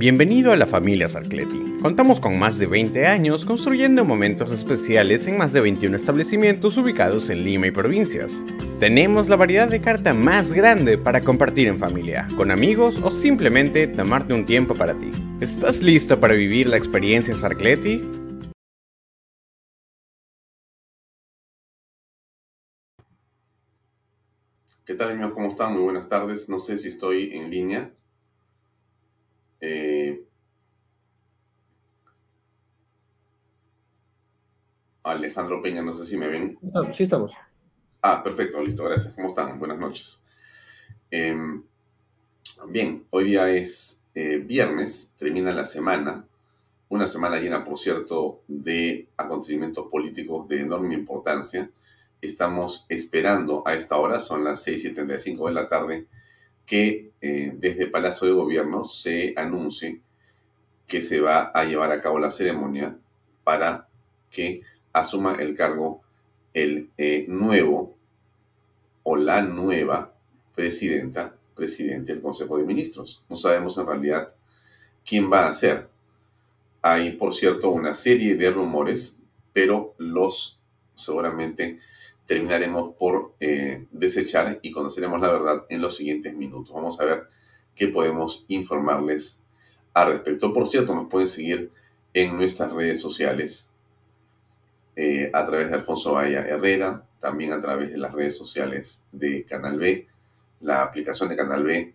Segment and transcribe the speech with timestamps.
[0.00, 1.74] Bienvenido a la familia Sarcleti.
[1.82, 7.28] Contamos con más de 20 años construyendo momentos especiales en más de 21 establecimientos ubicados
[7.28, 8.42] en Lima y provincias.
[8.78, 13.88] Tenemos la variedad de carta más grande para compartir en familia, con amigos o simplemente
[13.88, 15.10] tomarte un tiempo para ti.
[15.42, 18.00] ¿Estás listo para vivir la experiencia Sarcleti?
[24.86, 25.32] ¿Qué tal amigos?
[25.34, 25.74] ¿Cómo están?
[25.74, 26.48] Muy buenas tardes.
[26.48, 27.92] No sé si estoy en línea.
[29.60, 30.24] Eh,
[35.02, 36.58] Alejandro Peña, no sé si me ven.
[36.92, 37.34] Sí, estamos.
[38.02, 39.12] Ah, perfecto, listo, gracias.
[39.14, 39.58] ¿Cómo están?
[39.58, 40.20] Buenas noches.
[41.10, 41.62] Em,
[42.68, 46.24] bien, hoy día es eh, viernes, termina la semana,
[46.88, 51.70] una semana llena, por cierto, de acontecimientos políticos de enorme importancia.
[52.20, 56.06] Estamos esperando a esta hora, son las 6.75 de la tarde,
[56.70, 60.00] que eh, desde Palacio de Gobierno se anuncie
[60.86, 62.96] que se va a llevar a cabo la ceremonia
[63.42, 63.88] para
[64.30, 66.00] que asuma el cargo
[66.54, 67.96] el eh, nuevo
[69.02, 70.14] o la nueva
[70.54, 73.20] presidenta, presidente del Consejo de Ministros.
[73.28, 74.32] No sabemos en realidad
[75.04, 75.88] quién va a ser.
[76.82, 79.18] Hay, por cierto, una serie de rumores,
[79.52, 80.60] pero los
[80.94, 81.80] seguramente
[82.30, 86.72] terminaremos por eh, desechar y conoceremos la verdad en los siguientes minutos.
[86.72, 87.24] Vamos a ver
[87.74, 89.42] qué podemos informarles
[89.94, 90.54] al respecto.
[90.54, 91.72] Por cierto, nos pueden seguir
[92.14, 93.72] en nuestras redes sociales
[94.94, 99.42] eh, a través de Alfonso Vaya Herrera, también a través de las redes sociales de
[99.42, 100.06] Canal B,
[100.60, 101.94] la aplicación de Canal B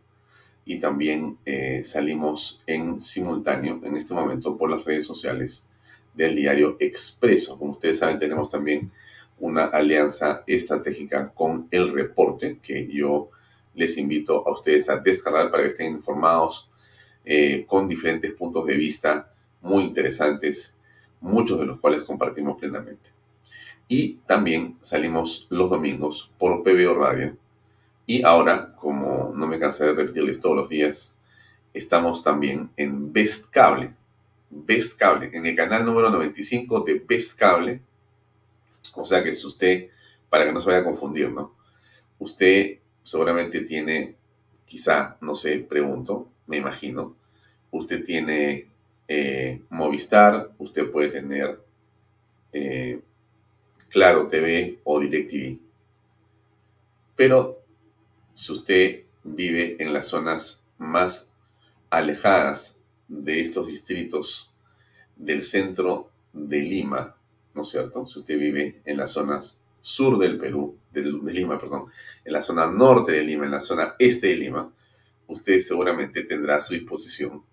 [0.65, 5.65] y también eh, salimos en simultáneo en este momento por las redes sociales
[6.13, 7.57] del diario Expreso.
[7.57, 8.91] Como ustedes saben, tenemos también
[9.39, 13.29] una alianza estratégica con el reporte que yo
[13.73, 16.69] les invito a ustedes a descargar para que estén informados
[17.25, 19.31] eh, con diferentes puntos de vista
[19.61, 20.79] muy interesantes,
[21.19, 23.09] muchos de los cuales compartimos plenamente.
[23.87, 27.35] Y también salimos los domingos por PBO Radio.
[28.07, 31.17] Y ahora, como no me cansé de repetirles todos los días,
[31.73, 33.93] estamos también en Best Cable.
[34.49, 37.81] Best Cable, en el canal número 95 de Best Cable
[38.95, 39.89] o sea que si usted,
[40.29, 41.55] para que no se vaya a confundir, ¿no?
[42.19, 44.15] Usted seguramente tiene,
[44.65, 47.15] quizá, no sé, pregunto, me imagino,
[47.71, 48.67] usted tiene
[49.07, 51.59] eh, Movistar, usted puede tener
[52.53, 53.01] eh,
[53.89, 55.57] Claro TV o DirecTV.
[57.15, 57.61] Pero
[58.33, 61.33] si usted vive en las zonas más
[61.89, 64.51] alejadas de estos distritos
[65.15, 67.14] del centro de Lima,
[67.55, 68.05] ¿no es cierto?
[68.05, 71.85] Si usted vive en las zonas sur del Perú, de, Lima, perdón,
[72.23, 74.71] en la zona norte de Lima, en la zona este de Lima,
[75.27, 77.43] usted seguramente tendrá a su disposición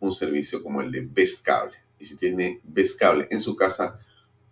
[0.00, 1.76] un servicio como el de Best Cable.
[1.98, 3.98] Y si tiene Best Cable en su casa,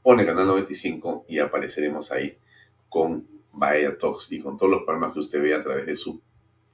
[0.03, 2.37] pone Canal 95 y apareceremos ahí
[2.89, 6.21] con Bahía Talks y con todos los programas que usted ve a través de su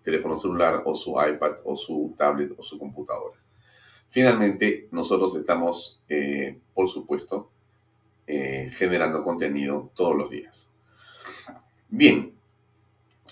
[0.03, 3.39] teléfono celular o su iPad o su tablet o su computadora.
[4.11, 7.52] Finalmente, nosotros estamos, eh, por supuesto,
[8.27, 10.73] eh, generando contenido todos los días.
[11.89, 12.33] Bien,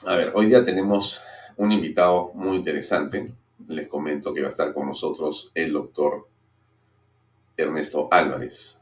[0.04, 1.22] a ver, hoy día tenemos
[1.56, 3.26] un invitado muy interesante.
[3.68, 6.26] Les comento que va a estar con nosotros el doctor
[7.56, 8.80] Ernesto Álvarez.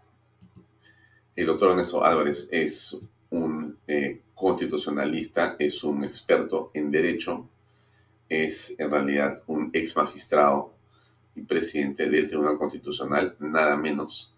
[1.34, 3.00] El doctor Ernesto Álvarez es
[3.30, 7.48] un eh, constitucionalista, es un experto en derecho,
[8.28, 10.72] es en realidad un ex magistrado
[11.34, 14.34] y presidente del Tribunal Constitucional, nada menos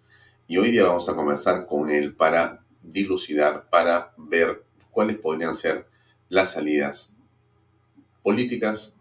[0.50, 5.86] y hoy día vamos a conversar con él para dilucidar, para ver cuáles podrían ser
[6.28, 7.16] las salidas
[8.20, 8.98] políticas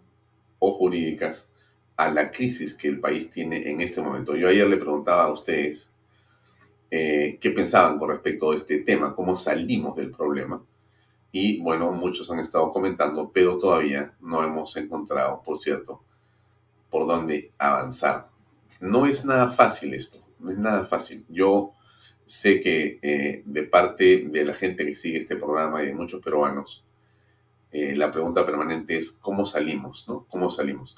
[0.60, 1.51] o jurídicas
[1.98, 4.36] a la crisis que el país tiene en este momento.
[4.36, 5.92] Yo ayer le preguntaba a ustedes
[6.92, 10.63] eh, qué pensaban con respecto a este tema, cómo salimos del problema.
[11.31, 16.04] Y bueno, muchos han estado comentando, pero todavía no hemos encontrado, por cierto,
[16.92, 18.30] por dónde avanzar.
[18.80, 21.25] No es nada fácil esto, no es nada fácil.
[21.30, 21.74] Yo
[22.25, 26.21] sé que eh, de parte de la gente que sigue este programa y de muchos
[26.21, 26.83] peruanos,
[27.71, 30.25] eh, la pregunta permanente es cómo salimos, ¿no?
[30.30, 30.95] ¿Cómo salimos?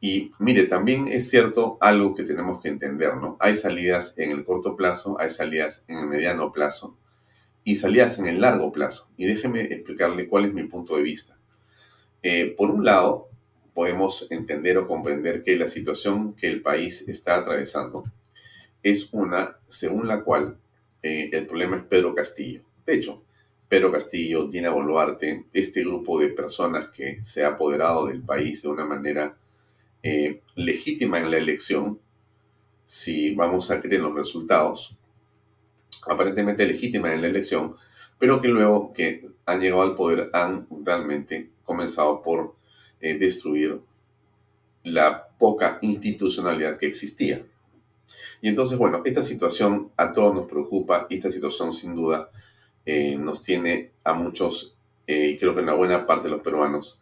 [0.00, 3.36] Y mire, también es cierto algo que tenemos que entender, ¿no?
[3.40, 6.96] Hay salidas en el corto plazo, hay salidas en el mediano plazo
[7.64, 9.08] y salidas en el largo plazo.
[9.16, 11.36] Y déjeme explicarle cuál es mi punto de vista.
[12.22, 13.28] Eh, por un lado,
[13.74, 18.02] podemos entender o comprender que la situación que el país está atravesando
[18.90, 20.58] es una según la cual
[21.02, 22.62] eh, el problema es Pedro Castillo.
[22.86, 23.24] De hecho,
[23.68, 28.68] Pedro Castillo, Dina Boluarte, este grupo de personas que se ha apoderado del país de
[28.68, 29.36] una manera
[30.04, 31.98] eh, legítima en la elección,
[32.84, 34.96] si vamos a creer los resultados,
[36.06, 37.74] aparentemente legítima en la elección,
[38.20, 42.54] pero que luego que han llegado al poder han realmente comenzado por
[43.00, 43.80] eh, destruir
[44.84, 47.44] la poca institucionalidad que existía.
[48.40, 52.30] Y entonces, bueno, esta situación a todos nos preocupa y esta situación sin duda
[52.84, 54.76] eh, nos tiene a muchos,
[55.06, 57.00] eh, y creo que una buena parte de los peruanos,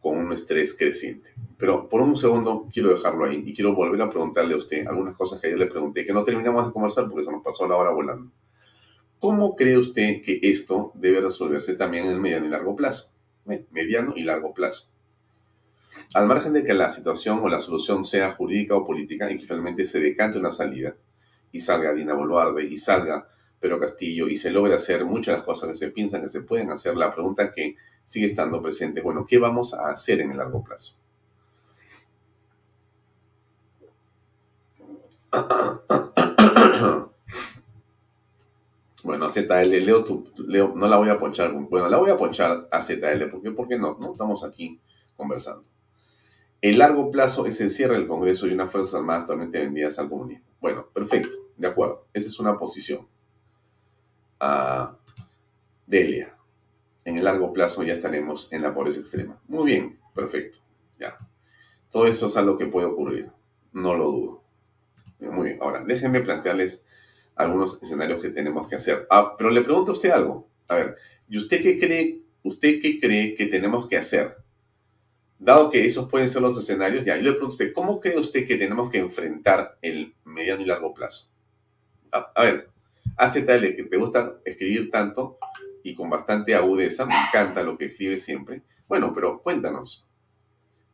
[0.00, 1.30] con un estrés creciente.
[1.56, 5.16] Pero por un segundo quiero dejarlo ahí y quiero volver a preguntarle a usted algunas
[5.16, 7.76] cosas que ayer le pregunté que no terminamos de conversar porque se nos pasó la
[7.76, 8.30] hora volando.
[9.18, 13.10] ¿Cómo cree usted que esto debe resolverse también en el mediano y largo plazo?
[13.70, 14.90] Mediano y largo plazo.
[16.14, 19.46] Al margen de que la situación o la solución sea jurídica o política y que
[19.46, 20.94] finalmente se decante una salida
[21.52, 23.28] y salga Dina Boluarde y salga
[23.60, 26.42] Pedro Castillo y se logre hacer muchas de las cosas que se piensan que se
[26.42, 30.36] pueden hacer, la pregunta que sigue estando presente, bueno, ¿qué vamos a hacer en el
[30.36, 30.96] largo plazo?
[39.04, 40.02] Bueno, ZL, Leo,
[40.48, 41.52] Leo, no la voy a ponchar.
[41.52, 43.50] Bueno, la voy a ponchar a ZL, ¿por qué?
[43.50, 44.80] Porque no, no estamos aquí
[45.14, 45.62] conversando.
[46.64, 50.08] El largo plazo es el cierre del Congreso y unas Fuerzas Armadas totalmente vendidas al
[50.08, 50.46] comunismo.
[50.62, 52.06] Bueno, perfecto, de acuerdo.
[52.14, 53.06] Esa es una posición.
[54.40, 54.96] Ah,
[55.86, 56.34] Delia.
[57.04, 59.38] En el largo plazo ya estaremos en la pobreza extrema.
[59.46, 60.60] Muy bien, perfecto.
[60.98, 61.18] Ya.
[61.90, 63.30] Todo eso es algo que puede ocurrir.
[63.74, 64.44] No lo dudo.
[65.20, 65.58] Muy bien.
[65.60, 66.86] Ahora, déjenme plantearles
[67.34, 69.06] algunos escenarios que tenemos que hacer.
[69.10, 70.48] Ah, pero le pregunto a usted algo.
[70.68, 70.96] A ver,
[71.28, 74.43] ¿y usted qué cree, usted qué cree que tenemos que hacer?
[75.38, 78.18] Dado que esos pueden ser los escenarios, ya, yo le pregunto a usted, ¿cómo cree
[78.18, 81.30] usted que tenemos que enfrentar el mediano y largo plazo?
[82.12, 82.70] A, a ver,
[83.16, 85.38] AZL, que te gusta escribir tanto
[85.82, 88.62] y con bastante agudeza, me encanta lo que escribe siempre.
[88.88, 90.06] Bueno, pero cuéntanos,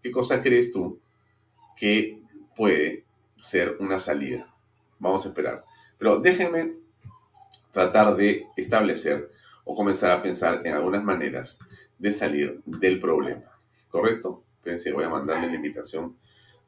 [0.03, 1.01] ¿qué cosa crees tú
[1.77, 2.23] que
[2.57, 3.05] puede
[3.41, 4.53] ser una salida?
[4.99, 5.65] Vamos a esperar.
[5.97, 6.75] Pero déjenme
[7.73, 9.31] tratar de establecer
[9.65, 11.59] o comenzar a pensar en algunas maneras
[11.99, 13.50] de salir del problema.
[13.91, 14.45] ¿Correcto?
[14.63, 16.17] Pensé, voy a mandarle la invitación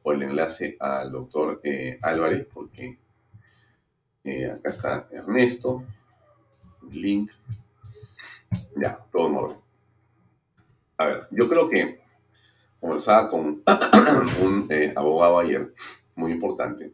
[0.02, 2.98] o el enlace al doctor eh, Álvarez porque
[4.24, 5.84] eh, acá está Ernesto,
[6.90, 7.30] link.
[8.76, 9.56] Ya, todo en orden.
[10.96, 12.00] A ver, yo creo que
[12.80, 13.62] conversaba con
[14.42, 15.72] un eh, abogado ayer,
[16.16, 16.92] muy importante,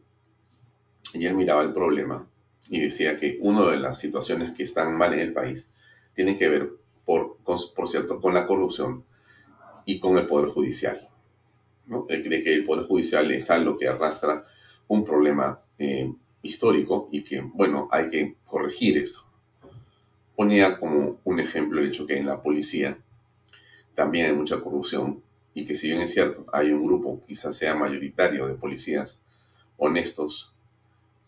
[1.13, 2.27] y él miraba el problema
[2.69, 5.71] y decía que una de las situaciones que están mal en el país
[6.13, 6.69] tiene que ver,
[7.03, 9.03] por, por cierto, con la corrupción
[9.85, 11.07] y con el Poder Judicial.
[11.87, 12.05] ¿no?
[12.05, 14.45] Cree que el Poder Judicial es algo que arrastra
[14.87, 19.25] un problema eh, histórico y que, bueno, hay que corregir eso.
[20.35, 22.97] Ponía como un ejemplo el hecho que en la policía
[23.93, 25.21] también hay mucha corrupción
[25.53, 29.25] y que si bien es cierto, hay un grupo, quizás sea mayoritario, de policías
[29.77, 30.53] honestos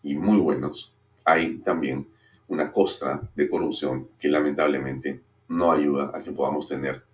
[0.02, 0.92] y muy buenos,
[1.24, 2.06] hay también
[2.48, 7.04] una costra de corrupción que lamentablemente no ayuda a que podamos tener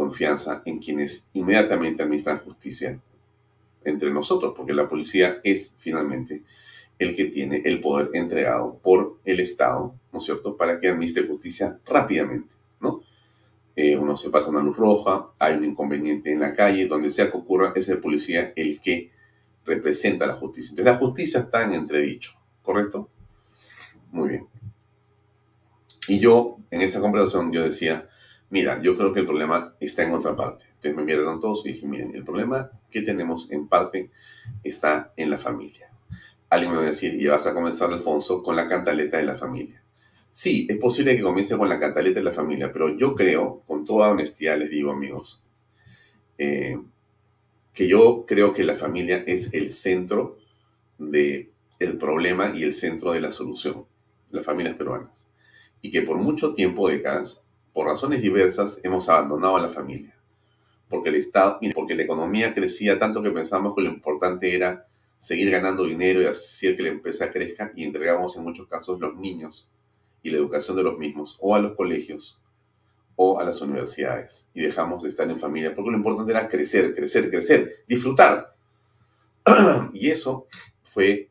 [0.00, 2.98] confianza en quienes inmediatamente administran justicia
[3.84, 6.42] entre nosotros, porque la policía es finalmente
[6.98, 11.26] el que tiene el poder entregado por el Estado, ¿no es cierto?, para que administre
[11.26, 12.48] justicia rápidamente,
[12.80, 13.02] ¿no?
[13.76, 17.30] Eh, uno se pasa una luz roja, hay un inconveniente en la calle, donde sea
[17.30, 19.10] que ocurra, es el policía el que
[19.66, 20.70] representa la justicia.
[20.70, 23.10] Entonces la justicia está en entredicho, ¿correcto?
[24.12, 24.46] Muy bien.
[26.08, 28.08] Y yo, en esa conversación, yo decía,
[28.50, 30.66] mira, yo creo que el problema está en otra parte.
[30.66, 34.10] Entonces me miraron todos y dije, miren, el problema que tenemos en parte
[34.62, 35.90] está en la familia.
[36.50, 39.36] Alguien me va a decir, y vas a comenzar, Alfonso, con la cantaleta de la
[39.36, 39.82] familia.
[40.32, 43.84] Sí, es posible que comience con la cantaleta de la familia, pero yo creo, con
[43.84, 45.44] toda honestidad les digo, amigos,
[46.38, 46.78] eh,
[47.72, 50.38] que yo creo que la familia es el centro
[50.98, 53.86] del el problema y el centro de la solución,
[54.30, 55.32] las familias peruanas.
[55.82, 60.16] Y que por mucho tiempo, décadas, por razones diversas, hemos abandonado a la familia.
[60.88, 64.86] Porque el Estado, porque la economía crecía tanto que pensamos que lo importante era
[65.18, 69.14] seguir ganando dinero y hacer que la empresa crezca y entregamos en muchos casos los
[69.16, 69.68] niños
[70.22, 72.40] y la educación de los mismos o a los colegios
[73.16, 76.94] o a las universidades y dejamos de estar en familia, porque lo importante era crecer,
[76.94, 78.56] crecer, crecer, disfrutar.
[79.92, 80.46] y eso
[80.82, 81.30] fue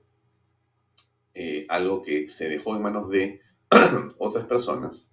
[1.34, 3.42] eh, algo que se dejó en manos de
[4.20, 5.10] otras personas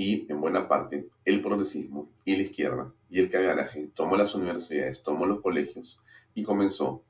[0.00, 5.02] y en buena parte el progresismo y la izquierda y el cagaraje tomó las universidades,
[5.02, 6.00] tomó los colegios
[6.34, 7.02] y comenzó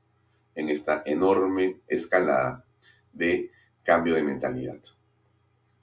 [0.55, 2.65] en esta enorme escalada
[3.13, 3.49] de
[3.83, 4.81] cambio de mentalidad.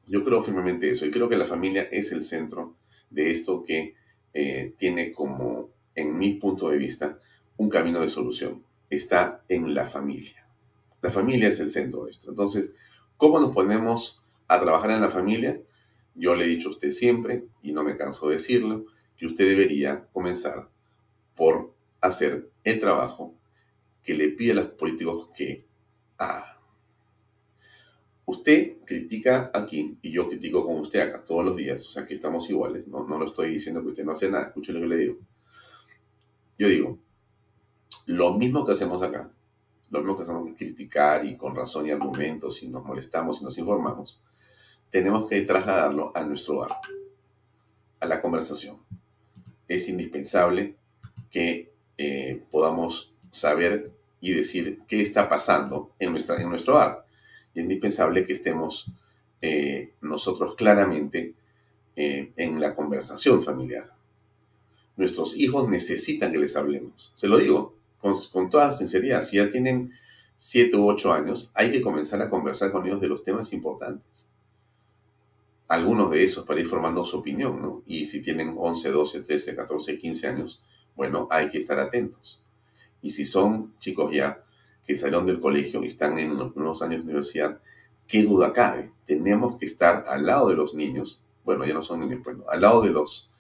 [0.07, 2.75] Yo creo firmemente eso y creo que la familia es el centro
[3.09, 3.95] de esto que
[4.35, 7.19] eh, tiene como, en mi punto de vista,
[7.57, 8.63] un camino de solución.
[8.91, 10.47] Está en la familia.
[11.01, 12.29] La familia es el centro de esto.
[12.29, 12.75] Entonces,
[13.17, 15.59] ¿cómo nos ponemos a trabajar en la familia?
[16.19, 19.49] Yo le he dicho a usted siempre, y no me canso de decirlo, que usted
[19.49, 20.69] debería comenzar
[21.35, 23.35] por hacer el trabajo
[24.03, 25.65] que le pide a los políticos que
[26.19, 26.57] hagan.
[28.27, 32.15] Usted critica aquí y yo critico con usted acá todos los días, o sea que
[32.15, 34.87] estamos iguales, no, no lo estoy diciendo que usted no hace nada, escuche lo que
[34.87, 35.19] le digo.
[36.59, 36.99] Yo digo,
[38.07, 39.31] lo mismo que hacemos acá,
[39.91, 43.57] lo mismo que hacemos criticar y con razón y argumentos y nos molestamos y nos
[43.57, 44.21] informamos,
[44.91, 46.77] tenemos que trasladarlo a nuestro hogar,
[48.01, 48.79] a la conversación.
[49.67, 50.77] Es indispensable
[51.31, 57.09] que eh, podamos saber y decir qué está pasando en, nuestra, en nuestro hogar
[57.55, 58.91] es indispensable que estemos
[59.41, 61.35] eh, nosotros claramente
[61.97, 63.93] eh, en la conversación familiar.
[64.97, 67.13] Nuestros hijos necesitan que les hablemos.
[67.15, 69.23] Se lo digo con, con toda sinceridad.
[69.23, 69.93] Si ya tienen
[70.37, 74.28] 7 u 8 años, hay que comenzar a conversar con ellos de los temas importantes.
[75.69, 77.83] Algunos de esos para ir formando su opinión, ¿no?
[77.87, 80.63] Y si tienen 11, 12, 13, 14, 15 años,
[80.97, 82.43] bueno, hay que estar atentos.
[83.03, 84.43] Y si son chicos ya
[84.85, 87.61] que salieron del colegio y están en los primeros años de universidad,
[88.07, 92.01] qué duda cabe, tenemos que estar al lado de los niños, bueno, ya no son
[92.01, 93.31] niños, bueno, al lado de los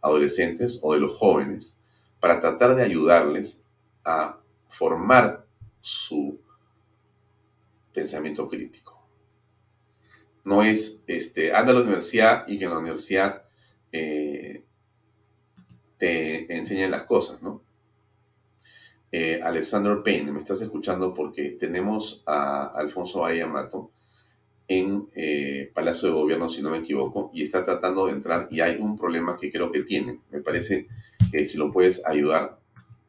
[0.00, 1.78] adolescentes o de los jóvenes,
[2.18, 3.62] para tratar de ayudarles
[4.04, 5.46] a formar
[5.80, 6.40] su
[7.92, 8.97] pensamiento crítico.
[10.48, 13.42] No es, este, anda a la universidad y que en la universidad
[13.92, 14.64] eh,
[15.98, 17.62] te enseñen las cosas, ¿no?
[19.10, 23.90] eh, Alexander Payne, me estás escuchando porque tenemos a Alfonso Ayamato
[24.66, 28.60] en eh, Palacio de Gobierno, si no me equivoco, y está tratando de entrar y
[28.60, 30.20] hay un problema que creo que tiene.
[30.30, 30.88] Me parece
[31.32, 32.58] que si lo puedes ayudar,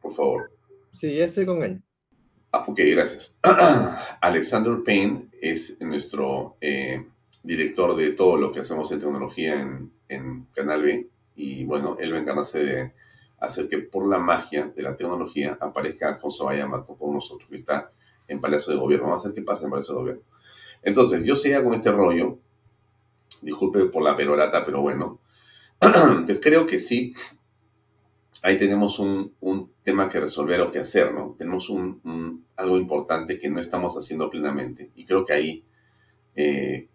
[0.00, 0.50] por favor.
[0.92, 1.82] Sí, ya estoy con él.
[2.50, 3.38] Ah, ok, gracias.
[4.22, 7.06] Alexander Payne es nuestro eh,
[7.42, 9.60] director de todo lo que hacemos en tecnología
[10.08, 14.96] en, Canal B y bueno, él va a hacer que por la magia de la
[14.96, 17.92] tecnología aparezca Alfonso Bayamato con nosotros, que está
[18.26, 19.06] en Palacio de Gobierno.
[19.06, 20.22] Vamos a ver qué pasa en Palacio de Gobierno.
[20.82, 22.38] Entonces, yo sé con este rollo,
[23.42, 25.20] disculpe por la perorata, pero bueno,
[26.40, 27.14] creo que sí,
[28.42, 29.32] ahí tenemos un,
[29.82, 31.34] tema que resolver o que hacer, ¿no?
[31.36, 35.64] Tenemos un, algo importante que no estamos haciendo plenamente y creo que ahí
[36.36, 36.86] eh,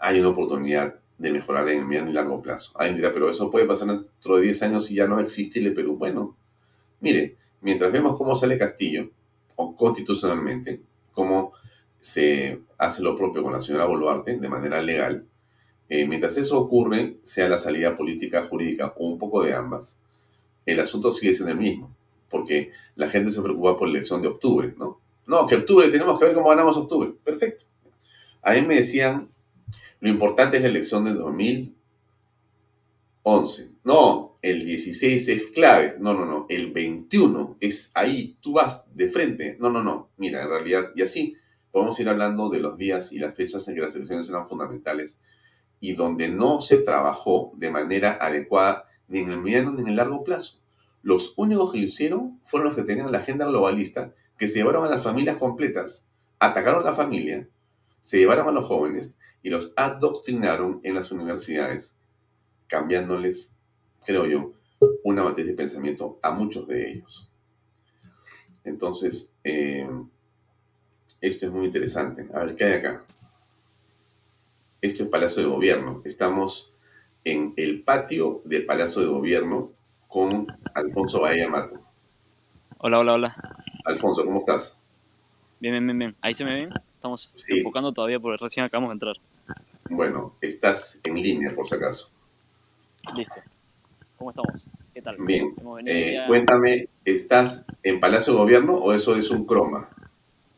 [0.00, 2.72] hay una oportunidad de mejorar en el mediano y largo plazo.
[2.78, 5.74] Alguien dirá, pero eso puede pasar dentro de 10 años y ya no existe el
[5.74, 5.96] Perú.
[5.96, 6.36] Bueno,
[7.00, 9.10] mire, mientras vemos cómo sale Castillo,
[9.56, 10.80] o constitucionalmente,
[11.12, 11.52] cómo
[12.00, 15.26] se hace lo propio con la señora Boluarte de manera legal,
[15.88, 20.00] eh, mientras eso ocurre, sea la salida política, jurídica o un poco de ambas,
[20.64, 21.90] el asunto sigue siendo el mismo,
[22.30, 25.00] porque la gente se preocupa por la elección de octubre, ¿no?
[25.26, 27.12] No, que octubre, tenemos que ver cómo ganamos octubre.
[27.22, 27.64] Perfecto.
[28.42, 29.26] A mí me decían
[30.00, 33.70] lo importante es la elección de 2011.
[33.84, 35.96] No, el 16 es clave.
[35.98, 36.46] No, no, no.
[36.48, 38.36] El 21 es ahí.
[38.40, 39.56] Tú vas de frente.
[39.60, 40.10] No, no, no.
[40.16, 41.34] Mira, en realidad, y así
[41.72, 45.20] podemos ir hablando de los días y las fechas en que las elecciones eran fundamentales
[45.80, 49.96] y donde no se trabajó de manera adecuada ni en el mediano ni en el
[49.96, 50.58] largo plazo.
[51.02, 54.84] Los únicos que lo hicieron fueron los que tenían la agenda globalista, que se llevaron
[54.84, 57.48] a las familias completas, atacaron a la familia,
[58.08, 61.98] se llevaron a los jóvenes y los adoctrinaron en las universidades,
[62.66, 63.54] cambiándoles,
[64.06, 64.54] creo yo,
[65.04, 67.30] una materia de pensamiento a muchos de ellos.
[68.64, 69.86] Entonces, eh,
[71.20, 72.26] esto es muy interesante.
[72.32, 73.04] A ver, ¿qué hay acá?
[74.80, 76.00] Esto es Palacio de Gobierno.
[76.06, 76.72] Estamos
[77.24, 79.72] en el patio del Palacio de Gobierno
[80.06, 81.78] con Alfonso Bahía Mato.
[82.78, 83.36] Hola, hola, hola.
[83.84, 84.80] Alfonso, ¿cómo estás?
[85.60, 86.16] Bien, bien, bien, bien.
[86.22, 86.70] ¿Ahí se me ven?
[86.98, 89.16] Estamos enfocando todavía porque recién acabamos de entrar.
[89.88, 92.10] Bueno, estás en línea, por si acaso.
[93.14, 93.36] Listo.
[94.16, 94.64] ¿Cómo estamos?
[94.92, 95.16] ¿Qué tal?
[95.20, 95.54] Bien.
[95.86, 99.88] Eh, cuéntame, ¿estás en Palacio de Gobierno o eso es un croma?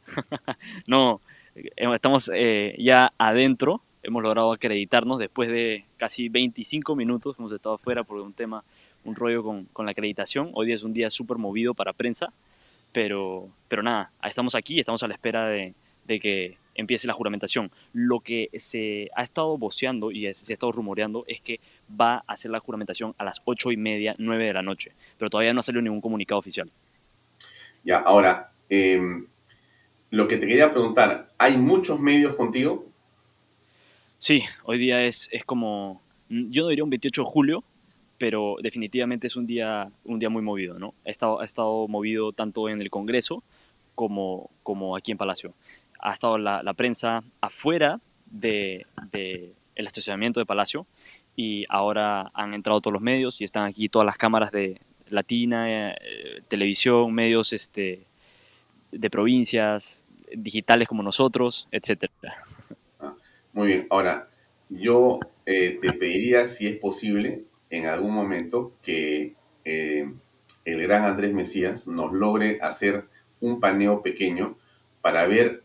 [0.89, 1.21] no,
[1.77, 3.83] estamos eh, ya adentro.
[4.03, 7.37] Hemos logrado acreditarnos después de casi 25 minutos.
[7.39, 8.65] Hemos estado afuera por un tema,
[9.05, 10.53] un rollo con, con la acreditación.
[10.55, 12.33] Hoy día es un día súper movido para prensa.
[12.93, 15.75] Pero, pero nada, estamos aquí, estamos a la espera de,
[16.07, 17.71] de que empiece la juramentación.
[17.93, 21.61] Lo que se ha estado voceando y se ha estado rumoreando es que
[21.99, 25.31] va a hacer la juramentación a las ocho y media, nueve de la noche, pero
[25.31, 26.71] todavía no ha salido ningún comunicado oficial.
[27.85, 29.27] Ya, ahora, em,
[30.11, 32.87] lo que te quería preguntar, ¿hay muchos medios contigo?
[34.19, 37.65] Sí, hoy día es, es como, yo no diría un 28 de julio,
[38.19, 40.93] pero definitivamente es un día, un día muy movido, ¿no?
[41.07, 43.43] Ha estado, ha estado movido tanto en el Congreso
[43.95, 45.55] como, como aquí en Palacio
[46.03, 50.87] ha estado la, prensa afuera del de, el estacionamiento de Palacio
[51.37, 55.67] y ahora han entrado todos los medios y están aquí todas las cámaras de Latina,
[55.69, 58.05] eh, televisión, medios este,
[58.93, 62.11] de provincias, digitales como nosotros, etc.
[63.01, 63.15] Ah,
[63.53, 64.29] muy bien, ahora
[64.69, 70.09] yo eh, te pediría si es posible en algún momento que eh,
[70.65, 73.05] el gran Andrés Mesías nos logre hacer
[73.41, 74.57] un paneo pequeño
[75.01, 75.63] para ver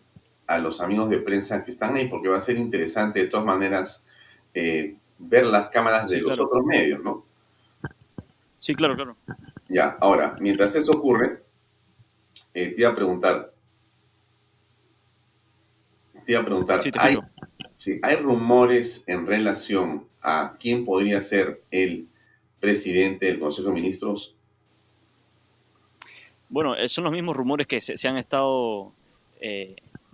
[0.48, 3.46] a los amigos de prensa que están ahí, porque va a ser interesante de todas
[3.46, 4.06] maneras
[4.54, 7.25] eh, ver las cámaras de los otros medios, ¿no?
[8.60, 9.16] Sí, claro, claro.
[9.70, 11.44] Ya, ahora, mientras eso ocurre,
[12.53, 13.53] eh, te iba a preguntar,
[16.25, 17.18] te iba a preguntar, ¿hay,
[18.01, 22.08] ¿hay rumores en relación a quién podría ser el
[22.60, 24.36] presidente del Consejo de Ministros?
[26.50, 28.94] Bueno, eh, son los mismos rumores que se, han estado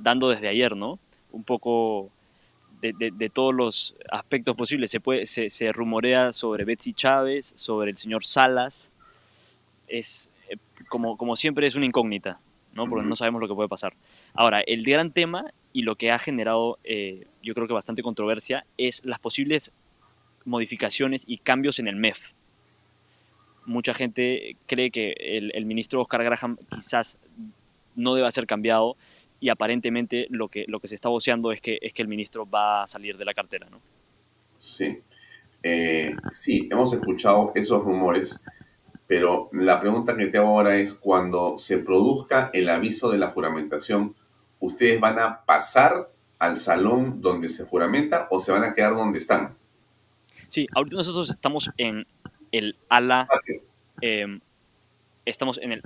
[0.01, 0.99] dando desde ayer, ¿no?
[1.31, 2.11] Un poco
[2.81, 4.91] de, todos los aspectos posibles.
[4.91, 8.91] Se, puede, se, rumorea sobre Betsy Chávez, sobre el señor Salas.
[9.87, 10.57] Es, eh,
[10.89, 12.39] como, como siempre, es una incógnita,
[12.73, 12.87] ¿no?
[12.87, 13.93] Porque no sabemos lo que puede pasar.
[14.33, 18.65] Ahora, el gran tema y lo que ha generado, eh, yo creo que bastante controversia,
[18.77, 19.71] es las posibles
[20.43, 22.31] modificaciones y cambios en el MEF.
[23.65, 27.19] Mucha gente cree que el, el ministro Oscar Graham quizás
[27.95, 28.97] no deba ser cambiado
[29.41, 32.47] y aparentemente lo que, lo que se está voceando es que, es que el ministro
[32.47, 33.81] va a salir de la cartera, ¿no?
[34.59, 35.01] Sí,
[35.63, 38.43] eh, sí, hemos escuchado esos rumores,
[39.07, 43.31] pero la pregunta que te hago ahora es, cuando se produzca el aviso de la
[43.31, 44.15] juramentación,
[44.59, 49.17] ¿ustedes van a pasar al salón donde se juramenta o se van a quedar donde
[49.17, 49.55] están?
[50.49, 52.05] Sí, ahorita nosotros estamos en
[52.51, 53.27] el ala...
[54.03, 54.39] Eh,
[55.25, 55.83] estamos en el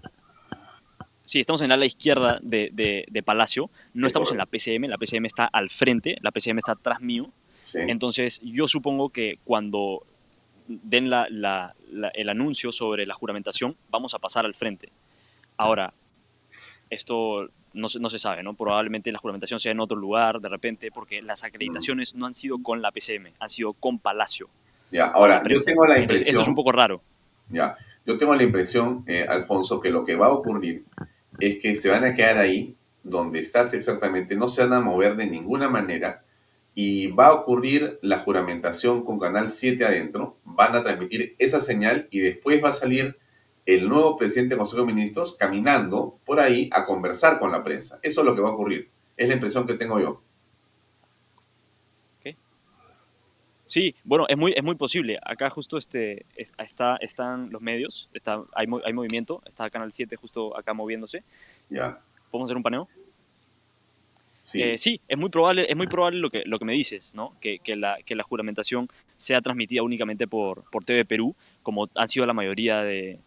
[1.26, 3.70] Sí, estamos en el ala izquierda de, Palacio.
[3.94, 7.32] No estamos en la PCM, la PCM está al frente, la PCM está atrás mío.
[7.74, 10.06] Entonces, yo supongo que cuando
[10.68, 14.90] den el anuncio sobre la juramentación, vamos a pasar al frente.
[15.58, 15.94] Ahora,
[16.92, 18.54] esto no, no, se sabe, ¿no?
[18.54, 22.62] Probablemente la juramentación sea en otro lugar, de repente, porque las acreditaciones no han sido
[22.62, 24.48] con la PCM, han sido con Palacio.
[24.92, 26.30] Ya, ahora, yo tengo la impresión...
[26.30, 27.02] esto es un poco raro.
[27.50, 30.86] Ya, yo tengo la impresión, eh, Alfonso, que lo que va a ocurrir
[31.40, 35.16] es que se van a quedar ahí donde estás exactamente, no se van a mover
[35.16, 36.24] de ninguna manera
[36.74, 42.08] y va a ocurrir la juramentación con Canal 7 adentro, van a transmitir esa señal
[42.12, 43.18] y después va a salir
[43.66, 48.00] el nuevo presidente del Consejo de Ministros caminando por ahí a conversar con la prensa.
[48.04, 48.92] Eso es lo que va a ocurrir.
[49.18, 50.22] Es la impresión que tengo yo.
[53.66, 55.18] Sí, bueno, es muy, es muy posible.
[55.24, 60.56] Acá justo este, está, están los medios, está, hay, hay movimiento, está Canal 7 justo
[60.56, 61.24] acá moviéndose.
[61.70, 62.00] Ya.
[62.30, 62.88] ¿Podemos hacer un paneo?
[64.42, 64.62] Sí.
[64.62, 67.36] Eh, sí, es muy probable, es muy probable lo que, lo que me dices, ¿no?
[67.42, 72.08] Que, que, la, que la juramentación sea transmitida únicamente por, por TV Perú, como han
[72.08, 73.20] sido la mayoría de,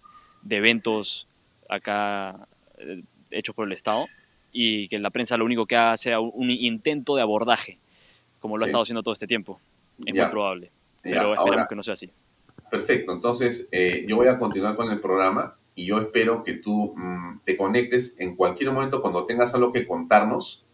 [0.42, 1.26] de eventos
[1.68, 2.46] acá
[2.78, 4.06] eh, hechos por el Estado,
[4.52, 7.78] y que la prensa lo único que haga sea un, intento de abordaje,
[8.40, 9.60] como lo ha estado haciendo todo este tiempo.
[10.04, 12.10] Es muy probable, pero esperemos que no sea así.
[12.70, 16.92] Perfecto, entonces eh, yo voy a continuar con el programa y yo espero que tú
[16.96, 20.66] mm, te conectes en cualquier momento cuando tengas algo que contarnos.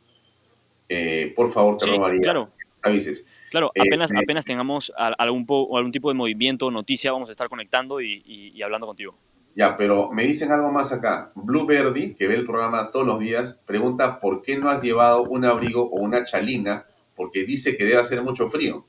[0.89, 2.21] Eh, por favor, te sí, robaría.
[2.23, 2.51] Claro.
[2.83, 3.27] Avises.
[3.51, 8.01] Claro, eh, apenas, apenas tengamos algún, algún tipo de movimiento, noticia, vamos a estar conectando
[8.01, 9.17] y, y, hablando contigo.
[9.55, 11.31] Ya, pero me dicen algo más acá.
[11.37, 15.23] Blue Verdi, que ve el programa todos los días, pregunta por qué no has llevado
[15.23, 18.87] un abrigo o una chalina, porque dice que debe hacer mucho frío.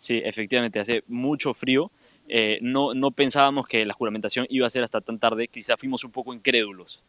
[0.00, 1.92] Sí, efectivamente, hace mucho frío.
[2.26, 6.04] eh, no, no pensábamos que la juramentación iba a ser hasta tan tarde, quizá fuimos
[6.04, 7.02] un poco incrédulos.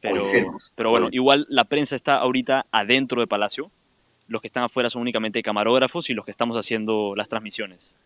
[0.00, 0.24] pero,
[0.76, 3.72] pero bueno, igual la prensa está ahorita adentro de Palacio,
[4.28, 7.96] los que están afuera son únicamente camarógrafos y los que estamos haciendo las transmisiones,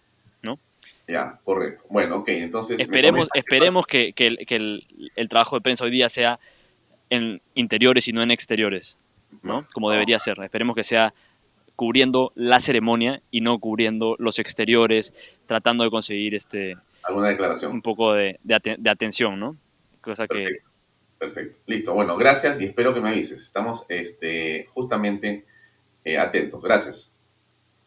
[0.40, 0.58] ¿no?
[1.06, 1.84] Ya, correcto.
[1.90, 2.80] Bueno, ok, entonces...
[2.80, 6.40] Esperemos, esperemos que, que, el, que el, el, trabajo de prensa hoy día sea
[7.10, 8.96] en interiores y no en exteriores,
[9.42, 9.66] ¿no?
[9.74, 10.38] Como debería ser.
[10.42, 11.12] Esperemos que sea
[11.76, 16.76] cubriendo la ceremonia y no cubriendo los exteriores, tratando de conseguir este...
[17.02, 17.72] Alguna declaración.
[17.72, 19.56] Un poco de, de, de atención, ¿no?
[20.00, 20.68] Cosa Perfecto.
[20.68, 20.74] que...
[21.18, 21.58] Perfecto.
[21.66, 21.94] Listo.
[21.94, 23.42] Bueno, gracias y espero que me avises.
[23.42, 25.46] Estamos este, justamente
[26.04, 26.62] eh, atentos.
[26.62, 27.14] Gracias.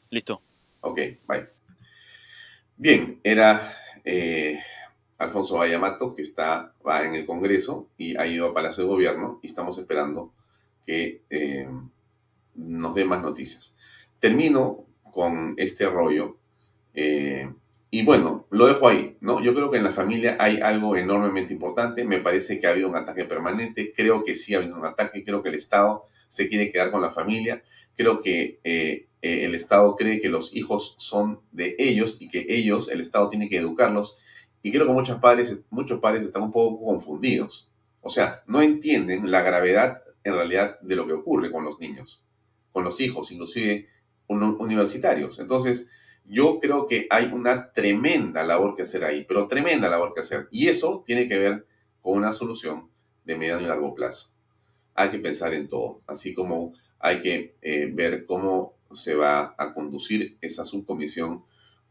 [0.10, 0.42] Listo.
[0.82, 1.48] Ok, bye.
[2.78, 4.60] Bien, era eh,
[5.18, 9.40] Alfonso Vallamato, que está, va en el Congreso y ha ido a Palacio de Gobierno
[9.44, 10.34] y estamos esperando
[10.86, 11.68] que eh,
[12.56, 13.76] nos dé más noticias.
[14.20, 16.38] Termino con este rollo
[16.94, 17.48] eh,
[17.90, 19.42] y bueno, lo dejo ahí, ¿no?
[19.42, 22.04] Yo creo que en la familia hay algo enormemente importante.
[22.04, 23.94] Me parece que ha habido un ataque permanente.
[23.96, 25.24] Creo que sí ha habido un ataque.
[25.24, 27.64] Creo que el Estado se quiere quedar con la familia.
[27.96, 32.90] Creo que eh, el Estado cree que los hijos son de ellos y que ellos,
[32.90, 34.18] el Estado, tiene que educarlos.
[34.62, 37.72] Y creo que muchos padres, muchos padres están un poco confundidos.
[38.02, 42.24] O sea, no entienden la gravedad en realidad de lo que ocurre con los niños,
[42.74, 43.88] con los hijos, inclusive
[44.28, 45.40] universitarios.
[45.40, 45.90] Entonces,
[46.26, 50.48] yo creo que hay una tremenda labor que hacer ahí, pero tremenda labor que hacer.
[50.52, 51.66] Y eso tiene que ver
[52.02, 52.90] con una solución
[53.24, 54.30] de mediano y largo plazo.
[54.96, 59.74] Hay que pensar en todo, así como hay que eh, ver cómo se va a
[59.74, 61.44] conducir esa subcomisión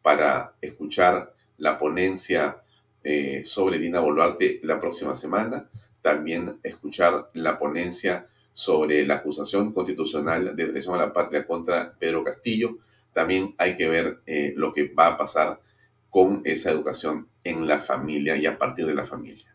[0.02, 2.62] para escuchar la ponencia
[3.02, 5.68] eh, sobre Dina Boluarte la próxima semana.
[6.02, 12.24] También escuchar la ponencia sobre la acusación constitucional de traición a la patria contra Pedro
[12.24, 12.78] Castillo.
[13.12, 15.60] También hay que ver eh, lo que va a pasar
[16.08, 19.54] con esa educación en la familia y a partir de la familia.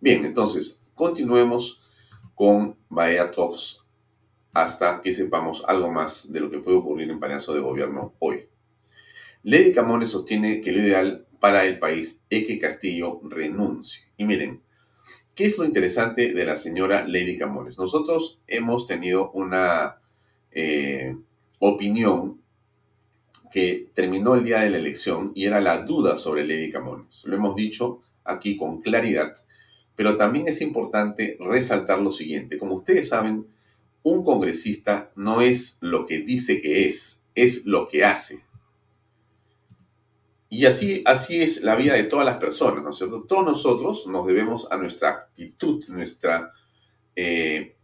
[0.00, 1.80] Bien, entonces, continuemos
[2.34, 3.84] con Bahía Talks
[4.52, 8.48] hasta que sepamos algo más de lo que puede ocurrir en Palacio de Gobierno hoy.
[9.44, 14.02] Lady Camones sostiene que lo ideal para el país es que Castillo renuncie.
[14.16, 14.65] Y miren,
[15.36, 17.78] ¿qué es lo interesante de la señora Lady Camones?
[17.78, 19.98] Nosotros hemos tenido una
[20.50, 21.14] eh,
[21.58, 22.40] opinión
[23.52, 27.24] que terminó el día de la elección y era la duda sobre Lady Camones.
[27.26, 29.34] Lo hemos dicho aquí con claridad,
[29.94, 32.56] pero también es importante resaltar lo siguiente.
[32.56, 33.46] Como ustedes saben,
[34.02, 38.42] un congresista no es lo que dice que es, es lo que hace.
[40.48, 43.22] Y así, así es la vida de todas las personas, ¿no es cierto?
[43.22, 46.52] Todos nosotros nos debemos a nuestra actitud, nuestra,
[47.16, 47.74] eh,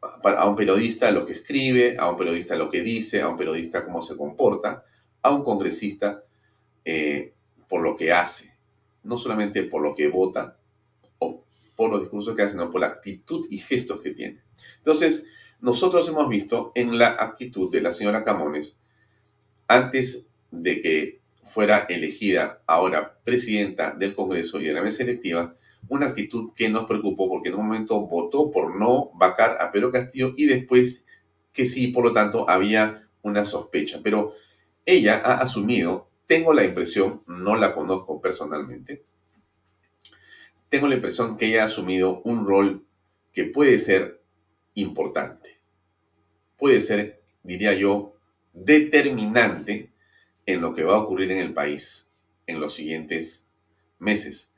[0.00, 3.84] a un periodista lo que escribe, a un periodista lo que dice, a un periodista
[3.84, 4.84] cómo se comporta,
[5.20, 6.22] a un congresista
[6.84, 7.34] eh,
[7.68, 8.56] por lo que hace,
[9.02, 10.56] no solamente por lo que vota
[11.18, 11.44] o
[11.76, 14.40] por los discursos que hace, sino por la actitud y gestos que tiene.
[14.78, 15.26] Entonces,
[15.60, 18.80] nosotros hemos visto en la actitud de la señora Camones,
[19.66, 21.17] antes de que
[21.48, 25.54] fuera elegida ahora presidenta del Congreso y de la mesa electiva,
[25.88, 29.90] una actitud que nos preocupó porque en un momento votó por no vacar a Pedro
[29.90, 31.06] Castillo y después
[31.52, 34.00] que sí, por lo tanto, había una sospecha.
[34.02, 34.34] Pero
[34.86, 39.04] ella ha asumido, tengo la impresión, no la conozco personalmente,
[40.68, 42.84] tengo la impresión que ella ha asumido un rol
[43.32, 44.20] que puede ser
[44.74, 45.58] importante.
[46.56, 48.14] Puede ser, diría yo,
[48.52, 49.90] determinante
[50.48, 52.10] en lo que va a ocurrir en el país
[52.46, 53.50] en los siguientes
[53.98, 54.54] meses.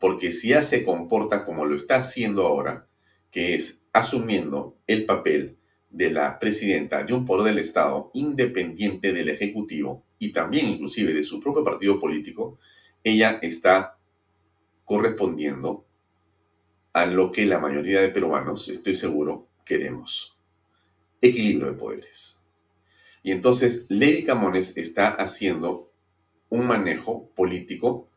[0.00, 2.88] Porque si ya se comporta como lo está haciendo ahora,
[3.30, 5.58] que es asumiendo el papel
[5.90, 11.22] de la presidenta de un poder del Estado independiente del Ejecutivo y también inclusive de
[11.22, 12.58] su propio partido político,
[13.04, 14.00] ella está
[14.84, 15.86] correspondiendo
[16.92, 20.36] a lo que la mayoría de peruanos, estoy seguro, queremos.
[21.20, 22.41] Equilibrio de poderes.
[23.22, 25.90] Y entonces Lady Camones está haciendo
[26.48, 28.08] un manejo político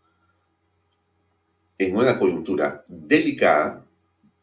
[1.77, 3.85] en una coyuntura delicada,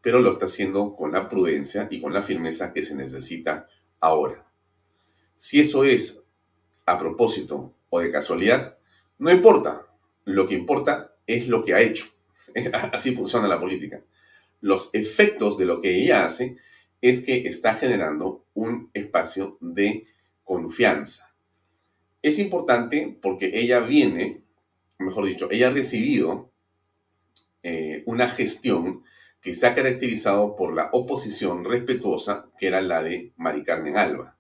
[0.01, 3.69] pero lo está haciendo con la prudencia y con la firmeza que se necesita
[4.01, 4.47] ahora.
[5.37, 6.25] Si eso es
[6.87, 8.79] a propósito o de casualidad,
[9.19, 9.87] no importa.
[10.25, 12.07] Lo que importa es lo que ha hecho.
[12.93, 14.03] Así funciona la política
[14.63, 16.57] los efectos de lo que ella hace
[17.03, 20.07] es que está generando un espacio de
[20.53, 21.35] confianza.
[22.21, 24.43] Es importante porque ella viene,
[24.99, 26.53] mejor dicho, ella ha recibido
[27.63, 29.03] eh, una gestión
[29.41, 34.37] que se ha caracterizado por la oposición respetuosa, que era la de Mari Carmen Alba,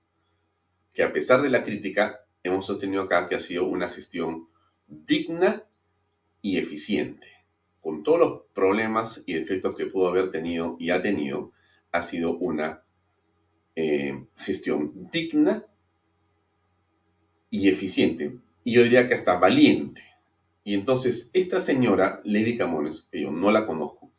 [0.93, 4.49] que a pesar de la crítica, hemos sostenido acá que ha sido una gestión
[4.87, 5.65] digna
[6.43, 7.29] y eficiente.
[7.81, 11.53] Con todos los problemas y defectos que pudo haber tenido y ha tenido,
[11.91, 12.85] ha sido una
[13.75, 15.67] eh, gestión digna
[17.53, 18.39] y eficiente.
[18.65, 20.03] Y yo diría que hasta valiente.
[20.65, 24.11] Y entonces, esta señora, Lady Camones, que yo no la conozco,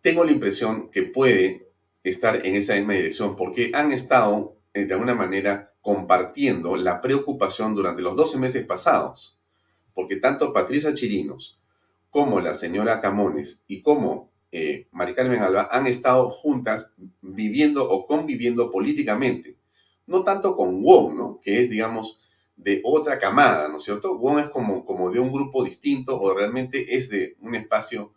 [0.00, 1.68] tengo la impresión que puede
[2.02, 7.74] estar en esa misma dirección porque han estado, eh, de alguna manera, compartiendo la preocupación
[7.74, 9.38] durante los 12 meses pasados.
[9.92, 11.60] Porque tanto Patricia Chirinos
[12.08, 19.56] como la señora Camones y como eh, Alba han estado juntas viviendo o conviviendo políticamente.
[20.06, 21.40] No tanto con Wong, ¿no?
[21.42, 22.20] Que es, digamos,
[22.56, 24.16] de otra camada, ¿no es cierto?
[24.18, 28.12] Wong es como, como de un grupo distinto o realmente es de un espacio,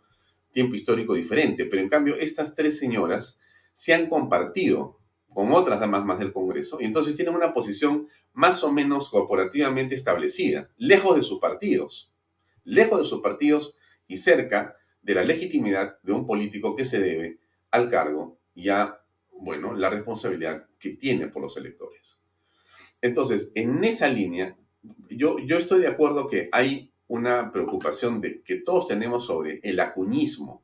[0.52, 1.64] tiempo histórico diferente.
[1.64, 3.40] Pero en cambio, estas tres señoras
[3.74, 4.98] se han compartido
[5.32, 9.94] con otras damas más del Congreso y entonces tienen una posición más o menos corporativamente
[9.94, 12.12] establecida, lejos de sus partidos,
[12.64, 17.38] lejos de sus partidos y cerca de la legitimidad de un político que se debe
[17.70, 18.97] al cargo y a,
[19.40, 22.20] bueno, la responsabilidad que tiene por los electores.
[23.00, 24.56] Entonces, en esa línea,
[25.10, 29.80] yo, yo estoy de acuerdo que hay una preocupación de, que todos tenemos sobre el
[29.80, 30.62] acuñismo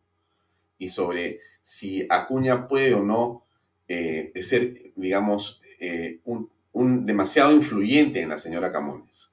[0.79, 3.47] y sobre si Acuña puede o no
[3.89, 9.31] eh, ser, digamos, eh, un, un, demasiado influyente en la señora Camones.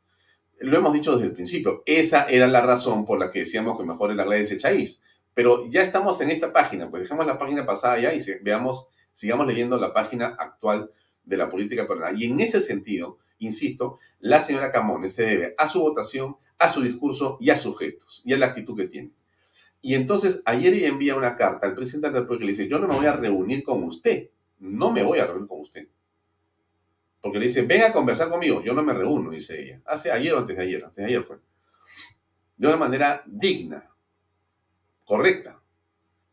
[0.60, 3.84] Lo hemos dicho desde el principio, esa era la razón por la que decíamos que
[3.84, 5.02] mejor es la ley de Chaís.
[5.34, 9.48] Pero ya estamos en esta página, pues dejamos la página pasada ya y veamos, sigamos
[9.48, 10.92] leyendo la página actual
[11.24, 12.18] de la política peruana.
[12.18, 16.82] Y en ese sentido, insisto, la señora Camones se debe a su votación, a su
[16.82, 19.12] discurso y a sus gestos y a la actitud que tiene.
[19.82, 22.68] Y entonces ayer ella envía una carta al presidente de la República y le dice,
[22.68, 25.88] yo no me voy a reunir con usted, no me voy a reunir con usted.
[27.20, 29.82] Porque le dice, venga a conversar conmigo, yo no me reúno, dice ella.
[29.86, 31.38] Hace ayer o antes de ayer, antes de ayer fue.
[32.58, 33.90] De una manera digna,
[35.04, 35.62] correcta.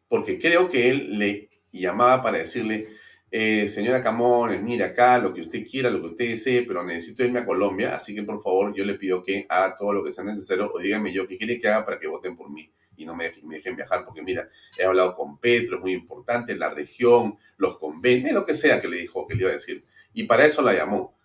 [0.08, 2.88] Porque creo que él le llamaba para decirle,
[3.30, 7.24] eh, señora Camones, mira acá lo que usted quiera, lo que usted desee, pero necesito
[7.24, 10.12] irme a Colombia, así que por favor yo le pido que haga todo lo que
[10.12, 13.06] sea necesario o dígame yo qué quiere que haga para que voten por mí y
[13.06, 16.56] no me dejen, me dejen viajar, porque mira, he hablado con Petro, es muy importante,
[16.56, 19.84] la región, los convenios, lo que sea que le dijo, que le iba a decir.
[20.12, 21.16] Y para eso la llamó.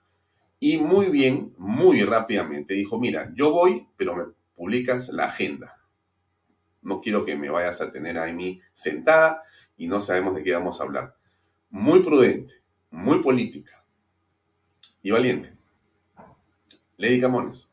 [0.60, 4.26] Y muy bien, muy rápidamente dijo, mira, yo voy, pero me
[4.56, 5.82] publicas la agenda.
[6.84, 9.42] No quiero que me vayas a tener a mí sentada
[9.78, 11.16] y no sabemos de qué vamos a hablar
[11.74, 13.84] muy prudente, muy política
[15.02, 15.58] y valiente.
[16.98, 17.72] Lady Camones,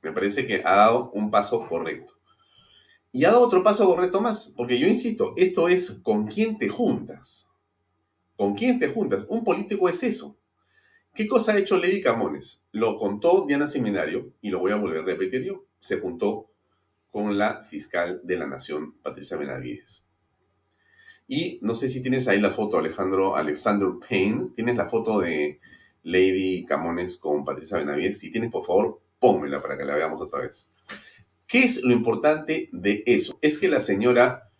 [0.00, 2.14] me parece que ha dado un paso correcto.
[3.10, 6.68] Y ha dado otro paso correcto más, porque yo insisto, esto es con quién te
[6.68, 7.50] juntas.
[8.36, 9.24] ¿Con quién te juntas?
[9.28, 10.38] Un político es eso.
[11.12, 12.64] ¿Qué cosa ha hecho Lady Camones?
[12.70, 15.64] Lo contó Diana Seminario y lo voy a volver a repetir yo.
[15.80, 16.52] Se juntó
[17.10, 20.05] con la fiscal de la Nación, Patricia Benavides.
[21.28, 24.50] Y no sé si tienes ahí la foto, Alejandro, Alexander Payne.
[24.54, 25.60] Tienes la foto de
[26.04, 28.20] Lady Camones con Patricia Benavides.
[28.20, 30.70] Si tienes, por favor, pónmela para que la veamos otra vez.
[31.46, 33.38] ¿Qué es lo importante de eso?
[33.40, 34.50] Es que la señora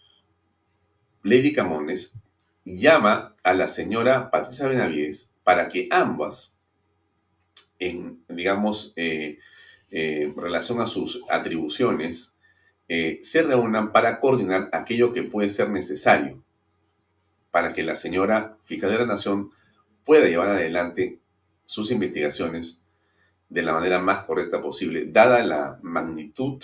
[1.22, 2.18] Lady Camones
[2.64, 6.58] llama a la señora Patricia Benavides para que ambas,
[7.78, 9.38] en, digamos, eh,
[9.90, 12.36] eh, relación a sus atribuciones,
[12.88, 16.44] eh, se reúnan para coordinar aquello que puede ser necesario
[17.56, 19.50] para que la señora fiscal de la Nación
[20.04, 21.20] pueda llevar adelante
[21.64, 22.82] sus investigaciones
[23.48, 26.62] de la manera más correcta posible, dada la magnitud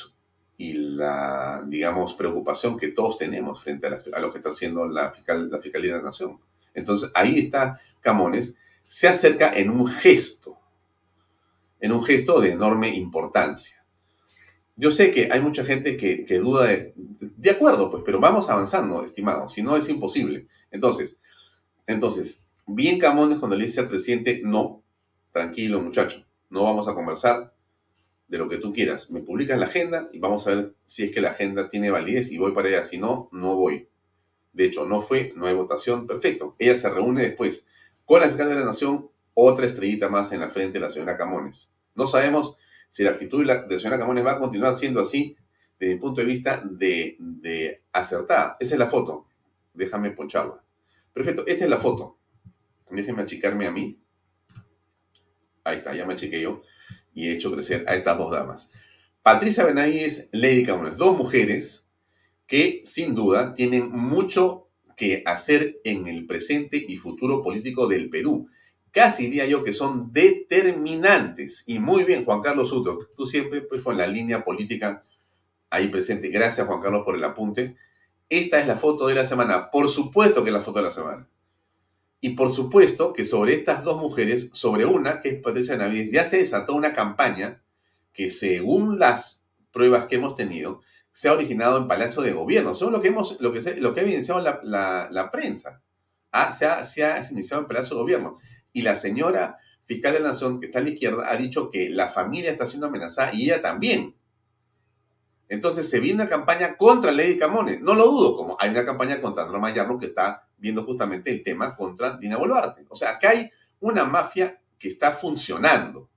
[0.58, 5.50] y la, digamos, preocupación que todos tenemos frente a, lo que está haciendo la, fiscal,
[5.50, 6.38] la Fiscalía de la Nación.
[6.74, 10.58] Entonces, ahí está Camones, se acerca en un gesto,
[11.80, 13.82] en un gesto de enorme importancia.
[14.76, 19.02] Yo sé que hay mucha gente que, duda de, de acuerdo, pues, pero vamos avanzando,
[19.06, 20.48] estimado, si no es imposible.
[20.72, 21.20] Entonces,
[21.86, 24.82] entonces, bien Camones cuando le dice al presidente, no,
[25.30, 27.54] tranquilo muchacho, no vamos a conversar
[28.32, 29.10] de lo que tú quieras.
[29.10, 32.32] Me publicas la agenda y vamos a ver si es que la agenda tiene validez
[32.32, 32.82] y voy para allá.
[32.82, 33.88] Si no, no voy.
[34.54, 36.56] De hecho, no fue, no hay votación, perfecto.
[36.58, 37.68] Ella se reúne después
[38.06, 41.16] con la fiscal de la Nación, otra estrellita más en la frente de la señora
[41.16, 41.72] Camones.
[41.94, 42.56] No sabemos
[42.88, 45.36] si la actitud de la, señora Camones va a continuar siendo así
[45.78, 48.56] desde el punto de vista de, de acertada.
[48.60, 49.26] Esa es la foto.
[49.74, 50.61] Déjame poncharla.
[51.12, 52.18] Perfecto, esta es la foto.
[52.90, 53.98] Déjenme achicarme a mí.
[55.64, 56.62] Ahí está, ya me achiqué yo.
[57.14, 58.72] Y he hecho crecer a estas dos damas.
[59.22, 61.88] Patricia Benavides, Lady Camones, dos mujeres
[62.46, 68.48] que sin duda tienen mucho que hacer en el presente y futuro político del Perú.
[68.90, 71.64] casi diría yo que son determinantes.
[71.66, 72.74] Y muy bien, Juan Carlos
[73.16, 75.04] tú siempre pues con la línea política
[75.70, 76.28] ahí presente.
[76.28, 77.76] Gracias, Juan Carlos, por el apunte.
[78.32, 79.70] Esta es la foto de la semana.
[79.70, 81.28] Por supuesto que es la foto de la semana.
[82.18, 86.24] Y por supuesto que sobre estas dos mujeres, sobre una, que es Patricia Navides, ya
[86.24, 87.62] se desató una campaña
[88.14, 90.80] que según las pruebas que hemos tenido,
[91.12, 92.72] se ha originado en Palacio de Gobierno.
[92.72, 95.82] Son lo que, hemos, lo que, lo que ha evidenciado la, la, prensa.
[96.30, 98.38] Ah, se, ha, se ha iniciado en Palacio de Gobierno.
[98.72, 101.90] Y la señora fiscal de la Nación, que está a la izquierda, ha dicho que
[101.90, 104.16] la familia está siendo amenazada y ella también.
[105.52, 107.82] Entonces se viene una campaña contra Lady Camones.
[107.82, 111.42] No lo dudo, como hay una campaña contra Norma Yarno que está viendo justamente el
[111.42, 112.86] tema contra Dina Boluarte.
[112.88, 116.08] O sea, acá hay una mafia que está funcionando.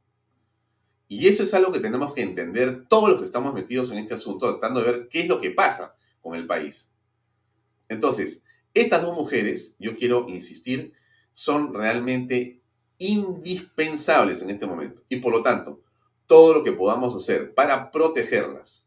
[1.09, 4.13] Y eso es algo que tenemos que entender todos los que estamos metidos en este
[4.13, 6.93] asunto, tratando de ver qué es lo que pasa con el país.
[7.89, 8.41] Entonces,
[8.73, 10.93] estas dos mujeres, yo quiero insistir,
[11.33, 12.61] son realmente
[12.99, 15.03] indispensables en este momento.
[15.09, 15.81] Y por lo tanto,
[16.25, 18.84] todo lo que podamos hacer para protegerlas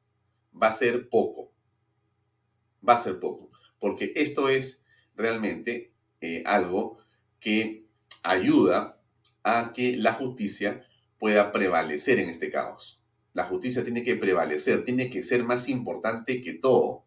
[0.55, 1.53] va a ser poco.
[2.87, 3.51] Va a ser poco.
[3.79, 4.85] Porque esto es
[5.15, 6.99] realmente eh, algo
[7.41, 7.87] que
[8.23, 9.01] ayuda
[9.43, 10.85] a que la justicia
[11.19, 13.03] pueda prevalecer en este caos.
[13.33, 17.05] La justicia tiene que prevalecer, tiene que ser más importante que todo.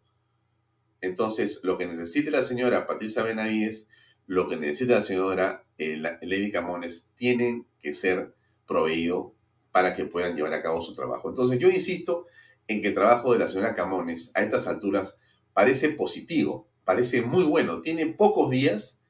[1.01, 3.87] Entonces, lo que necesite la señora Patricia Benavides,
[4.27, 8.35] lo que necesita la señora eh, Lady Camones, tienen que ser
[8.67, 9.35] proveído
[9.71, 11.29] para que puedan llevar a cabo su trabajo.
[11.29, 12.27] Entonces, yo insisto
[12.71, 15.17] en que trabajo de la señora Camones a estas alturas
[15.53, 17.81] parece positivo, parece muy bueno.
[17.81, 19.01] Tiene pocos días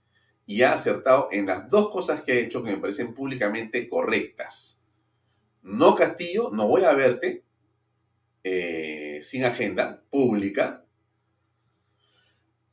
[0.45, 4.81] y ha acertado en las dos cosas que ha hecho que me parecen públicamente correctas
[5.63, 7.43] no Castillo, no voy a verte
[8.43, 10.85] eh, sin agenda pública.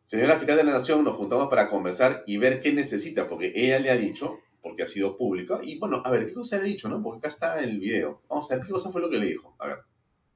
[0.06, 3.78] Señora fiscal de la Nación, nos juntamos para conversar y ver qué necesita, porque ella
[3.78, 6.66] le ha dicho, porque ha sido pública, y bueno, a ver, ¿qué cosa le ha
[6.66, 7.02] dicho, no?
[7.02, 8.22] Porque acá está el video.
[8.28, 9.54] Vamos a ver qué cosa fue lo que le dijo.
[9.58, 9.78] A ver.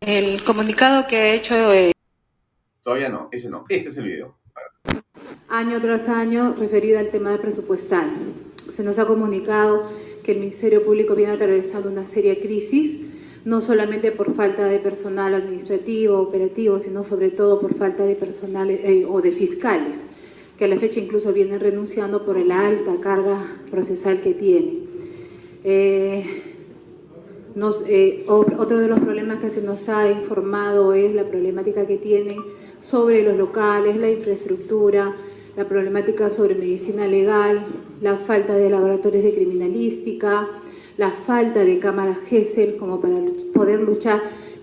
[0.06, 1.72] El comunicado que ha hecho...
[1.72, 1.92] Eh,
[2.82, 3.64] Todavía no, ese no.
[3.68, 4.34] Este es el video.
[5.48, 8.10] Año tras año referido al tema de presupuestal.
[8.74, 9.88] Se nos ha comunicado
[10.24, 13.00] que el Ministerio Público viene atravesando una seria crisis,
[13.44, 18.70] no solamente por falta de personal administrativo, operativo, sino sobre todo por falta de personal
[18.70, 19.98] eh, o de fiscales,
[20.58, 24.78] que a la fecha incluso vienen renunciando por la alta carga procesal que tiene.
[25.62, 26.51] Eh,
[27.86, 32.38] eh, otro de los problemas que se nos ha informado es la problemática que tienen
[32.80, 35.14] sobre los locales, la infraestructura,
[35.56, 37.60] la problemática sobre medicina legal,
[38.00, 40.48] la falta de laboratorios de criminalística,
[40.96, 43.16] la falta de cámaras GESEL como para
[43.52, 44.20] poder luchar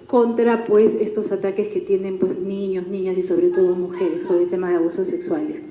[0.07, 4.49] contra pues estos ataques que tienen pues niños, niñas y sobre todo mujeres sobre el
[4.49, 5.61] tema de abusos sexuales.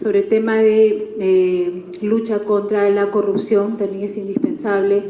[0.00, 5.02] Sobre el tema de eh, lucha contra la corrupción también es indispensable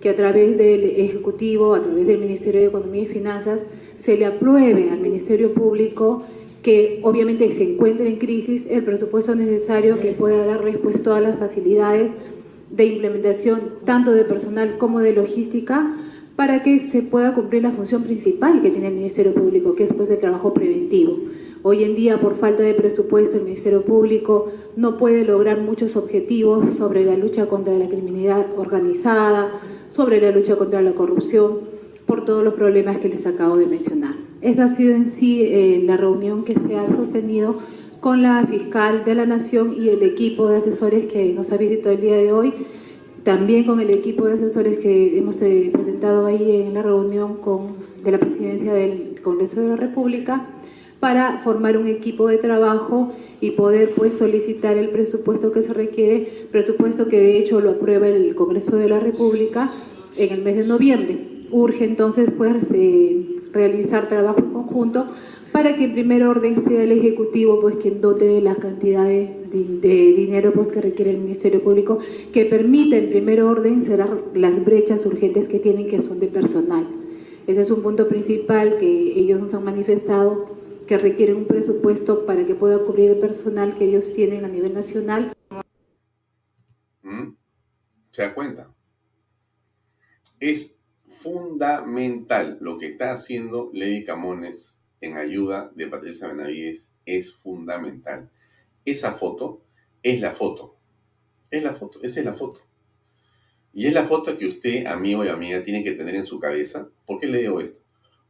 [0.00, 3.60] que a través del Ejecutivo, a través del Ministerio de Economía y Finanzas,
[3.98, 6.22] se le apruebe al Ministerio Público
[6.62, 11.38] que obviamente se encuentre en crisis el presupuesto necesario que pueda dar respuesta a las
[11.38, 12.12] facilidades
[12.70, 15.94] de implementación tanto de personal como de logística
[16.36, 19.92] para que se pueda cumplir la función principal que tiene el Ministerio Público, que es
[19.92, 21.18] pues el trabajo preventivo.
[21.64, 26.76] Hoy en día, por falta de presupuesto, el Ministerio Público no puede lograr muchos objetivos
[26.76, 31.58] sobre la lucha contra la criminalidad organizada, sobre la lucha contra la corrupción,
[32.06, 34.14] por todos los problemas que les acabo de mencionar.
[34.40, 37.56] Esa ha sido en sí eh, la reunión que se ha sostenido
[38.00, 41.94] con la fiscal de la Nación y el equipo de asesores que nos ha visitado
[41.94, 42.54] el día de hoy,
[43.24, 47.76] también con el equipo de asesores que hemos eh, presentado ahí en la reunión con,
[48.02, 50.46] de la presidencia del Congreso de la República,
[51.00, 56.46] para formar un equipo de trabajo y poder pues solicitar el presupuesto que se requiere,
[56.50, 59.72] presupuesto que de hecho lo aprueba el Congreso de la República
[60.16, 61.18] en el mes de noviembre.
[61.50, 65.06] Urge entonces pues eh, realizar trabajo en conjunto
[65.52, 70.12] para que en primer orden sea el Ejecutivo pues quien dote de las cantidades de,
[70.12, 71.98] dinero pues, que requiere el Ministerio Público,
[72.32, 76.86] que permita en primer orden cerrar las brechas urgentes que tienen que son de personal.
[77.46, 80.57] Ese es un punto principal que ellos nos han manifestado,
[80.88, 84.72] que requieren un presupuesto para que pueda cubrir el personal que ellos tienen a nivel
[84.72, 85.32] nacional.
[87.02, 87.34] Mm,
[88.10, 88.74] ¿Se da cuenta?
[90.40, 92.56] Es fundamental.
[92.60, 98.30] Lo que está haciendo Lady Camones en ayuda de Patricia Benavides es fundamental.
[98.86, 99.60] Esa foto
[100.02, 100.76] es la foto.
[101.50, 102.60] Es la foto, esa es la foto.
[103.74, 106.88] Y es la foto que usted, amigo y amiga, tiene que tener en su cabeza.
[107.06, 107.80] ¿Por qué le digo esto?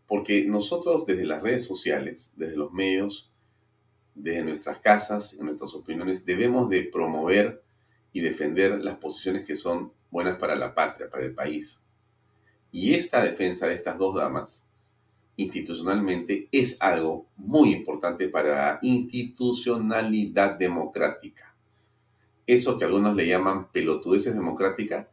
[0.09, 3.31] Porque nosotros desde las redes sociales, desde los medios,
[4.17, 7.63] desde nuestras casas, en nuestras opiniones, debemos de promover
[8.13, 11.85] y defender las posiciones que son buenas para la patria, para el país.
[12.73, 14.69] Y esta defensa de estas dos damas
[15.37, 21.55] institucionalmente es algo muy importante para la institucionalidad democrática.
[22.47, 25.09] Eso que algunos le llaman pelotudeces democrática,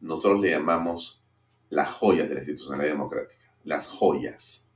[0.00, 1.22] nosotros le llamamos
[1.70, 4.66] las joyas de la institucionalidad democrática, las joyas,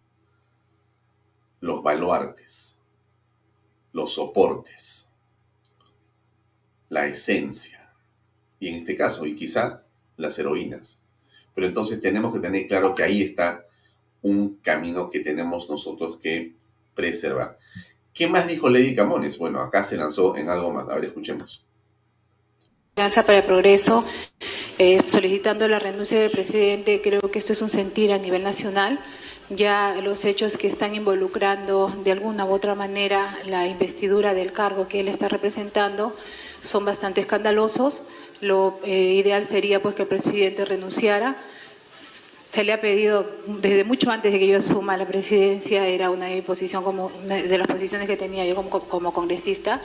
[1.61, 2.79] los baluartes,
[3.95, 5.09] los soportes,
[6.91, 7.91] la esencia,
[8.61, 9.83] y en este caso, y quizá
[10.19, 11.01] las heroínas.
[11.55, 13.65] Pero entonces tenemos que tener claro que ahí está
[14.21, 16.55] un camino que tenemos nosotros que
[16.95, 17.59] preservar.
[18.13, 19.39] ¿Qué más dijo Lady Camones?
[19.39, 20.87] Bueno, acá se lanzó en algo más.
[20.91, 21.65] A ver, escuchemos.
[22.95, 24.05] Alianza para el Progreso,
[24.79, 28.99] eh, solicitando la renuncia del presidente, creo que esto es un sentir a nivel nacional.
[29.51, 34.89] Ya los hechos que están involucrando de alguna u otra manera la investidura del cargo
[34.89, 36.17] que él está representando
[36.63, 38.03] son bastante escandalosos.
[38.41, 41.37] Lo eh, ideal sería pues que el presidente renunciara
[42.53, 46.27] se le ha pedido desde mucho antes de que yo asuma la presidencia, era una
[46.45, 49.81] posición como de las posiciones que tenía yo como, como congresista.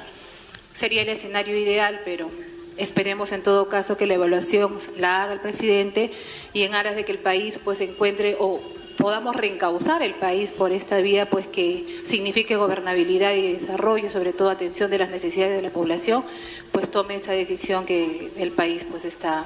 [0.74, 2.30] Sería el escenario ideal, pero
[2.78, 6.12] esperemos en todo caso que la evaluación la haga el presidente
[6.54, 8.62] y en aras de que el país pues encuentre o
[8.98, 14.50] podamos reencauzar el país por esta vía pues que signifique gobernabilidad y desarrollo, sobre todo
[14.50, 16.24] atención de las necesidades de la población,
[16.72, 19.46] pues tome esa decisión que el país pues está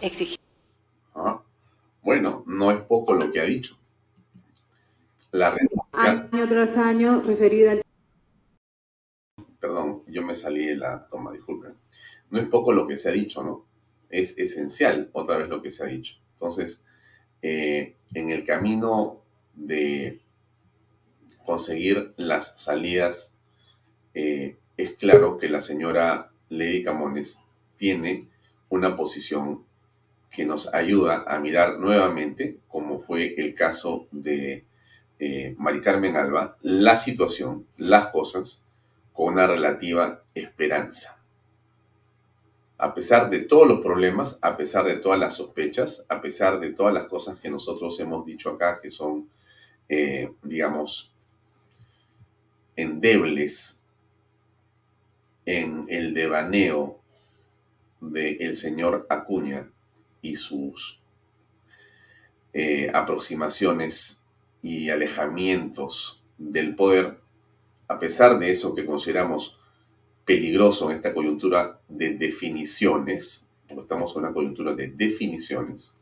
[0.00, 0.42] exigiendo.
[1.14, 1.42] Ah.
[2.02, 3.76] Bueno, no es poco lo que ha dicho.
[5.30, 5.56] La
[5.92, 7.82] Año tras año referida al...
[9.60, 11.74] Perdón, yo me salí de la toma, disculpen.
[12.32, 13.66] No es poco lo que se ha dicho, ¿no?
[14.08, 16.14] Es esencial otra vez lo que se ha dicho.
[16.32, 16.82] Entonces,
[17.42, 19.20] eh, en el camino
[19.54, 20.18] de
[21.44, 23.36] conseguir las salidas,
[24.14, 27.38] eh, es claro que la señora Lady Camones
[27.76, 28.28] tiene
[28.70, 29.64] una posición
[30.30, 34.64] que nos ayuda a mirar nuevamente, como fue el caso de
[35.18, 38.64] eh, Mari Carmen Alba, la situación, las cosas,
[39.12, 41.21] con una relativa esperanza.
[42.82, 46.72] A pesar de todos los problemas, a pesar de todas las sospechas, a pesar de
[46.72, 49.30] todas las cosas que nosotros hemos dicho acá que son,
[49.88, 51.14] eh, digamos,
[52.74, 53.84] endebles
[55.46, 56.98] en el devaneo
[58.00, 59.70] del señor Acuña,
[60.20, 61.00] y sus
[62.52, 64.24] eh, aproximaciones
[64.60, 67.20] y alejamientos del poder,
[67.86, 69.56] a pesar de eso que consideramos
[70.24, 75.96] peligroso en esta coyuntura de definiciones, porque estamos en una coyuntura de definiciones,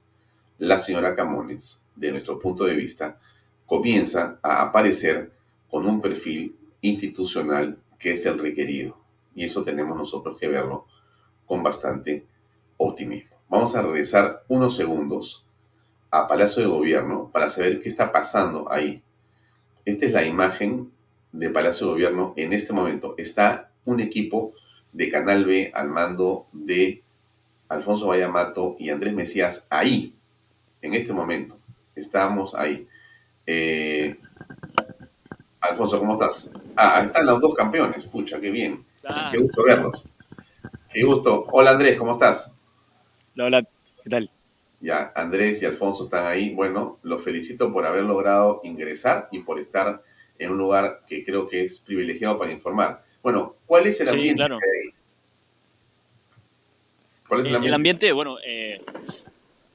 [0.59, 3.19] la señora Camones, de nuestro punto de vista,
[3.67, 5.33] comienza a aparecer
[5.71, 8.99] con un perfil institucional que es el requerido.
[9.35, 10.87] Y eso tenemos nosotros que verlo
[11.47, 12.27] con bastante
[12.77, 13.37] optimismo.
[13.49, 15.45] Vamos a regresar unos segundos
[16.11, 19.03] a Palacio de Gobierno para saber qué está pasando ahí.
[19.85, 20.91] Esta es la imagen
[21.33, 23.15] de Palacio de Gobierno en este momento.
[23.17, 24.53] Está un equipo
[24.93, 27.03] de Canal B al mando de
[27.69, 30.15] Alfonso Vallamato y Andrés Mesías ahí,
[30.83, 31.57] en este momento.
[31.95, 32.87] Estamos ahí.
[33.47, 34.17] Eh,
[35.61, 36.51] Alfonso, ¿cómo estás?
[36.77, 38.07] Ah, ahí están los dos campeones.
[38.07, 38.85] Pucha, qué bien.
[39.33, 40.09] Qué gusto verlos.
[40.93, 41.47] Qué gusto.
[41.53, 42.55] Hola Andrés, ¿cómo estás?
[43.39, 43.63] Hola,
[44.03, 44.31] ¿qué tal?
[44.81, 46.55] Ya, Andrés y Alfonso están ahí.
[46.55, 50.03] Bueno, los felicito por haber logrado ingresar y por estar
[50.39, 53.05] en un lugar que creo que es privilegiado para informar.
[53.23, 54.59] Bueno, ¿cuál es el ambiente claro.
[57.29, 57.69] ¿Cuál es el, ambiente?
[57.69, 58.13] el ambiente?
[58.13, 58.83] bueno, eh,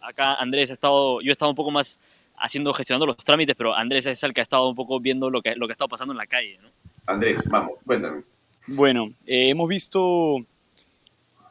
[0.02, 2.00] acá Andrés ha estado, yo he estado un poco más
[2.38, 5.42] haciendo, gestionando los trámites, pero Andrés es el que ha estado un poco viendo lo
[5.42, 6.70] que, lo que ha estado pasando en la calle, ¿no?
[7.06, 8.24] Andrés, vamos, cuéntame.
[8.68, 10.38] Bueno, eh, hemos visto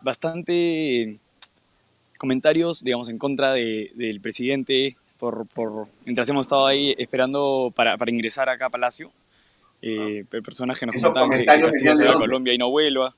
[0.00, 1.18] bastante
[2.18, 7.96] comentarios, digamos, en contra de, del presidente, por, por, mientras hemos estado ahí esperando para,
[7.96, 9.12] para ingresar acá a Palacio.
[9.86, 10.40] Eh, ah.
[10.42, 13.14] Personas que nos comentaban que, que se a Colombia y no vuelva.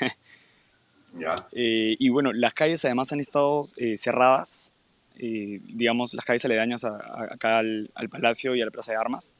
[1.20, 1.34] ya.
[1.52, 4.72] Eh, y bueno, las calles además han estado eh, cerradas,
[5.18, 8.90] eh, digamos, las calles aledañas a, a, acá al, al, Palacio y a la Plaza
[8.90, 9.34] de Armas.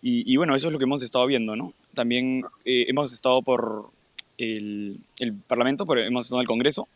[0.00, 1.74] Y, y, bueno, eso es lo que hemos estado viendo, ¿no?
[1.92, 3.90] También eh, hemos estado por
[4.38, 6.88] el, el Parlamento, por, hemos estado en el Congreso,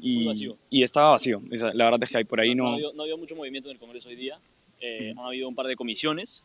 [0.00, 1.40] y, y, estaba vacío.
[1.74, 2.64] La verdad es que hay por ahí no...
[2.64, 4.38] No ha habido, no ha habido mucho movimiento en el Congreso hoy día.
[4.80, 6.42] Eh, Han habido un par de comisiones,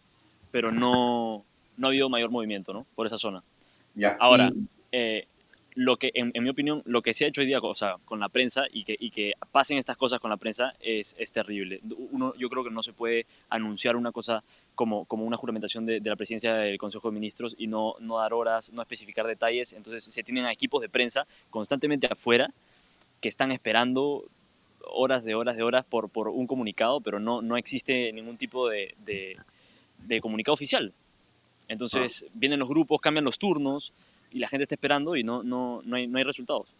[0.54, 1.44] pero no,
[1.78, 2.86] no ha habido mayor movimiento ¿no?
[2.94, 3.42] por esa zona.
[3.96, 4.52] Ya, Ahora,
[4.92, 5.26] eh,
[5.74, 8.20] lo que, en, mi opinión, lo que se ha hecho hoy día o sea, con
[8.20, 11.82] la prensa y que, y que pasen estas cosas con la prensa es, es, terrible.
[12.12, 14.44] Uno, yo creo que no se puede anunciar una cosa
[14.76, 18.34] como, como una juramentación de, la presidencia del Consejo de Ministros y no, no dar
[18.34, 19.74] horas, no especificar detalles.
[19.74, 22.54] Entonces se tienen equipos de prensa constantemente afuera
[23.22, 24.26] que están esperando
[24.86, 28.70] horas de horas de horas por, por un comunicado, pero no, no existe ningún tipo
[28.70, 29.38] de, de,
[30.22, 30.94] comunicado oficial.
[31.68, 32.32] Entonces ah.
[32.34, 33.94] vienen los grupos, cambian los turnos
[34.32, 36.76] y la gente está esperando y no, no, no, hay, no hay resultados.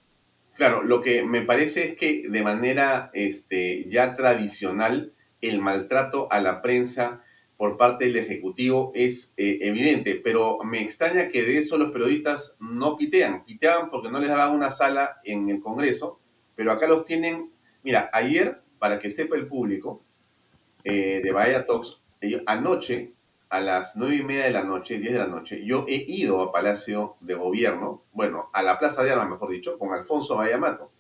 [0.56, 6.40] Claro, lo que me parece es que de manera este, ya tradicional el maltrato a
[6.40, 7.24] la prensa
[7.58, 12.56] por parte del Ejecutivo es eh, evidente, pero me extraña que de eso los periodistas
[12.60, 13.46] no pitean.
[13.46, 16.20] Piteaban porque no les daban una sala en el Congreso,
[16.56, 17.52] pero acá los tienen.
[17.84, 20.04] Mira, ayer, para que sepa el público
[20.84, 22.02] eh, de Bahía Talks,
[22.46, 23.14] anoche
[23.50, 26.42] a las nueve y media de la noche, 10 de la noche, yo he ido
[26.42, 30.92] a Palacio de Gobierno, bueno, a la Plaza de Armas, mejor dicho, con Alfonso Vallamato.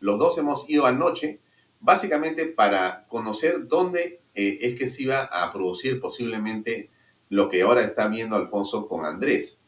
[0.00, 1.40] Los dos hemos ido anoche,
[1.78, 6.90] básicamente para conocer dónde eh, es que se iba a producir posiblemente
[7.28, 9.62] lo que ahora está viendo Alfonso con Andrés.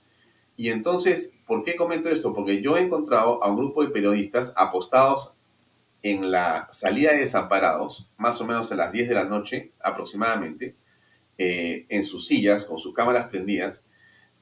[0.56, 2.34] Y entonces, ¿por qué comento esto?
[2.34, 5.36] Porque yo he encontrado a un grupo de periodistas apostados
[6.02, 10.76] en la salida de desamparados, más o menos a las 10 de la noche aproximadamente,
[11.38, 13.88] eh, en sus sillas, con sus cámaras prendidas,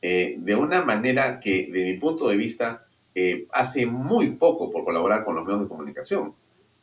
[0.02, 4.84] eh, de una manera que, de mi punto de vista, eh, hace muy poco por
[4.84, 6.34] colaborar con los medios de comunicación.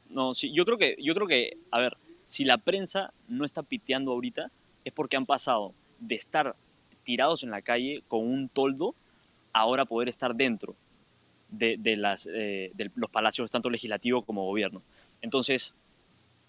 [0.10, 1.96] No, sí, yo creo que, yo creo que, a ver,
[2.26, 4.52] si la prensa no está piteando ahorita,
[4.84, 6.56] es porque han pasado de estar
[7.04, 8.96] tirados en la calle con un toldo,
[9.54, 10.76] ahora poder estar dentro
[11.50, 14.82] de, de las, de los palacios, tanto legislativo como gobierno.
[15.22, 15.74] Entonces,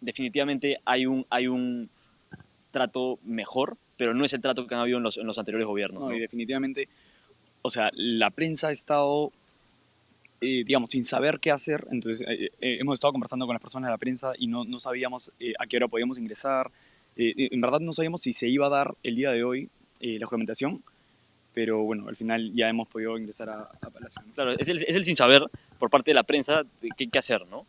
[0.01, 1.91] definitivamente hay un, hay un,
[2.71, 5.67] trato mejor, pero no es el trato que han habido en los, en los anteriores
[5.67, 6.01] gobiernos.
[6.01, 6.89] No, y definitivamente,
[7.63, 9.33] o sea, la prensa ha estado,
[10.41, 11.87] eh, digamos, sin saber qué hacer.
[11.91, 14.81] Entonces, eh, eh, hemos estado conversando con las personas de la prensa y no, no
[14.81, 16.71] sabíamos a qué hora podíamos ingresar.
[17.17, 19.69] en verdad no sabíamos si se iba a dar el día de hoy
[20.01, 20.83] la juramentación,
[21.53, 24.23] pero bueno, al final ya hemos podido ingresar a, Palacio.
[24.35, 25.43] Claro, es el, es el, sin saber
[25.79, 26.63] por parte de la prensa
[26.97, 27.67] qué, qué hacer, ¿no?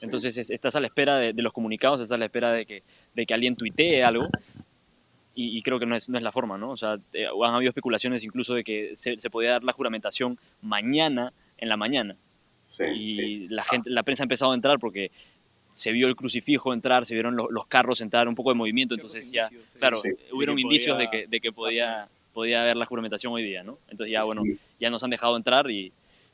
[0.00, 2.82] Entonces estás a la espera de, los comunicados, estás a la espera de que,
[3.14, 4.28] de que alguien tuitee algo
[5.34, 6.70] y, creo que no es, no es la forma, ¿no?
[6.70, 10.38] O sea, eh, han habido especulaciones incluso de que se, se podía dar la juramentación
[10.60, 12.16] mañana en la mañana.
[12.64, 15.10] Sí, y la gente, la prensa ha empezado a entrar porque
[15.72, 19.30] se vio el crucifijo entrar, se vieron los, carros entrar, un poco de movimiento, entonces
[19.32, 19.48] ya,
[19.78, 20.02] claro,
[20.32, 23.78] hubieron indicios de que, de que podía, podía haber la juramentación hoy día, ¿no?
[23.88, 24.42] Entonces ya, bueno,
[24.78, 25.92] ya nos han dejado entrar y,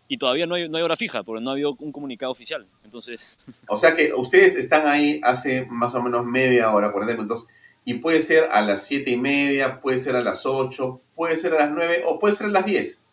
[0.09, 2.67] y todavía no hay, no hay hora fija, porque no ha habido un comunicado oficial.
[2.85, 3.39] Entonces...
[3.69, 7.47] O sea que ustedes están ahí hace más o menos media hora, 40 minutos,
[7.85, 11.55] y puede ser a las 7 y media, puede ser a las 8, puede ser
[11.55, 13.05] a las 9 o puede ser a las 10.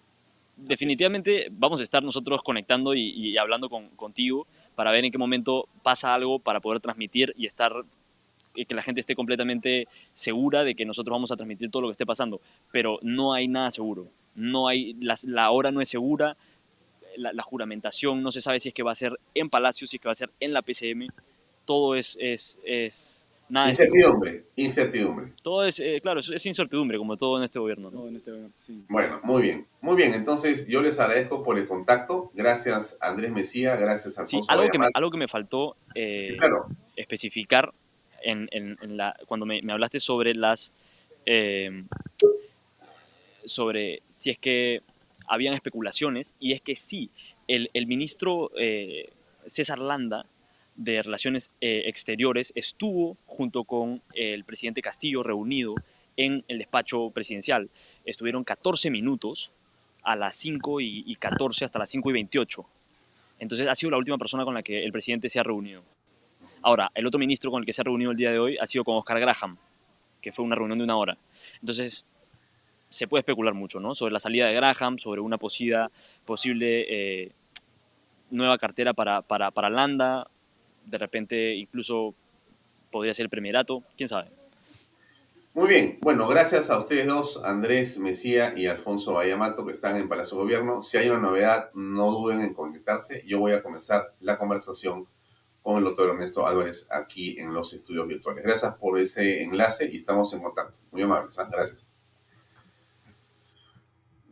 [0.58, 5.68] Definitivamente vamos a estar nosotros conectando y, hablando con, contigo para ver en qué momento
[5.84, 7.74] pasa algo para poder transmitir y estar
[8.54, 11.94] que la gente esté completamente segura de que nosotros vamos a transmitir todo lo que
[11.94, 12.40] esté pasando.
[12.72, 14.08] Pero no hay nada seguro.
[14.36, 16.38] No hay, la hora no es segura,
[17.18, 20.02] la, juramentación, no se sabe si es que va a ser en Palacio, si es
[20.02, 21.08] que va a ser en la PCM,
[21.66, 23.70] todo es, es, es nada.
[23.70, 25.34] Incertidumbre, incertidumbre.
[25.42, 27.92] Todo es, eh, claro, es, incertidumbre, como todo en este gobierno.
[28.16, 28.32] Este
[28.90, 33.76] bueno, muy bien, muy bien, entonces yo les agradezco por el contacto, gracias Andrés Mesía,
[33.76, 36.38] gracias a Sí, algo que, me, algo que me faltó eh,
[36.96, 37.74] especificar
[38.22, 40.74] en, en, la, cuando me, me hablaste sobre las...
[41.26, 41.84] Eh,
[43.46, 44.82] sobre si es que
[45.28, 47.10] habían especulaciones, y es que sí,
[47.48, 49.10] el, ministro eh,
[49.46, 50.26] César Landa
[50.76, 55.76] de Relaciones eh, Exteriores estuvo junto con el presidente Castillo reunido
[56.18, 57.70] en el despacho presidencial.
[58.06, 59.52] Estuvieron 14 minutos
[60.04, 62.66] a las 5 y, 14 hasta las 5 y 28.
[63.40, 65.84] Entonces ha sido la última persona con la que el presidente se ha reunido.
[66.62, 68.68] Ahora, el otro ministro con el que se ha reunido el día de hoy ha
[68.68, 69.58] sido con Oscar Graham,
[70.22, 71.18] que fue una reunión de una hora.
[71.60, 72.06] Entonces,
[72.94, 73.96] se puede especular mucho, ¿no?
[73.96, 75.88] Sobre la salida de Graham, sobre una posible,
[76.26, 77.32] posible eh,
[78.30, 80.28] nueva cartera para, para, para Landa,
[80.86, 82.14] de repente incluso
[82.92, 84.30] podría ser el premierato, quién sabe.
[85.56, 90.08] Muy bien, bueno, gracias a ustedes dos, Andrés Mesía y Alfonso Bayamato, que están en
[90.08, 90.84] Palacio Gobierno.
[90.84, 93.24] Si hay una novedad, no duden en conectarse.
[93.26, 95.08] Yo voy a comenzar la conversación
[95.64, 98.44] con el doctor Ernesto Álvarez aquí en los estudios virtuales.
[98.44, 100.78] Gracias por ese enlace y estamos en contacto.
[100.92, 101.44] Muy amables, ¿eh?
[101.52, 101.93] gracias.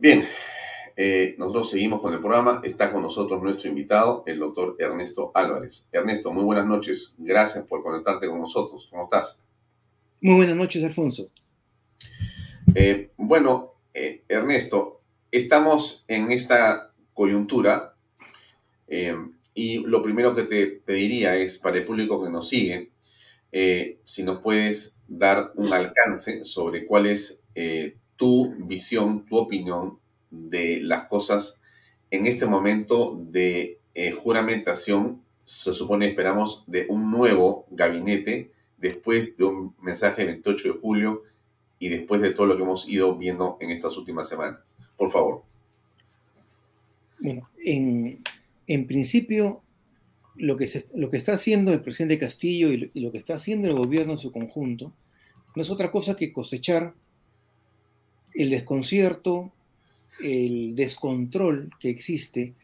[0.02, 0.24] Bien,
[0.96, 2.60] eh, nosotros seguimos con el programa.
[2.64, 5.88] Está con nosotros nuestro invitado, el doctor Ernesto Álvarez.
[5.92, 7.14] Ernesto, muy buenas noches.
[7.18, 8.88] Gracias por conectarte con nosotros.
[8.90, 9.40] ¿Cómo estás?
[10.20, 11.30] Muy buenas noches, Alfonso.
[12.74, 17.94] Eh, bueno, eh, Ernesto, estamos en esta coyuntura
[19.54, 22.90] y lo primero que te pediría es, para el público que nos sigue,
[24.04, 27.44] si nos puedes dar un alcance sobre cuál es
[28.22, 29.98] tu visión, tu opinión
[30.30, 31.60] de las cosas
[32.12, 33.80] en este momento de
[34.22, 40.78] juramentación, se supone esperamos de un nuevo gabinete después de un mensaje del 28 de
[40.78, 41.22] julio
[41.80, 44.76] y después de todo lo que hemos ido viendo en estas últimas semanas.
[44.96, 45.42] Por favor.
[47.22, 49.62] Bueno, en, principio,
[50.36, 53.74] lo que, lo que está haciendo el presidente Castillo y lo, que está haciendo el
[53.74, 54.92] gobierno en su conjunto
[55.56, 56.94] no es otra cosa que cosechar
[58.34, 59.52] el desconcierto,
[60.22, 62.54] el descontrol que existe,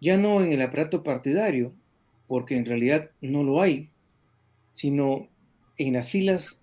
[0.00, 1.72] ya no en el aparato partidario,
[2.26, 3.90] porque en realidad no lo hay,
[4.72, 5.28] sino
[5.78, 6.60] en las filas,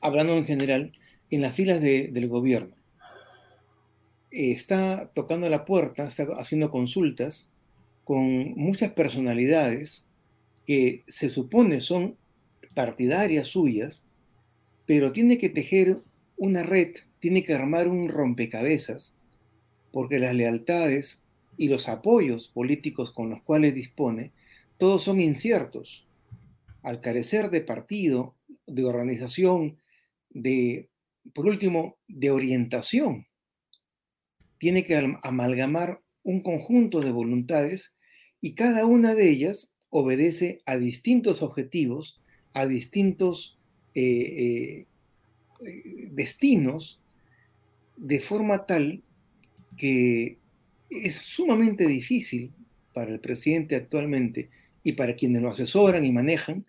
[0.00, 0.92] hablando en general,
[1.30, 2.74] en las filas del gobierno.
[4.30, 7.48] está tocando la puerta, está haciendo consultas
[8.04, 10.04] con muchas personalidades
[10.66, 12.16] que se supone son
[12.74, 14.04] partidarias suyas,
[14.86, 15.98] pero tiene que tejer
[16.36, 19.14] una red, tiene que armar un rompecabezas,
[19.92, 21.22] porque las lealtades
[21.56, 24.32] y los apoyos políticos con los cuales dispone,
[24.78, 26.06] todos son inciertos.
[26.82, 28.34] Al carecer de partido,
[28.66, 29.78] de organización,
[30.30, 30.88] de,
[31.34, 33.26] por último, de orientación,
[34.58, 37.94] tiene que amalgamar un conjunto de voluntades
[38.40, 42.20] y cada una de ellas obedece a distintos objetivos,
[42.52, 43.58] a distintos
[43.94, 44.86] eh,
[45.64, 46.99] eh, destinos,
[48.00, 49.02] de forma tal
[49.76, 50.38] que
[50.88, 52.52] es sumamente difícil
[52.94, 54.48] para el presidente actualmente
[54.82, 56.64] y para quienes lo asesoran y manejan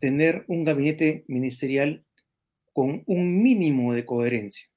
[0.00, 2.02] tener un gabinete ministerial
[2.72, 4.68] con un mínimo de coherencia.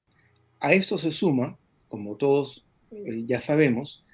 [0.60, 1.58] A esto se suma,
[1.88, 4.04] como todos eh, ya sabemos,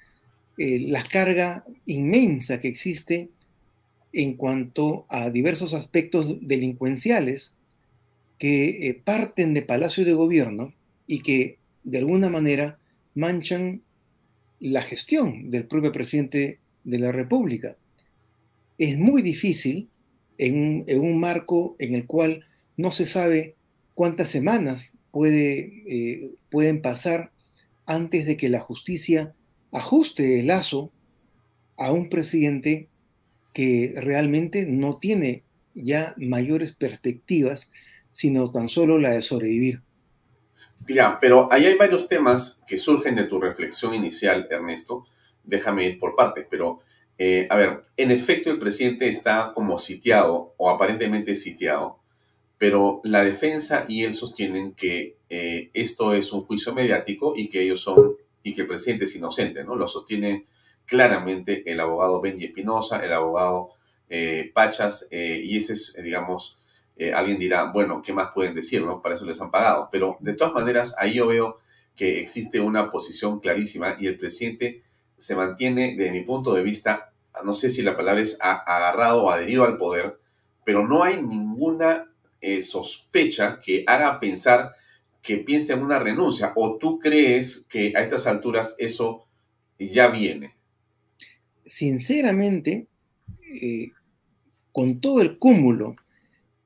[0.57, 3.29] eh, la carga inmensa que existe
[4.13, 7.53] en cuanto a diversos aspectos delincuenciales
[8.37, 10.73] que eh, parten de Palacio de Gobierno
[11.09, 12.77] y que de alguna manera
[13.15, 13.81] manchan
[14.59, 17.77] la gestión del propio presidente de la República.
[18.77, 19.89] Es muy difícil
[20.37, 22.45] en un, marco en el cual
[22.77, 23.55] no se sabe
[23.95, 24.93] cuántas semanas
[25.25, 27.31] eh, pueden pasar
[27.87, 29.33] antes de que la justicia
[29.71, 30.91] ajuste el lazo
[31.75, 32.87] a un presidente
[33.51, 35.41] que realmente no tiene
[35.73, 37.71] ya mayores perspectivas,
[38.11, 39.81] sino tan solo la de sobrevivir.
[41.21, 45.05] Pero ahí hay varios temas que surgen de tu reflexión inicial, Ernesto.
[45.43, 46.81] Déjame ir por partes, pero
[47.21, 51.99] eh, a ver, en efecto el presidente está como sitiado o aparentemente sitiado,
[52.57, 57.61] pero la defensa y él sostienen que eh, esto es un juicio mediático y que
[57.61, 59.75] ellos son y que el presidente es inocente, ¿no?
[59.75, 60.45] Lo sostiene
[60.85, 63.69] claramente el abogado Benji Espinosa, el abogado
[64.09, 66.57] eh, Pachas, y ese es, digamos,
[67.15, 69.01] alguien dirá, bueno, ¿qué más pueden decir, no?
[69.01, 69.89] Para eso les han pagado.
[69.91, 71.57] Pero de todas maneras, ahí yo veo
[71.95, 74.81] que existe una posición clarísima y el presidente
[75.17, 77.11] se mantiene, desde mi punto de vista,
[77.43, 80.17] no sé si la palabra es agarrado o adherido al poder,
[80.63, 82.09] pero no hay ninguna
[82.41, 84.73] eh, sospecha que haga pensar
[85.21, 86.53] que piense en una renuncia.
[86.55, 89.25] ¿O tú crees que a estas alturas eso
[89.77, 90.55] ya viene?
[91.65, 92.87] Sinceramente,
[93.61, 93.91] eh,
[94.71, 95.95] con todo el cúmulo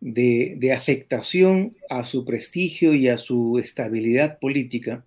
[0.05, 5.05] de, de, afectación a su prestigio y a su estabilidad política,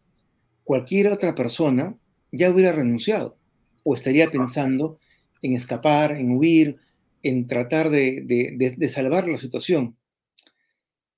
[0.64, 1.98] cualquier otra persona
[2.32, 3.36] ya hubiera renunciado
[3.84, 4.98] o estaría pensando
[5.42, 6.78] en escapar, en huir,
[7.22, 9.96] en tratar de, salvar la situación.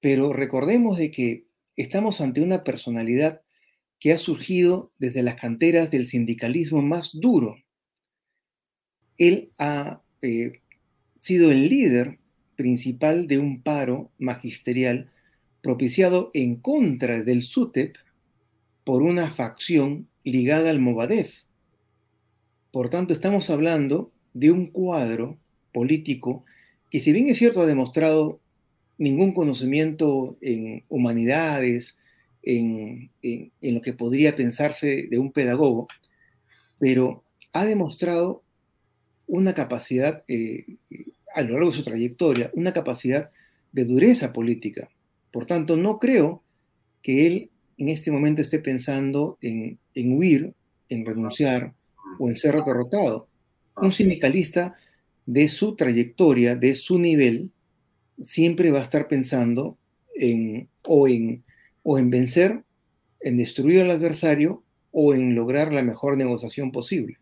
[0.00, 3.42] Pero recordemos de que estamos ante una personalidad
[3.98, 7.56] que ha surgido desde las canteras del sindicalismo más duro.
[9.16, 10.60] Él ha eh,
[11.20, 12.18] sido el líder
[12.58, 15.08] principal de un paro magisterial
[15.62, 17.94] propiciado en contra del SUTEP
[18.82, 21.44] por una facción ligada al Movadef,
[22.70, 25.38] por tanto, estamos hablando de un cuadro
[25.72, 26.44] político
[26.90, 28.40] que si bien es cierto ha demostrado
[28.98, 31.98] ningún conocimiento en humanidades,
[32.42, 33.10] en,
[33.60, 35.88] lo que podría pensarse de un pedagogo,
[36.78, 38.42] pero ha demostrado
[39.26, 40.64] una capacidad, eh,
[41.34, 43.30] a lo largo de su trayectoria, una capacidad
[43.72, 44.88] de dureza política.
[45.32, 46.42] Por tanto, no creo
[47.02, 50.54] que él en este momento esté pensando en huir,
[50.88, 51.74] en renunciar,
[52.18, 53.28] o en ser derrotado.
[53.76, 54.76] Un sindicalista
[55.26, 57.50] de su trayectoria, de su nivel,
[58.22, 59.78] siempre va a estar pensando
[60.14, 61.44] en o en,
[61.82, 62.64] o en vencer,
[63.20, 67.18] en destruir al adversario o en lograr la mejor negociación posible.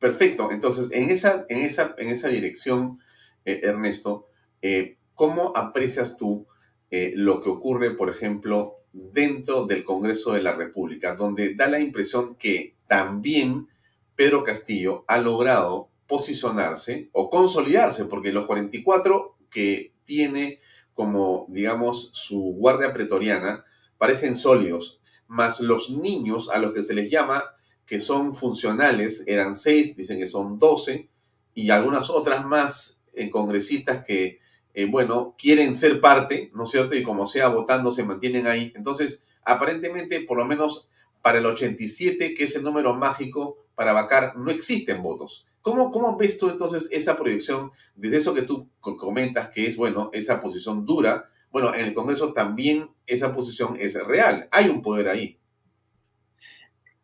[0.00, 0.50] Perfecto.
[0.50, 2.98] Entonces, en esa, en esa, en esa dirección,
[3.44, 4.26] eh, Ernesto,
[4.62, 6.46] eh, ¿cómo aprecias tú
[6.90, 11.80] eh, lo que ocurre, por ejemplo, dentro del Congreso de la República, donde da la
[11.80, 13.68] impresión que también
[14.16, 20.60] Pedro Castillo ha logrado posicionarse o consolidarse, porque los 44 que tiene
[20.94, 23.64] como, digamos, su guardia pretoriana
[23.98, 27.44] parecen sólidos, más los niños a los que se les llama
[27.90, 31.08] que son funcionales, eran seis, dicen que son doce,
[31.54, 34.38] y algunas otras más en eh, congresistas que,
[34.74, 36.94] eh, bueno, quieren ser parte, ¿no es cierto?
[36.94, 38.72] Y como sea votando, se mantienen ahí.
[38.76, 40.88] Entonces, aparentemente, por lo menos
[41.20, 45.48] para el 87, que es el número mágico para vacar, no existen votos.
[45.60, 50.10] ¿Cómo, ¿Cómo ves tú entonces esa proyección desde eso que tú comentas que es, bueno,
[50.12, 51.28] esa posición dura?
[51.50, 54.46] Bueno, en el Congreso también esa posición es real.
[54.52, 55.39] Hay un poder ahí.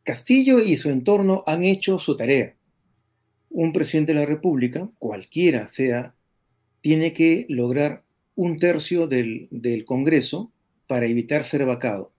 [0.07, 2.55] Castillo y su entorno han hecho su tarea.
[3.51, 6.15] Un presidente de la República, cualquiera sea,
[6.81, 8.05] tiene que lograr
[8.37, 9.49] un tercio del,
[9.85, 10.53] Congreso
[10.87, 12.13] para evitar ser vacado.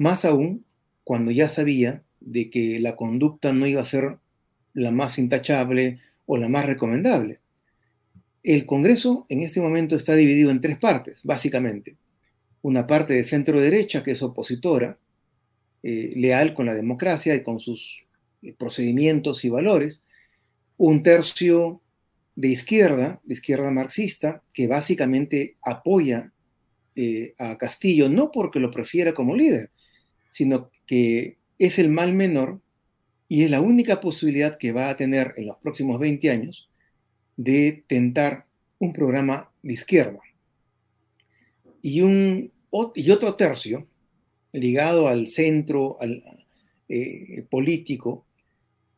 [0.00, 0.64] Más aún
[1.04, 4.18] cuando ya sabía de que la conducta no iba a ser
[4.74, 7.38] la más intachable o la más recomendable.
[8.42, 11.94] El Congreso en este momento está dividido en tres partes, básicamente.
[12.60, 14.98] Una parte de centro derecha, que es opositora,
[15.90, 18.04] eh, leal con la democracia y con sus
[18.42, 20.02] eh, procedimientos y valores,
[20.76, 21.80] un tercio
[22.36, 26.30] de izquierda, de izquierda marxista, que básicamente apoya
[26.94, 29.70] eh, a Castillo, no porque lo prefiera como líder,
[30.30, 32.60] sino que es el mal menor
[33.26, 36.68] y es la única posibilidad que va a tener en los próximos 20 años
[37.38, 38.44] de tentar
[38.78, 40.20] un programa de izquierda.
[41.80, 42.52] Y, un,
[42.94, 43.86] y otro tercio,
[44.58, 45.98] ligado al centro
[46.88, 48.26] eh, político,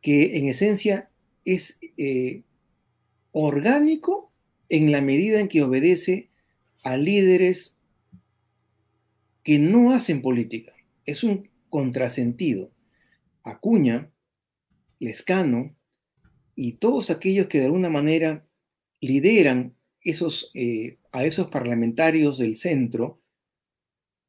[0.01, 1.11] que en esencia
[1.45, 2.43] es eh,
[3.33, 4.33] orgánico
[4.69, 6.31] en la medida en que obedece
[6.83, 7.77] a líderes
[9.43, 10.73] que no hacen política.
[11.07, 12.71] Es un contrasentido.
[13.43, 14.11] Acuña,
[14.99, 15.75] Lescano
[16.55, 18.47] y todos aquellos que de alguna manera
[19.01, 19.75] lideran
[20.55, 23.20] eh, a esos parlamentarios del centro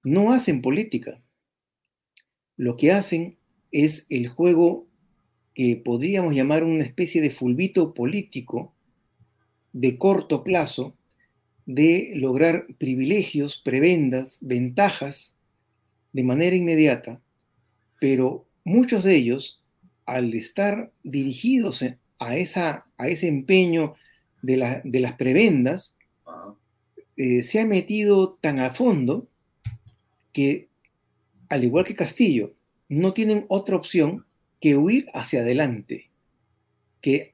[0.04, 1.22] no hacen política.
[2.58, 3.38] Lo que hacen
[3.72, 4.88] es el juego
[5.54, 8.74] que podríamos llamar una especie de fulbito político
[9.74, 10.95] de corto plazo
[11.66, 15.36] de lograr privilegios, prebendas, ventajas
[16.12, 17.22] de manera inmediata,
[17.99, 19.64] pero muchos de ellos,
[20.06, 21.84] al estar dirigidos
[22.20, 23.95] a, esa, a ese empeño
[24.41, 25.95] de, las prebendas,
[27.18, 29.28] eh, se ha metido tan a fondo
[30.32, 30.70] que,
[31.50, 32.54] al igual que Castillo,
[32.90, 34.26] no tienen otra opción
[34.60, 36.12] que huir hacia adelante,
[37.02, 37.34] que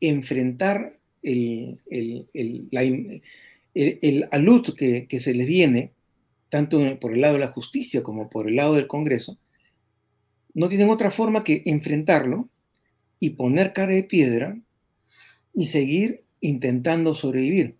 [0.00, 2.68] enfrentar el, el,
[4.30, 5.92] alud que, que, se les viene,
[6.48, 9.38] tanto por el lado de la justicia como por el lado del Congreso,
[10.54, 12.48] no tienen otra forma que enfrentarlo
[13.18, 14.58] y poner cara de piedra
[15.54, 17.76] y seguir intentando sobrevivir.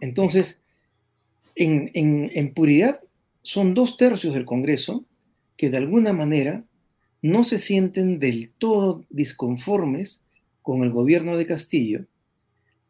[0.00, 0.62] Entonces,
[1.54, 3.00] en, en, en puridad,
[3.48, 5.06] son dos tercios del Congreso
[5.56, 6.66] que de alguna manera
[7.22, 10.22] no se sienten del todo disconformes
[10.60, 12.04] con el gobierno de Castillo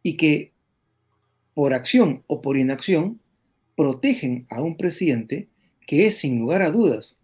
[0.02, 0.52] y que
[1.54, 3.20] por acción o por inacción
[3.76, 5.48] protegen a un presidente
[5.86, 7.16] que es sin lugar a dudas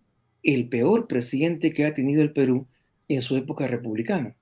[0.45, 2.68] el peor presidente que ha tenido el Perú
[3.09, 4.37] en su época republicana.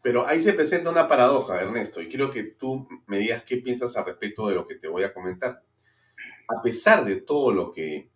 [0.00, 3.96] Pero ahí se presenta una paradoja, Ernesto, y quiero que tú me digas qué piensas
[3.96, 5.64] al respecto de lo que te voy a comentar.
[6.46, 8.08] A pesar de todo lo que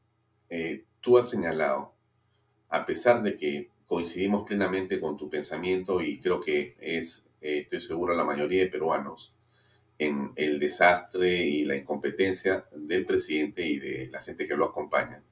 [0.55, 1.95] eh, tú has señalado,
[2.69, 7.81] a pesar de que coincidimos plenamente con tu pensamiento y creo que es, eh, estoy
[7.81, 9.35] seguro, la mayoría de peruanos
[9.99, 15.23] en el desastre y la incompetencia del presidente y de la gente que lo acompaña,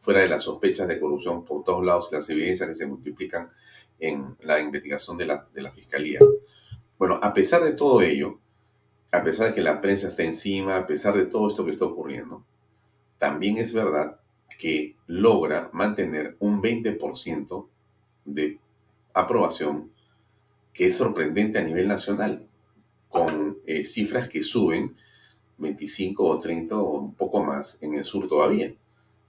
[0.00, 3.50] fuera de las sospechas de corrupción por todos lados y las evidencias que se multiplican
[3.98, 6.20] en la investigación de la, de la fiscalía.
[6.96, 8.38] Bueno, a pesar de todo ello,
[9.10, 11.84] a pesar de que la prensa está encima, a pesar de todo esto que está
[11.84, 12.44] ocurriendo,
[13.18, 14.20] también es verdad
[14.58, 17.66] que logra mantener un 20%
[18.24, 18.58] de
[19.14, 19.90] aprobación
[20.74, 22.46] que es sorprendente a nivel nacional,
[23.08, 24.96] con eh, cifras que suben
[25.56, 28.74] 25 o 30 o un poco más en el sur todavía.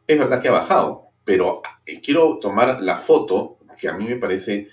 [0.05, 4.17] Es verdad que ha bajado, pero eh, quiero tomar la foto que a mí me
[4.17, 4.67] parece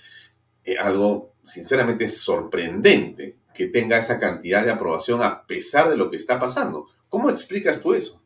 [0.65, 6.17] eh, algo sinceramente sorprendente que tenga esa cantidad de aprobación a pesar de lo que
[6.17, 6.87] está pasando.
[7.09, 8.21] ¿Cómo explicas tú eso?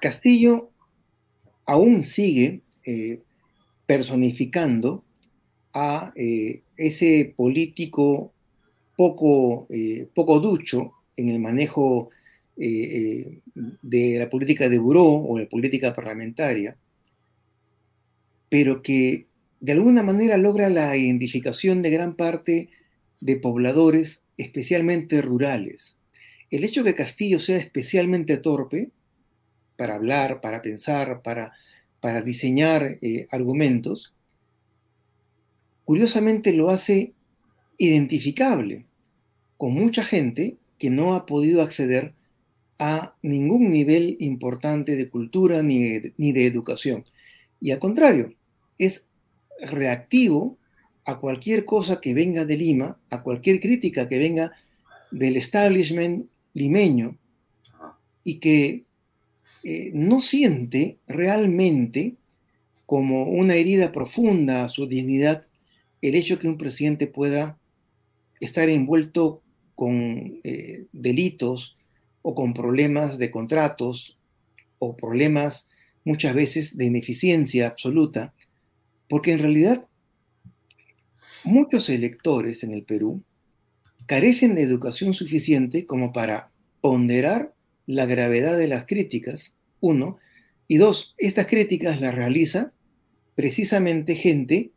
[0.00, 0.70] Castillo
[1.66, 3.20] aún sigue eh,
[3.86, 5.04] personificando
[5.72, 8.32] a eh, ese político
[8.96, 12.10] poco, eh, poco ducho en el manejo
[12.56, 16.76] de la política de buró o la política parlamentaria,
[18.50, 19.28] pero que
[19.60, 22.68] de alguna manera logra la identificación de gran parte
[23.20, 25.96] de pobladores, especialmente rurales.
[26.50, 28.90] El hecho de que Castillo sea especialmente torpe
[29.80, 31.54] para hablar, para pensar, para,
[32.00, 32.98] para diseñar
[33.30, 34.12] argumentos,
[35.86, 37.14] curiosamente lo hace
[37.78, 38.84] identificable
[39.56, 42.12] con mucha gente que no ha podido acceder
[42.78, 47.06] a ningún nivel importante de cultura ni de, ni de educación.
[47.58, 48.34] Y al contrario,
[48.76, 49.06] es
[49.62, 50.58] reactivo
[51.06, 54.52] a cualquier cosa que venga de Lima, a cualquier crítica que venga
[55.10, 57.16] del establishment limeño
[58.24, 58.84] y que
[59.62, 62.14] eh, no siente realmente
[62.86, 65.46] como una herida profunda a su dignidad
[66.02, 67.58] el hecho que un presidente pueda
[68.40, 69.42] estar envuelto
[69.74, 71.76] con eh, delitos
[72.22, 74.18] o con problemas de contratos
[74.78, 75.68] o problemas
[76.04, 78.34] muchas veces de ineficiencia absoluta,
[79.08, 79.86] porque en realidad
[81.44, 83.22] muchos electores en el Perú
[84.06, 86.50] carecen de educación suficiente como para
[86.80, 87.54] ponderar
[87.90, 90.18] la gravedad de las críticas, uno,
[90.68, 92.72] y dos, estas críticas las realiza
[93.34, 94.70] precisamente gente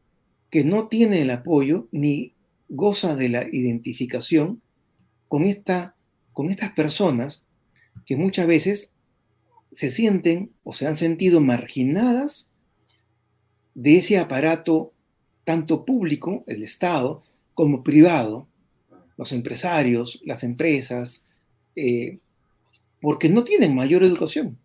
[0.50, 2.34] que no tiene el apoyo ni
[2.70, 4.64] goza de la identificación
[5.28, 5.96] con, esta,
[6.32, 7.44] con estas personas
[8.08, 8.94] que muchas veces
[9.72, 12.50] se sienten o se han sentido marginadas
[13.76, 14.92] de ese aparato
[15.44, 18.48] tanto público, el Estado, como privado,
[19.18, 21.24] los empresarios, las empresas,
[21.76, 22.18] eh,
[23.04, 24.58] porque no tienen mayor educación.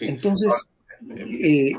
[0.00, 0.72] Entonces,
[1.28, 1.74] eh,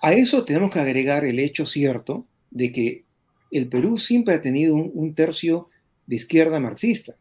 [0.00, 3.04] a eso tenemos que agregar el hecho cierto de que
[3.50, 5.68] el Perú siempre ha tenido un, tercio
[6.06, 7.16] de izquierda marxista.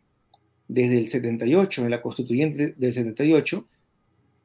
[0.70, 3.68] Desde el 78, en la constituyente del 78,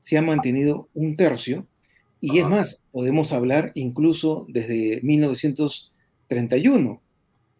[0.01, 1.69] se ha mantenido un tercio.
[2.21, 7.01] Y es más, podemos hablar incluso desde 1931,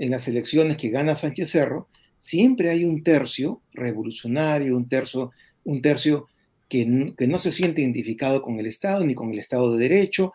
[0.01, 1.89] en las elecciones que gana Sánchez Cerro,
[2.19, 5.33] siempre hay un tercio revolucionario, un tercio,
[5.65, 6.29] un tercio
[6.69, 10.35] que, que no se siente identificado con el Estado ni con el Estado de Derecho,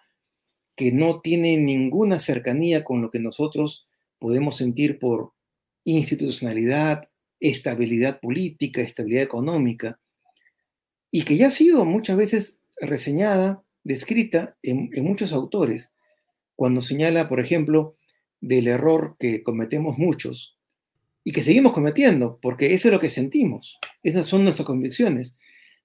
[0.76, 3.88] que no tiene ninguna cercanía con lo que nosotros
[4.20, 5.34] podemos sentir por
[5.84, 7.10] institucionalidad,
[7.40, 10.00] estabilidad política, estabilidad económica,
[11.12, 15.92] y que ya ha sido muchas veces reseñada, descrita en, muchos autores,
[16.56, 17.98] cuando señala, por ejemplo,
[18.42, 20.53] del error que cometemos muchos
[21.24, 25.38] y que seguimos cometiendo, porque eso es lo que sentimos, esas son nuestras convicciones,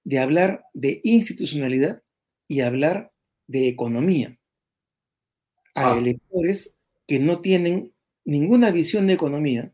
[0.03, 2.01] de hablar de institucionalidad
[2.47, 3.11] y hablar
[3.47, 4.37] de economía
[5.75, 5.97] a ah.
[5.97, 6.75] electores
[7.07, 7.93] que no tienen
[8.25, 9.73] ninguna visión de economía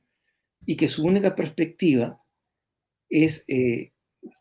[0.65, 2.21] y que su única perspectiva
[3.09, 3.91] es eh,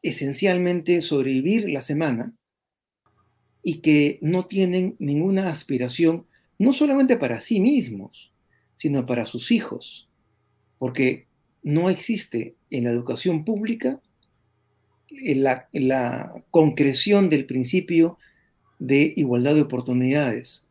[0.03, 2.35] esencialmente sobrevivir la semana
[3.63, 6.27] y que no tienen ninguna aspiración,
[6.59, 8.33] no solamente para sí mismos,
[8.77, 10.09] sino para sus hijos,
[10.85, 11.29] porque
[11.63, 14.03] no existe en la educación pública
[15.09, 18.19] la, concreción del principio
[18.79, 20.67] de igualdad de oportunidades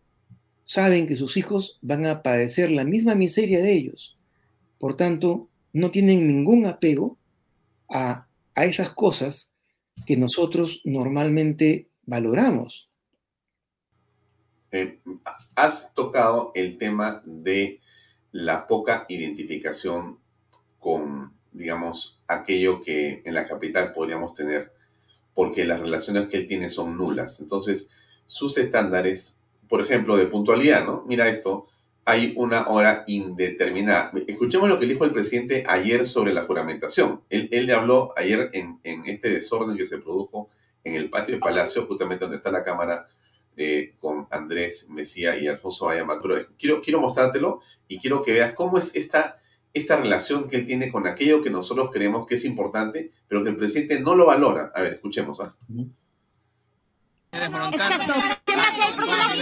[0.65, 4.15] saben que sus hijos van a padecer la misma miseria de ellos.
[4.77, 7.17] Por tanto, no tienen ningún apego
[7.89, 9.51] a, esas cosas
[10.05, 12.87] que nosotros normalmente valoramos.
[14.71, 14.99] Eh,
[15.55, 17.81] has tocado el tema de
[18.33, 20.19] la poca identificación
[20.79, 24.73] con, digamos, aquello que en la capital podríamos tener,
[25.33, 27.39] porque las relaciones que él tiene son nulas.
[27.39, 27.89] Entonces,
[28.25, 29.39] sus estándares
[29.73, 31.03] por ejemplo, de puntualidad, ¿no?
[31.07, 31.65] Mira esto,
[32.05, 34.11] hay una hora indeterminada.
[34.27, 37.21] Escuchemos lo que dijo el presidente ayer sobre la juramentación.
[37.31, 40.47] Él, le habló ayer en, este desorden que se produjo
[40.83, 43.07] en el patio del Palacio, justamente donde está la cámara
[43.57, 46.35] eh, con Andrés Mesía y Alfonso Ayamaturo.
[46.57, 49.39] Quiero, quiero mostrártelo y quiero que veas cómo es esta,
[49.73, 53.49] esta relación que él tiene con aquello que nosotros creemos que es importante, pero que
[53.49, 54.71] el presidente no lo valora.
[54.73, 55.39] A ver, escuchemos.
[55.39, 55.55] ¿ah?
[57.31, 58.13] Exacto.
[58.53, 59.39] ¿Qué más hay?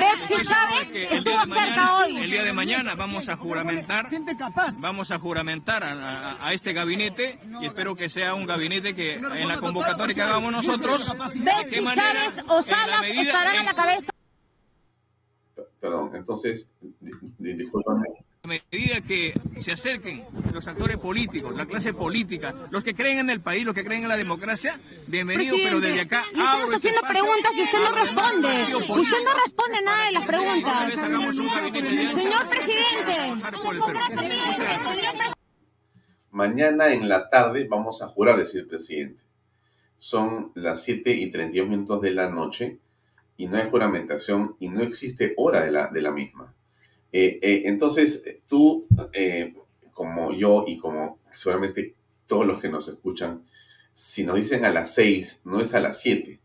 [0.00, 2.16] Betsy Chávez estuvo cerca hoy.
[2.18, 4.10] El día de mañana vamos a juramentar,
[4.80, 9.56] vamos a juramentar a, este gabinete y espero que sea un gabinete que en la
[9.56, 14.12] convocatoria que hagamos nosotros, Betsy Chávez o Salas estarán a la cabeza.
[15.80, 16.74] Perdón, entonces,
[17.38, 18.23] discúlpame.
[18.46, 23.40] Medida que se acerquen los actores políticos, la clase política, los que creen en el
[23.40, 26.88] país, los que creen en la democracia, bienvenidos, pero desde acá le estamos abro este
[26.88, 28.76] haciendo preguntas y usted no responde.
[28.76, 30.92] Usted no responde nada de las preguntas.
[32.14, 33.14] Señor presidente.
[36.30, 39.22] Mañana en la tarde vamos a jurar, decir el presidente.
[39.96, 42.78] Son las 7 y 32 minutos de la noche
[43.38, 46.52] y no hay juramentación y no existe hora de la, de la misma.
[47.16, 49.54] Eh, eh, entonces, tú, eh,
[49.92, 51.94] como yo y como seguramente
[52.26, 53.44] todos los que nos escuchan,
[53.92, 56.40] si nos dicen a las 6, no es a las 7.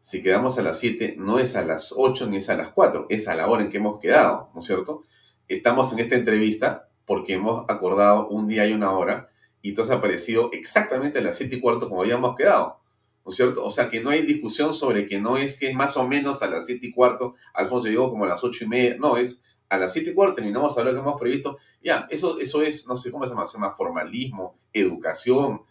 [0.00, 3.06] Si quedamos a las 7, no es a las 8 ni es a las 4,
[3.10, 5.04] es a la hora en que hemos quedado, ¿no es cierto?
[5.46, 9.30] Estamos en esta entrevista porque hemos acordado un día y una hora
[9.62, 12.80] y tú has aparecido exactamente a las 7 y cuarto como habíamos quedado,
[13.24, 13.64] ¿no es cierto?
[13.64, 16.42] O sea que no hay discusión sobre que no es que es más o menos
[16.42, 19.44] a las 7 y cuarto, Alfonso llegó como a las 8 y media, no, es
[19.68, 22.86] a las 7 y cuarto, terminamos a lo que hemos previsto, ya, eso, eso es,
[22.86, 25.62] no sé cómo se llama, se llama formalismo, educación,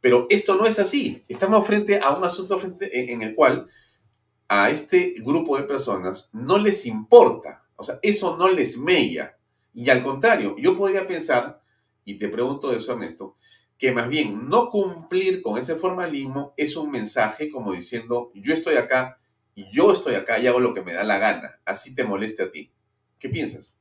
[0.00, 3.68] pero esto no es así, estamos frente a un asunto frente, en, en el cual
[4.48, 9.36] a este grupo de personas no les importa, o sea, eso no les mella,
[9.74, 11.62] y al contrario, yo podría pensar,
[12.04, 13.36] y te pregunto eso, Ernesto,
[13.78, 18.74] que más bien no cumplir con ese formalismo es un mensaje como diciendo, yo estoy
[18.74, 19.20] acá,
[19.54, 22.50] yo estoy acá y hago lo que me da la gana, así te moleste a
[22.50, 22.72] ti.
[23.18, 23.76] ¿Qué piensas?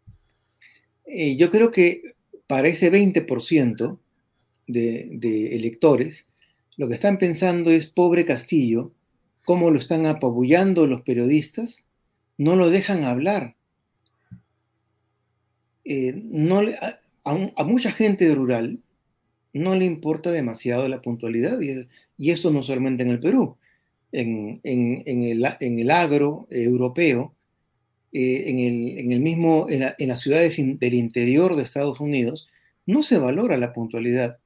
[1.05, 2.15] Eh, yo creo que
[2.47, 3.99] para ese 20%
[4.67, 6.27] de, de electores,
[6.75, 8.93] lo que están pensando es, pobre Castillo,
[9.45, 11.87] cómo lo están apabullando los periodistas,
[12.37, 13.55] no lo dejan hablar.
[15.85, 16.61] Eh, no
[17.23, 18.79] a, mucha gente rural
[19.53, 21.87] no le importa demasiado la puntualidad y,
[22.29, 23.55] esto no solamente en el Perú,
[24.11, 27.33] en el agro europeo,
[28.13, 32.47] eh, en, el, el mismo, en, la- en las ciudades del interior de Estados Unidos,
[32.85, 34.39] no se valora la puntualidad.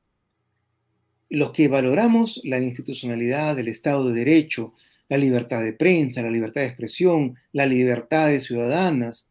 [1.29, 4.73] Los que valoramos la institucionalidad del Estado de Derecho,
[5.09, 9.29] la libertad de prensa, la libertad de expresión, la libertad de ciudadanas,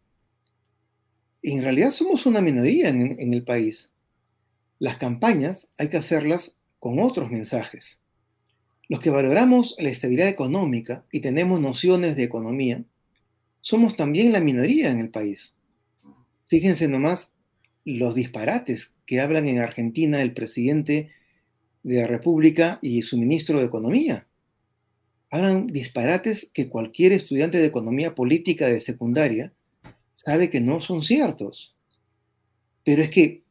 [1.42, 3.90] en realidad somos una minoría en, en el país.
[4.78, 8.00] Las campañas hay que hacerlas con otros mensajes.
[8.88, 12.82] Los que valoramos la estabilidad económica y tenemos nociones de economía,
[13.60, 15.54] somos también la minoría en el país.
[16.48, 17.32] Fíjense nomás
[17.84, 21.10] los disparates que hablan en Argentina el presidente
[21.82, 24.26] de la República y su ministro de Economía.
[25.30, 29.52] Hablan disparates que cualquier estudiante de economía política de secundaria
[30.14, 31.76] sabe que no son ciertos.
[32.84, 33.44] Pero es que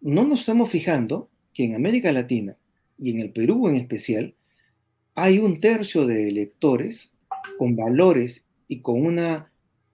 [0.00, 2.56] no nos estamos fijando que en América Latina
[2.98, 4.34] y en el Perú en especial
[5.14, 7.12] hay un tercio de electores
[7.58, 9.50] con valores y con una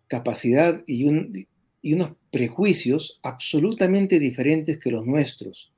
[0.08, 1.46] capacidad y, un-
[1.80, 5.72] y unos prejuicios absolutamente diferentes que los nuestros.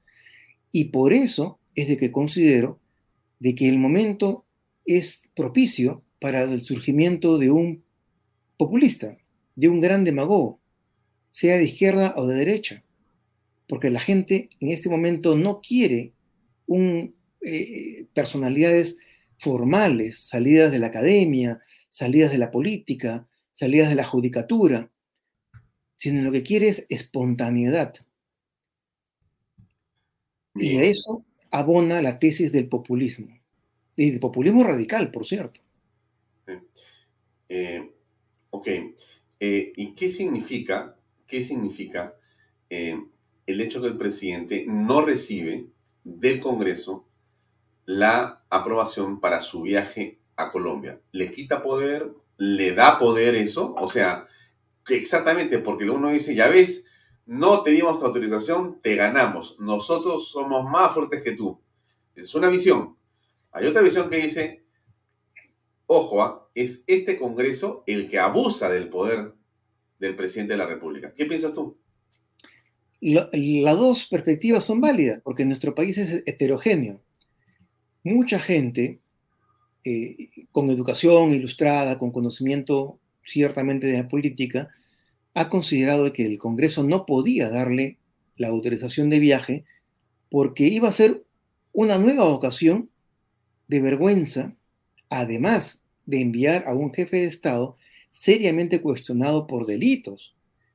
[0.72, 2.80] Y por eso es de que considero
[3.38, 4.44] de que el momento
[4.84, 7.84] es propicio para el surgimiento de un
[8.56, 9.16] populista,
[9.54, 10.58] de un gran demagogo,
[11.30, 12.82] sea de izquierda o de derecha.
[13.68, 16.12] Porque la gente en este momento no quiere
[16.66, 18.96] un, eh, personalidades
[19.38, 21.60] formales, salidas de la academia,
[21.96, 24.90] salidas de la política, salidas de la judicatura,
[25.94, 27.94] sino lo que quiere es espontaneidad.
[30.54, 33.40] Y a eso abona la tesis del populismo.
[33.96, 35.58] Y del populismo radical, por cierto.
[37.48, 37.90] Eh,
[38.50, 38.68] ok.
[39.40, 42.14] Eh, ¿Y qué significa, qué significa
[42.68, 43.02] eh,
[43.46, 45.68] el hecho que el presidente no recibe
[46.04, 47.06] del Congreso
[47.86, 51.00] la aprobación para su viaje a Colombia?
[51.12, 52.12] ¿Le quita poder?
[52.36, 53.74] ¿Le da poder eso?
[53.78, 54.28] O sea,
[54.88, 56.86] exactamente, porque uno dice, ya ves,
[57.26, 59.56] no te dimos tu autorización, te ganamos.
[59.58, 61.60] Nosotros somos más fuertes que tú.
[62.14, 62.96] Es una visión.
[63.52, 64.64] Hay otra visión que dice,
[65.86, 66.48] ojo, ¿ah?
[66.54, 69.34] es este Congreso el que abusa del poder
[69.98, 71.14] del presidente de la República.
[71.14, 71.78] ¿Qué piensas tú?
[73.00, 77.02] Las dos perspectivas son válidas, porque nuestro país es heterogéneo.
[78.02, 79.00] Mucha gente
[79.88, 84.68] eh, con educación ilustrada, con conocimiento ciertamente de la política,
[85.32, 87.98] ha considerado que el Congreso no podía darle
[88.36, 89.64] la autorización de viaje
[90.28, 91.22] porque iba a ser
[91.72, 92.90] una nueva ocasión
[93.68, 94.56] de vergüenza,
[95.08, 97.76] además de enviar a un jefe de Estado
[98.10, 100.34] seriamente cuestionado por delitos.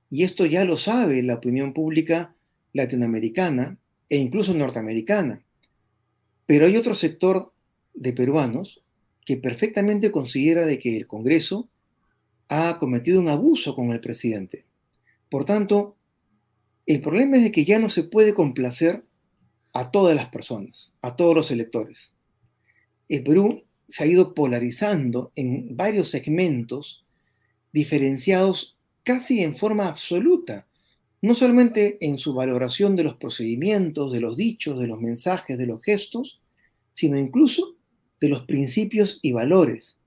[0.10, 2.34] Y esto ya lo sabe la opinión pública
[2.72, 5.44] latinoamericana e incluso norteamericana.
[6.46, 7.52] Pero hay otro sector
[7.94, 8.82] de peruanos
[9.26, 11.70] que perfectamente considera de que el Congreso
[12.50, 14.66] ha cometido un abuso con el presidente.
[15.30, 15.96] Por tanto,
[16.86, 19.06] El problema es de que ya no se puede complacer
[19.74, 22.14] a todas las personas, a todos los electores.
[23.08, 27.06] El Perú se ha ido polarizando en varios segmentos
[27.72, 30.68] diferenciados casi en forma absoluta,
[31.22, 35.68] no solamente en su valoración de los procedimientos, de los dichos, de los mensajes, de
[35.68, 36.42] los gestos,
[36.94, 37.78] sino incluso
[38.22, 39.98] de los principios y valores.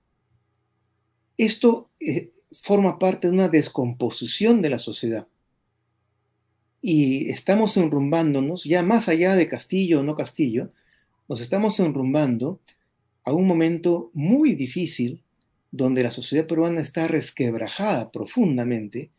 [1.36, 2.30] Esto eh,
[2.62, 5.26] forma parte de una descomposición de la sociedad.
[6.80, 10.72] Y estamos enrumbándonos, ya más allá de Castillo o no Castillo,
[11.28, 12.60] nos estamos enrumbando
[13.24, 15.22] a un momento muy difícil
[15.72, 19.10] donde la sociedad peruana está resquebrajada profundamente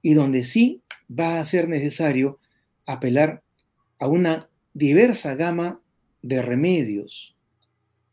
[0.00, 2.38] y donde sí va a ser necesario
[2.86, 3.42] apelar
[3.98, 5.82] a una diversa gama
[6.22, 7.34] de remedios,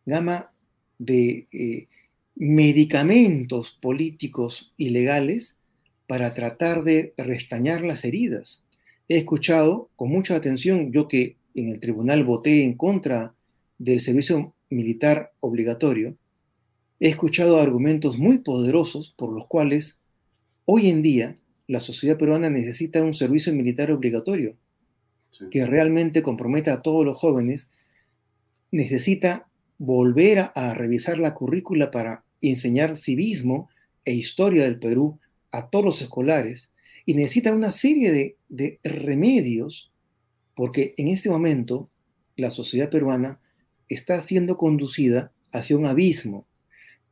[0.05, 0.51] gama
[0.97, 1.87] de eh,
[2.35, 5.57] medicamentos políticos y legales
[6.07, 8.63] para tratar de restañar las heridas.
[9.07, 13.33] He escuchado con mucha atención, yo que en el tribunal voté en contra
[13.77, 16.15] del servicio militar obligatorio,
[16.99, 19.99] he escuchado argumentos muy poderosos por los cuales
[20.65, 21.37] hoy en día
[21.67, 24.55] la sociedad peruana necesita un servicio militar obligatorio
[25.51, 27.69] que realmente comprometa a todos los jóvenes,
[28.71, 29.47] necesita
[29.77, 33.69] volver a, a, revisar la currícula para enseñar civismo
[34.03, 35.19] e historia del Perú
[35.51, 36.71] a todos los escolares
[37.05, 39.91] y necesita una serie de, de remedios
[40.55, 41.89] porque en este momento
[42.35, 43.39] la sociedad peruana
[43.89, 46.47] está siendo conducida hacia un abismo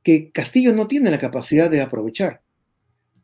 [0.02, 2.42] que Castillo no tiene la capacidad de aprovechar,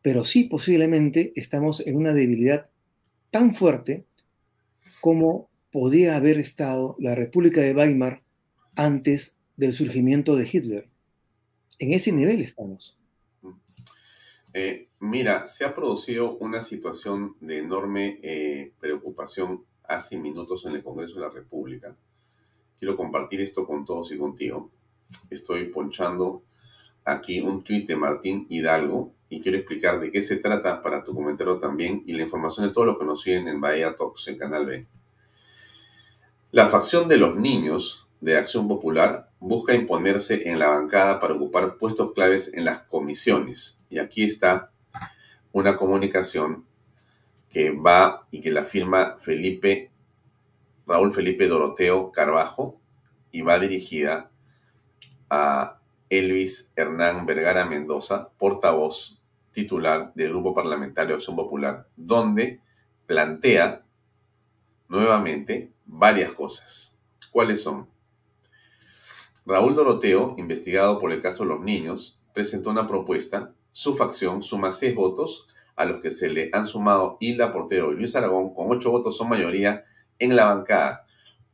[0.02, 2.70] pero sí posiblemente estamos en una debilidad
[3.32, 4.06] tan fuerte
[5.02, 8.22] como podía haber estado la República de Weimar
[8.76, 10.90] antes del surgimiento de Hitler.
[11.80, 12.98] En ese nivel estamos.
[14.54, 20.84] Eh, mira, se ha producido una situación de enorme eh, preocupación hace minutos en el
[20.84, 21.96] Congreso de la República.
[22.80, 24.70] Quiero compartir esto con todos y contigo.
[25.30, 26.44] Estoy ponchando
[27.04, 31.14] aquí un tuit de Martín Hidalgo y quiero explicar de qué se trata para tu
[31.14, 34.38] comentario también y la información de todos los que nos siguen en Bahía Talks en
[34.38, 34.88] Canal B.
[36.52, 41.78] La facción de los niños de Acción Popular busca imponerse en la bancada para ocupar
[41.78, 43.80] puestos claves en las comisiones.
[43.90, 44.72] Y aquí está
[45.52, 46.66] una comunicación
[47.50, 49.92] que va y que la firma Felipe,
[50.86, 52.80] Raúl Felipe Doroteo Carbajo
[53.32, 54.30] y va dirigida
[55.30, 62.60] a Elvis Hernán Vergara Mendoza, portavoz titular del Grupo Parlamentario Acción Popular, donde
[63.06, 63.84] plantea
[64.88, 66.96] nuevamente varias cosas.
[67.32, 67.88] ¿Cuáles son?
[69.50, 73.56] Raúl Doroteo, investigado por el caso de los niños, presentó una propuesta.
[73.72, 77.96] Su facción suma seis votos, a los que se le han sumado Hilda Portero y
[77.96, 79.86] Luis Aragón, con ocho votos son mayoría
[80.20, 81.08] en la bancada,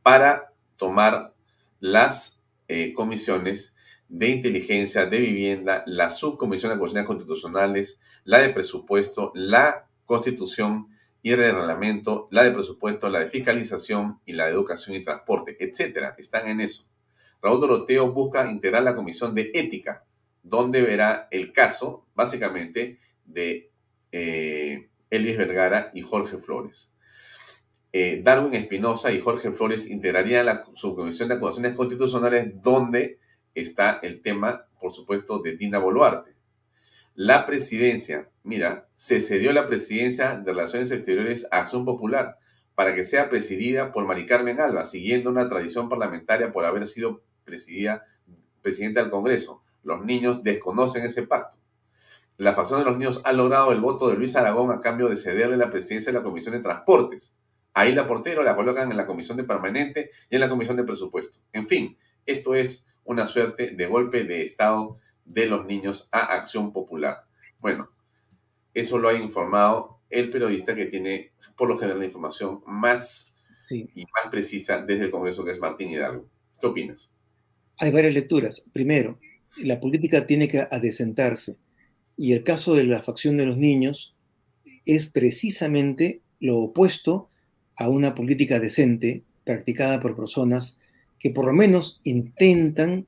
[0.03, 1.35] para tomar
[1.79, 3.77] las eh, comisiones
[4.09, 10.89] de inteligencia, de vivienda, la subcomisión de cuestiones constitucionales, la de presupuesto, la constitución
[11.21, 15.55] y de reglamento, la de presupuesto, la de fiscalización y la de educación y transporte,
[15.61, 16.13] etcétera.
[16.17, 16.89] Están en eso.
[17.45, 20.03] Raúl Doroteo busca integrar la comisión de ética,
[20.41, 23.69] donde verá el caso, básicamente, de
[24.11, 26.91] eh, Vergara y Jorge Flores.
[27.93, 33.19] Eh, Darwin Espinosa y Jorge Flores integrarían la subcomisión de acusaciones constitucionales, donde
[33.53, 36.33] está el tema, por supuesto, de Dina Boluarte.
[37.13, 42.39] La presidencia, mira, se cedió la presidencia de Relaciones Exteriores a Acción Popular
[42.73, 47.21] para que sea presidida por Mari Carmen Alba, siguiendo una tradición parlamentaria por haber sido
[47.45, 48.03] presidida,
[48.61, 49.63] presidenta del Congreso.
[49.83, 51.57] Los niños desconocen ese pacto.
[52.37, 55.15] La facción de los niños ha logrado el voto de Luis Aragón a cambio de
[55.15, 57.37] cederle la presidencia de la Comisión de Transportes.
[57.73, 60.83] Ahí la portero la colocan en la Comisión de Permanente y en la Comisión de
[60.83, 61.37] Presupuesto.
[61.53, 66.73] En fin, esto es una suerte de golpe de Estado de los niños a acción
[66.73, 67.25] popular.
[67.59, 67.89] Bueno,
[68.73, 73.33] eso lo ha informado el periodista que tiene, por lo general, la información más
[73.69, 76.25] y más precisa desde el Congreso, que es Martín Hidalgo.
[76.59, 77.14] ¿Qué opinas?
[77.77, 78.63] Hay varias lecturas.
[78.71, 79.19] Primero,
[79.57, 81.55] la política tiene que adecentarse.
[82.17, 84.13] Y el caso de la facción de los niños
[84.85, 87.29] es precisamente lo opuesto
[87.75, 90.79] a una política decente practicada por personas
[91.19, 93.07] que por lo menos intentan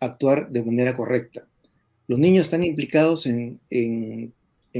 [0.00, 1.46] actuar de manera correcta.
[2.06, 3.60] Los niños están implicados en,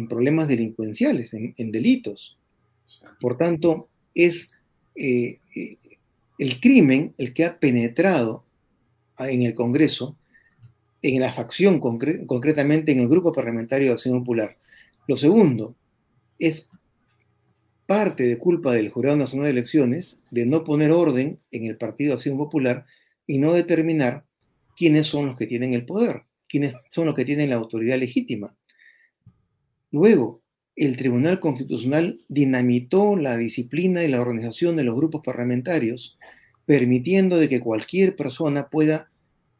[0.08, 2.38] problemas delincuenciales, en, delitos.
[3.20, 4.52] Por tanto, es
[4.94, 5.76] eh, eh,
[6.38, 8.44] el crimen el que ha penetrado
[9.18, 10.16] en el Congreso,
[11.02, 14.56] en la facción, concretamente en el Grupo Parlamentario de Acción Popular.
[15.06, 15.74] Lo segundo
[16.38, 16.68] es
[17.86, 22.14] parte de culpa del Jurado Nacional de Elecciones de no poner orden en el Partido
[22.14, 22.84] Acción Popular
[23.26, 24.24] y no determinar
[24.76, 28.54] quiénes son los que tienen el poder, quiénes son los que tienen la autoridad legítima.
[29.90, 30.42] Luego,
[30.76, 36.17] el Tribunal Constitucional dinamitó la disciplina y la organización de los grupos parlamentarios,
[36.68, 39.08] permitiendo de que cualquier persona pueda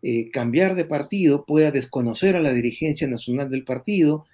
[0.02, 4.26] eh, cambiar de partido, pueda desconocer a la dirigencia nacional del partido,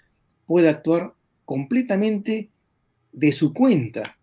[0.44, 1.14] pueda actuar
[1.44, 2.50] completamente
[3.12, 4.18] de su cuenta.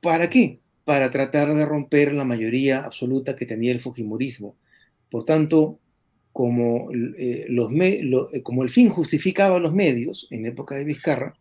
[0.00, 0.58] ¿Para qué?
[0.84, 4.56] Para tratar de romper la mayoría absoluta que tenía el Fujimorismo.
[5.08, 5.78] Por tanto,
[6.32, 11.36] como, eh, eh, como el fin justificaba los medios en época de Vizcarra,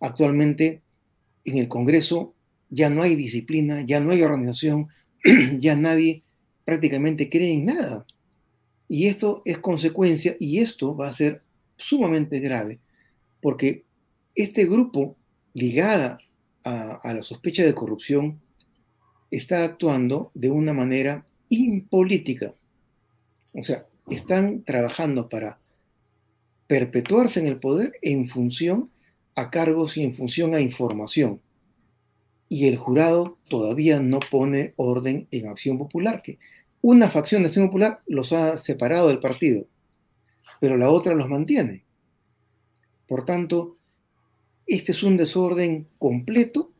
[0.00, 0.82] actualmente
[1.44, 2.34] en el Congreso
[2.68, 4.88] ya no hay disciplina, ya no hay organización,
[5.58, 6.22] ya nadie
[6.64, 8.06] prácticamente cree en nada.
[8.88, 11.42] Y esto es consecuencia, y esto va a ser
[11.76, 12.78] sumamente grave,
[13.40, 13.84] porque
[14.34, 15.16] este grupo
[15.54, 16.18] ligada
[16.64, 18.40] a, a la sospecha de corrupción
[19.30, 22.54] está actuando de una manera impolítica.
[23.52, 25.58] O sea, están trabajando para
[26.66, 28.90] perpetuarse en el poder en función
[29.34, 31.40] a cargos y en función a información.
[32.50, 36.38] Y el jurado todavía no pone orden en Acción Popular, que
[36.82, 39.64] una facción de Acción Popular los ha separado del partido,
[40.60, 41.84] pero la otra los mantiene.
[43.08, 43.78] Por tanto,
[44.66, 46.70] este es un desorden completo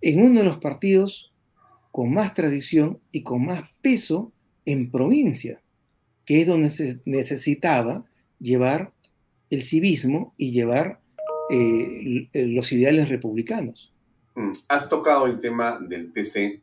[0.00, 1.30] en uno de los partidos
[1.90, 4.32] con más tradición y con más peso
[4.64, 5.60] en provincia
[6.30, 8.04] que es donde se necesitaba
[8.38, 8.92] llevar
[9.50, 11.00] el civismo y llevar
[11.50, 13.92] eh, los ideales republicanos.
[14.34, 16.60] Mm, has tocado el tema del TC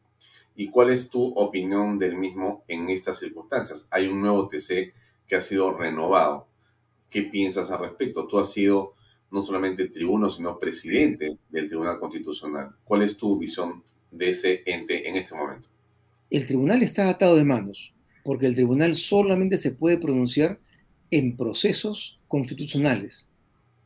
[0.56, 3.88] y cuál es tu opinión del mismo en estas circunstancias.
[3.91, 4.94] Hay un nuevo TC
[5.27, 6.48] que ha sido renovado.
[7.10, 8.27] ¿Qué piensas al respecto?
[8.27, 8.94] Tú has sido
[9.31, 12.76] no solamente tribuno, sino presidente del Tribunal Constitucional.
[12.84, 15.68] ¿Cuál es tu visión de ese ente en este momento?
[16.30, 17.94] El tribunal está atado de manos
[18.27, 20.60] porque el tribunal solamente se puede pronunciar
[21.11, 23.26] en procesos constitucionales.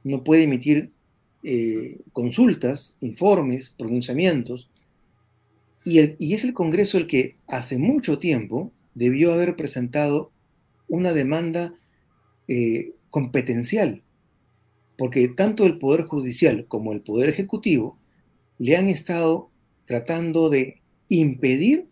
[0.03, 0.89] No puede emitir
[1.43, 4.69] eh, consultas, informes, pronunciamientos.
[5.84, 10.31] Y, es el Congreso el que hace mucho tiempo debió haber presentado
[10.88, 11.73] una demanda
[12.47, 14.03] eh, competencial,
[14.97, 17.97] porque tanto el Poder Judicial como el Poder Ejecutivo
[18.59, 19.49] le han estado
[19.85, 21.88] tratando de impedir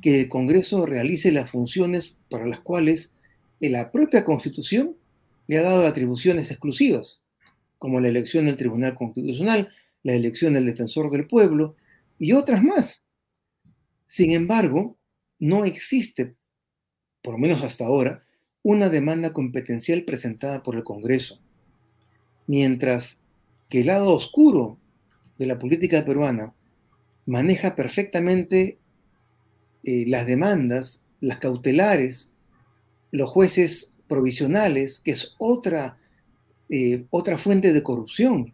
[0.00, 3.14] que el Congreso realice las funciones para las cuales
[3.60, 4.96] la propia Constitución
[5.46, 7.19] le ha dado atribuciones exclusivas,
[7.80, 9.70] como la elección del Tribunal Constitucional,
[10.02, 11.76] la elección del Defensor del Pueblo
[12.18, 13.06] y otras más.
[14.06, 14.98] Sin embargo,
[15.38, 16.34] no existe,
[17.22, 18.22] por lo menos hasta ahora,
[18.62, 21.40] una demanda competencial presentada por el Congreso,
[22.46, 23.18] mientras
[23.70, 24.78] que el lado oscuro
[25.38, 26.52] de la política peruana
[27.24, 28.78] maneja perfectamente
[29.84, 32.30] eh, las demandas, las cautelares,
[33.10, 35.96] los jueces provisionales, que es otra,
[36.70, 38.52] eh, otra fuente de corrupción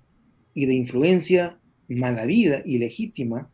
[0.55, 3.51] y de influencia malavida y legítima,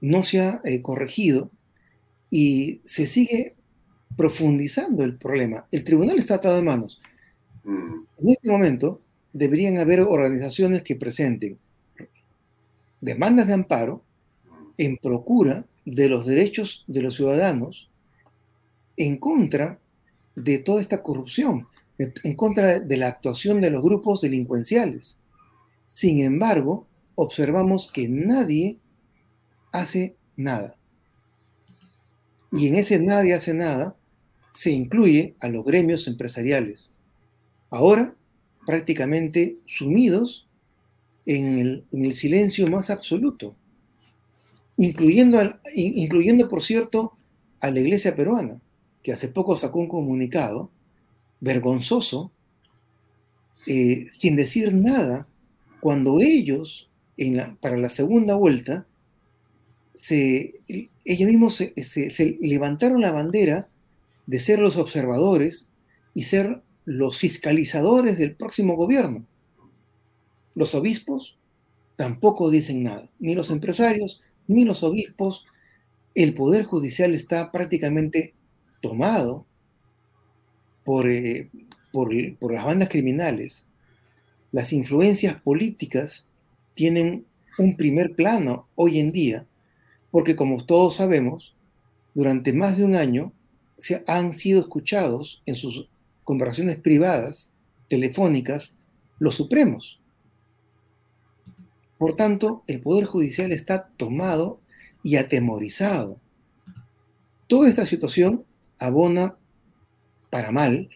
[0.00, 1.50] no se ha eh, corregido
[2.30, 3.54] y se sigue
[4.16, 5.66] profundizando el problema.
[5.70, 7.00] El tribunal está atado de manos.
[7.64, 8.04] Mm.
[8.18, 9.00] En este momento
[9.32, 11.58] deberían haber organizaciones que presenten
[13.00, 14.02] demandas de amparo
[14.78, 17.88] en procura de los derechos de los ciudadanos
[18.96, 19.78] en contra
[20.34, 21.66] de toda esta corrupción,
[21.98, 25.16] en contra de la actuación de los grupos delincuenciales.
[25.86, 28.78] Sin embargo, observamos que nadie
[29.72, 30.76] hace nada.
[32.52, 33.96] Y en ese nadie hace nada
[34.52, 36.90] se incluye a los gremios empresariales.
[37.70, 38.14] Ahora,
[38.66, 40.48] prácticamente sumidos
[41.24, 43.56] en el, en el silencio más absoluto
[44.76, 47.16] incluyendo, incluyendo, por cierto,
[47.60, 48.60] a la iglesia peruana,
[49.02, 50.70] que hace poco sacó un comunicado
[51.40, 52.32] vergonzoso,
[53.66, 55.26] eh, sin decir nada,
[55.80, 56.88] cuando ellos,
[57.60, 58.86] para la segunda vuelta,
[59.94, 60.54] se,
[61.04, 63.68] ellos mismos se levantaron la bandera
[64.26, 65.68] de ser los observadores
[66.14, 69.24] y ser los fiscalizadores del próximo gobierno.
[70.54, 71.36] Los obispos
[71.96, 75.44] tampoco dicen nada, ni los empresarios, ni los obispos,
[76.14, 78.34] el poder judicial está prácticamente
[78.80, 79.44] tomado
[80.86, 81.50] por, eh,
[81.92, 83.66] por, por las bandas criminales.
[84.52, 86.26] Las influencias políticas
[86.74, 87.26] tienen
[87.58, 89.44] un primer plano hoy en día,
[90.10, 91.54] porque como todos sabemos,
[92.14, 93.32] durante más de un año
[93.78, 95.88] se han sido escuchados en sus
[96.24, 97.52] conversaciones privadas,
[97.88, 98.72] telefónicas,
[99.18, 100.00] los supremos.
[101.98, 104.60] Por tanto, el Poder Judicial está tomado
[105.02, 106.20] y atemorizado.
[107.48, 108.44] Toda esta situación
[108.78, 109.36] abona
[110.30, 110.88] para mal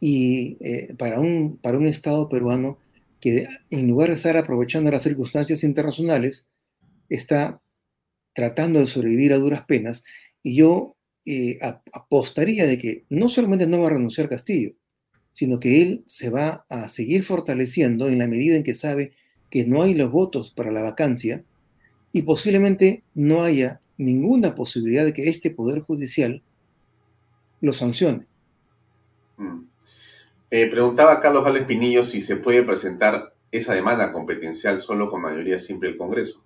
[0.00, 2.78] y eh, para, un, para un Estado peruano
[3.20, 6.46] que en lugar de estar aprovechando las circunstancias internacionales,
[7.08, 7.60] está
[8.32, 10.02] tratando de sobrevivir a duras penas.
[10.42, 11.58] Y yo eh,
[11.92, 14.72] apostaría de que no solamente no va a renunciar Castillo,
[15.32, 19.12] sino que él se va a seguir fortaleciendo en la medida en que sabe
[19.50, 21.44] que no hay los votos para la vacancia
[22.12, 26.42] y posiblemente no haya ninguna posibilidad de que este Poder Judicial
[27.60, 28.26] lo sancione.
[29.36, 29.60] Mm.
[30.50, 35.58] Eh, preguntaba Carlos Gales Pinillo si se puede presentar esa demanda competencial solo con mayoría
[35.58, 36.42] simple del Congreso.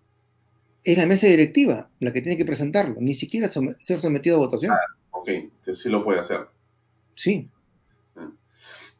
[0.84, 4.72] Es la mesa directiva la que tiene que presentarlo, ni siquiera ser sometido a votación.
[4.72, 4.78] Ah,
[5.10, 6.46] ok, entonces sí lo puede hacer.
[7.14, 7.48] Sí.
[8.14, 8.30] Mm.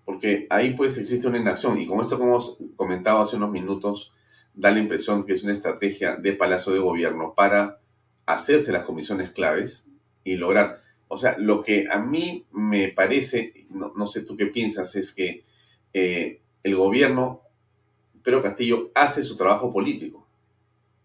[0.05, 4.13] Porque ahí pues existe una inacción y con esto que hemos comentado hace unos minutos,
[4.55, 7.79] da la impresión que es una estrategia de Palacio de Gobierno para
[8.25, 9.89] hacerse las comisiones claves
[10.25, 14.97] y lograr o sea, lo que a mí me parece, no, sé tú qué piensas,
[14.97, 15.45] es que
[15.93, 17.43] eh, el gobierno,
[18.23, 20.27] Pedro Castillo, hace su trabajo político.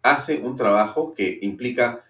[0.01, 2.03] Hace un trabajo que implica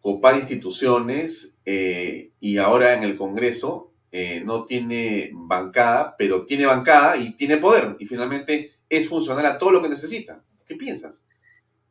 [0.00, 7.16] copar instituciones eh, y ahora en el Congreso eh, no tiene bancada, pero tiene bancada
[7.16, 10.42] y tiene poder y finalmente es funcional a todo lo que necesita.
[10.66, 11.26] ¿Qué piensas?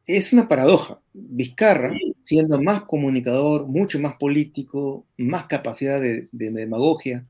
[0.06, 1.00] Es una paradoja.
[1.14, 1.94] Vizcarra,
[2.26, 7.22] siendo más comunicador, mucho más político, más capacidad de, demagogia,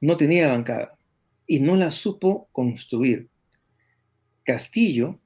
[0.00, 0.96] no tenía bancada
[1.44, 3.28] y no la supo construir.
[4.44, 5.18] Castillo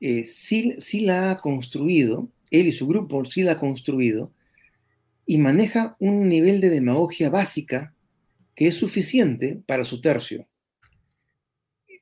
[0.00, 4.30] eh, sí, sí, la ha construido, él y su grupo sí la ha construido,
[5.24, 7.94] y maneja un nivel de demagogia básica
[8.54, 10.46] que es suficiente para su tercio.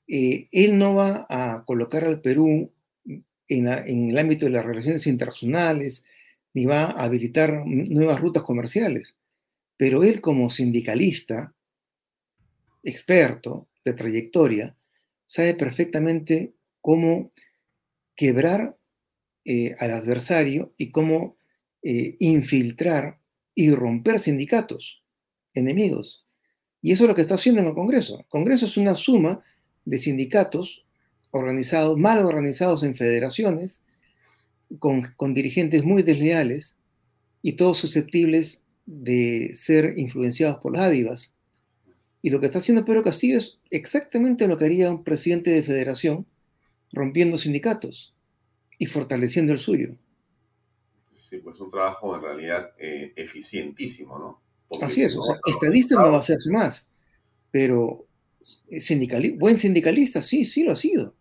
[0.09, 2.73] Eh, él no va a colocar al Perú
[3.47, 6.03] en, en, el ámbito de las relaciones internacionales,
[6.55, 9.17] ni va a habilitar nuevas rutas comerciales.
[9.77, 11.55] Pero él como sindicalista,
[12.83, 14.77] experto de trayectoria,
[15.27, 17.31] sabe perfectamente cómo
[18.15, 18.79] quebrar
[19.45, 21.37] eh, al adversario y cómo
[21.83, 23.19] eh, infiltrar
[23.55, 25.03] y romper sindicatos
[25.55, 26.25] enemigos.
[26.81, 28.21] Y eso es lo que está haciendo en el Congreso.
[28.21, 29.43] El Congreso es una suma
[29.85, 30.85] de sindicatos
[31.31, 33.83] organizados, mal organizados en federaciones,
[34.79, 36.77] con, dirigentes muy desleales
[37.43, 41.33] y todos susceptibles de ser influenciados por las dádivas.
[42.23, 45.63] Y lo que está haciendo Pedro Castillo es exactamente lo que haría un presidente de
[45.63, 46.27] federación,
[46.93, 48.15] rompiendo sindicatos
[48.79, 49.97] y fortaleciendo el suyo.
[51.15, 54.41] Sí, pues un trabajo en realidad eh, eficientísimo, ¿no?
[54.81, 56.89] Así es, o sea, estadista no va a ser más,
[57.51, 58.07] pero
[58.69, 61.15] eh, buen sindicalista, sí, sí lo ha sido.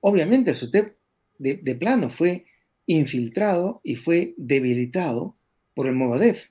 [0.00, 0.96] Obviamente, usted
[1.38, 2.46] de, de plano fue
[2.86, 5.36] infiltrado y fue debilitado
[5.74, 6.50] por el Movadef.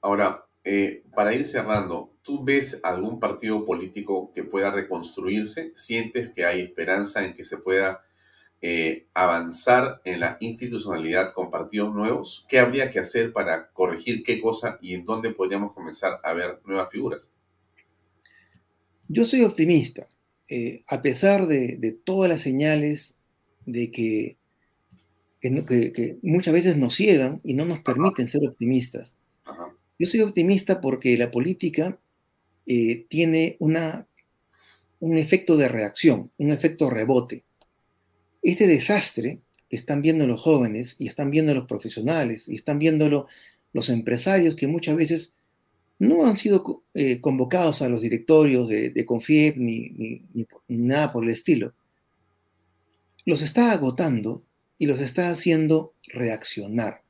[0.00, 5.72] Ahora, eh, para ir cerrando, ¿tú ves algún partido político que pueda reconstruirse?
[5.74, 8.04] ¿Sientes que hay esperanza en que se pueda
[8.62, 12.46] eh, avanzar en la institucionalidad con partidos nuevos?
[12.48, 16.60] ¿Qué habría que hacer para corregir qué cosa y en dónde podríamos comenzar a ver
[16.64, 17.30] nuevas figuras?
[19.08, 20.08] Yo soy optimista.
[20.48, 23.15] Eh, a pesar de, de, todas las señales
[23.66, 24.36] de que,
[25.40, 29.14] que, muchas veces nos ciegan y no nos permiten ser optimistas.
[29.98, 31.98] Yo soy optimista porque la política
[32.66, 34.06] eh, tiene una,
[35.00, 37.44] un efecto de reacción, un efecto rebote.
[38.42, 43.26] Este desastre que están viendo los jóvenes y están viendo los profesionales y están viendo
[43.72, 45.32] los empresarios que muchas veces
[45.98, 51.24] no han sido eh, convocados a los directorios de, de Confiep ni, ni, nada por
[51.24, 51.72] el estilo
[53.26, 54.42] los está agotando
[54.78, 57.02] y los está haciendo reaccionar.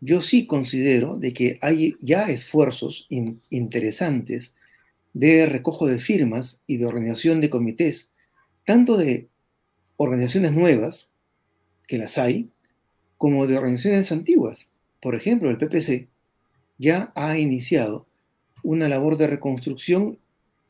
[0.00, 4.54] Yo sí considero de que hay ya esfuerzos interesantes
[5.12, 8.12] de recojo de firmas y de organización de comités,
[8.64, 9.28] tanto de
[9.96, 11.10] organizaciones nuevas,
[11.86, 12.50] que las hay,
[13.18, 14.70] como de organizaciones antiguas.
[15.00, 16.08] Por ejemplo, el PPC
[16.78, 18.06] ya ha iniciado
[18.62, 20.18] una labor de reconstrucción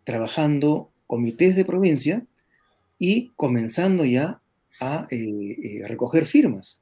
[0.04, 2.24] trabajando comités de provincia
[3.00, 4.42] y comenzando ya
[4.78, 6.80] a eh, eh, recoger firmas.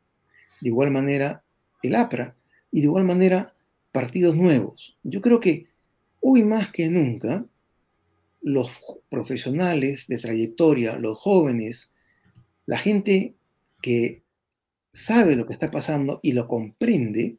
[0.60, 1.44] De igual manera,
[1.80, 2.36] el APRA
[2.72, 3.54] y de igual manera
[3.92, 4.98] partidos nuevos.
[5.04, 5.68] Yo creo que
[6.20, 7.46] hoy más que nunca,
[8.42, 8.70] los
[9.08, 11.92] profesionales de trayectoria, los jóvenes,
[12.66, 13.36] la gente
[13.80, 14.22] que
[14.92, 17.36] sabe lo que está pasando y lo comprende,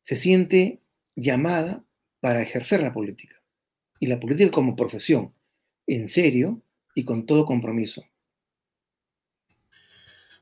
[0.00, 0.80] se siente
[1.16, 1.84] llamada
[2.20, 3.36] para ejercer la política.
[3.98, 5.32] Y la política como profesión,
[5.86, 6.62] en serio,
[6.94, 8.02] y con todo compromiso.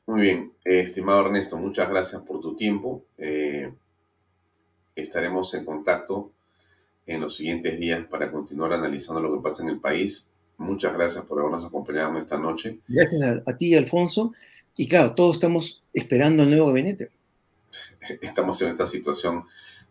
[0.06, 3.04] Muy bien, eh, estimado Ernesto, muchas gracias por tu tiempo.
[3.18, 3.72] Eh,
[4.94, 6.32] estaremos en contacto
[7.06, 10.30] en los siguientes días para continuar analizando lo que pasa en el país.
[10.56, 12.80] Muchas gracias por habernos acompañado esta noche.
[12.88, 14.32] Gracias a, a ti, Alfonso.
[14.76, 17.10] Y claro, todos estamos esperando el nuevo gabinete.
[18.22, 19.44] Estamos en esta situación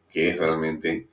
[0.09, 1.07] que es realmente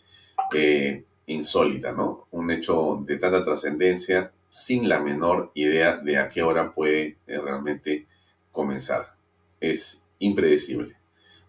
[0.55, 2.29] eh, insólita, ¿no?
[2.31, 7.41] Un hecho de tanta trascendencia sin la menor idea de a qué hora puede eh,
[7.41, 8.07] realmente
[8.53, 9.17] comenzar.
[9.59, 10.97] Es impredecible.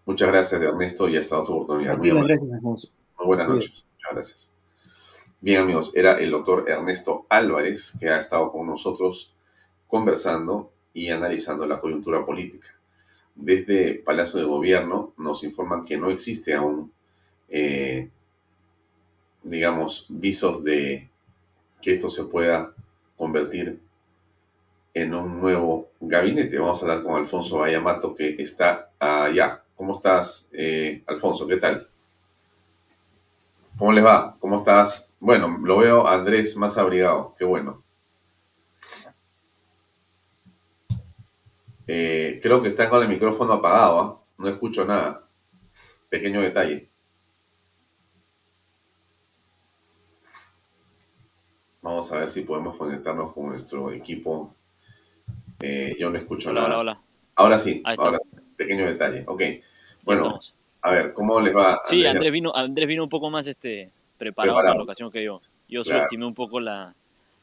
[0.04, 1.98] Muchas gracias, Ernesto, y hasta otra oportunidad.
[1.98, 2.88] Muy gracias, Alfonso.
[3.16, 3.86] Muy buenas noches.
[3.92, 4.54] Muchas gracias.
[5.40, 9.32] Bien, amigos, era el doctor Ernesto Álvarez que ha estado con nosotros
[9.86, 12.74] conversando y analizando la coyuntura política.
[13.36, 16.90] Desde Palacio de Gobierno nos informan que no existe aún,
[17.48, 18.10] eh,
[19.44, 21.08] digamos, visos de
[21.80, 22.74] que esto se pueda
[23.16, 23.80] convertir
[24.94, 26.58] en un nuevo gabinete.
[26.58, 29.62] Vamos a hablar con Alfonso Bayamato, que está allá.
[29.76, 31.46] ¿Cómo estás, eh, Alfonso?
[31.46, 31.88] ¿Qué tal?
[33.78, 34.36] ¿Cómo les va?
[34.40, 35.12] ¿Cómo estás?
[35.20, 37.34] Bueno, lo veo Andrés más abrigado.
[37.38, 37.82] Qué bueno.
[41.86, 44.00] Eh, creo que está con el micrófono apagado.
[44.00, 44.20] ¿ah?
[44.38, 45.28] No escucho nada.
[46.08, 46.88] Pequeño detalle.
[51.96, 54.54] Vamos a ver si podemos conectarnos con nuestro equipo.
[55.60, 56.78] Eh, yo no escucho Hola, nada.
[56.80, 57.02] hola, hola.
[57.36, 58.38] Ahora sí, ahora sí.
[58.54, 59.24] Pequeño detalle.
[59.26, 59.42] Ok.
[60.02, 60.38] Bueno,
[60.82, 61.80] a ver, ¿cómo les va?
[61.84, 64.72] Sí, Andrés vino, Andrés vino un poco más este, preparado, Preparado.
[64.74, 65.38] para la ocasión que yo.
[65.70, 66.00] Yo Claro.
[66.00, 66.94] subestimé un poco la,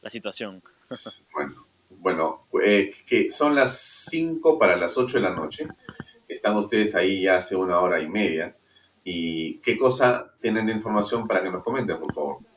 [0.03, 0.61] la situación.
[1.33, 3.75] Bueno, bueno eh, que son las
[4.07, 5.65] 5 para las 8 de la noche.
[6.27, 8.55] Están ustedes ahí ya hace una hora y media.
[9.03, 12.52] ¿Y qué cosa tienen de información para que nos comenten, por favor?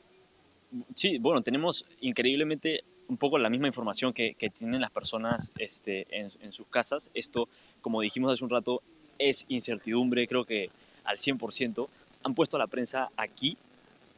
[0.95, 6.07] Sí, bueno, tenemos increíblemente un poco la misma información que, que tienen las personas este,
[6.11, 7.11] en, en sus casas.
[7.15, 7.49] Esto,
[7.81, 8.83] como dijimos hace un rato,
[9.19, 10.71] es incertidumbre, creo que
[11.05, 11.89] al 100%.
[12.25, 13.57] Han puesto a la prensa aquí,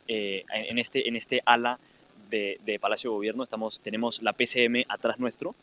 [0.08, 1.78] eh, en, este, en este ala
[2.30, 3.42] de, de Palacio de Gobierno.
[3.44, 5.54] Estamos, tenemos la PCM atrás nuestro.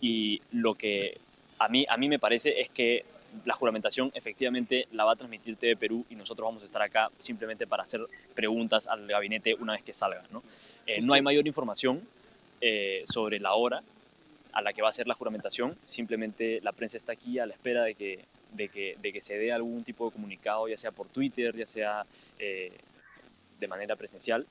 [0.00, 1.18] Y lo que
[1.58, 3.04] a mí, a mí me parece es que
[3.44, 7.10] la juramentación efectivamente la va a transmitir TV Perú y nosotros vamos a estar acá
[7.18, 8.00] simplemente para hacer
[8.34, 10.22] preguntas al gabinete una vez que salga.
[10.30, 10.42] No,
[10.86, 12.00] Eh, no hay mayor información
[12.62, 13.82] eh, sobre la hora
[14.52, 17.52] a la que va a ser la juramentación, simplemente la prensa está aquí a la
[17.52, 18.24] espera de que,
[18.54, 21.66] de que, de que se dé algún tipo de comunicado, ya sea por Twitter, ya
[21.66, 22.06] sea
[22.38, 22.72] eh,
[23.60, 24.46] de manera presencial,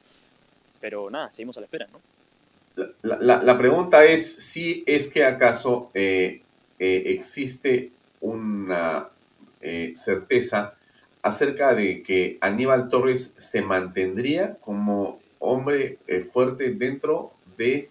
[0.80, 1.88] pero nada, seguimos a la espera.
[1.91, 1.99] ¿no?
[3.02, 6.41] La, la- la pregunta es si es que acaso eh,
[6.78, 7.91] eh, existe
[8.22, 9.10] una
[9.61, 10.76] eh, certeza
[11.22, 17.89] acerca de que Aníbal Torres se mantendría como hombre eh, fuerte dentro de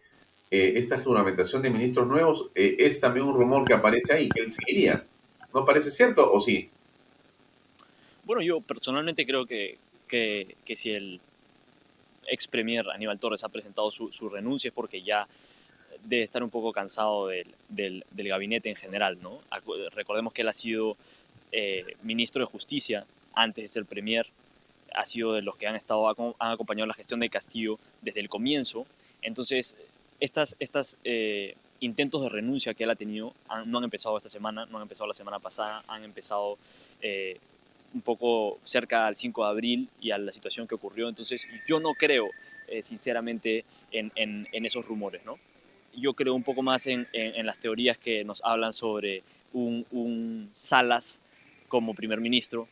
[0.51, 2.51] eh, esta juramentación de ministros nuevos.
[2.55, 5.05] Es también un rumor que aparece ahí, que él seguiría.
[5.53, 6.70] ¿No parece cierto o sí?
[8.24, 9.78] Bueno, yo personalmente creo que,
[10.09, 11.20] que, que si el
[12.27, 15.27] ex premier Aníbal Torres ha presentado su, su renuncia es porque ya
[16.07, 19.41] debe estar un poco cansado del, del, gabinete en general, ¿no?
[19.93, 20.97] Recordemos que él ha sido
[21.53, 23.05] eh, ministro de Justicia
[23.35, 24.27] antes de ser premier,
[24.95, 28.28] ha sido de los que han, estado, han acompañado la gestión de Castillo desde el
[28.28, 28.87] comienzo.
[29.20, 29.77] Entonces,
[30.20, 33.35] estas, estas eh, intentos de renuncia que él ha tenido
[33.66, 36.57] no han empezado esta semana, no han empezado la semana pasada, han empezado
[37.03, 37.39] eh,
[37.93, 41.09] un poco cerca al 5 de abril y a la situación que ocurrió.
[41.09, 42.31] Entonces, yo no creo,
[42.83, 45.39] sinceramente, en, en- en esos rumores, ¿no?
[45.97, 50.51] Yo creo un poco más en, en- las teorías que nos hablan sobre un, un
[50.52, 51.20] Salas
[51.68, 52.68] como primer ministro.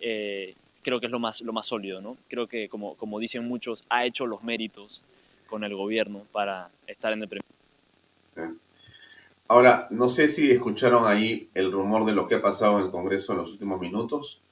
[0.00, 2.16] Eh, creo que es lo más, lo más sólido, ¿no?
[2.28, 5.02] Creo que, como, como dicen muchos, ha hecho los méritos
[5.48, 7.28] con el gobierno para estar en el
[9.48, 12.90] Ahora, no sé si escucharon ahí el rumor de lo que ha pasado en el
[12.90, 14.42] Congreso en los últimos minutos.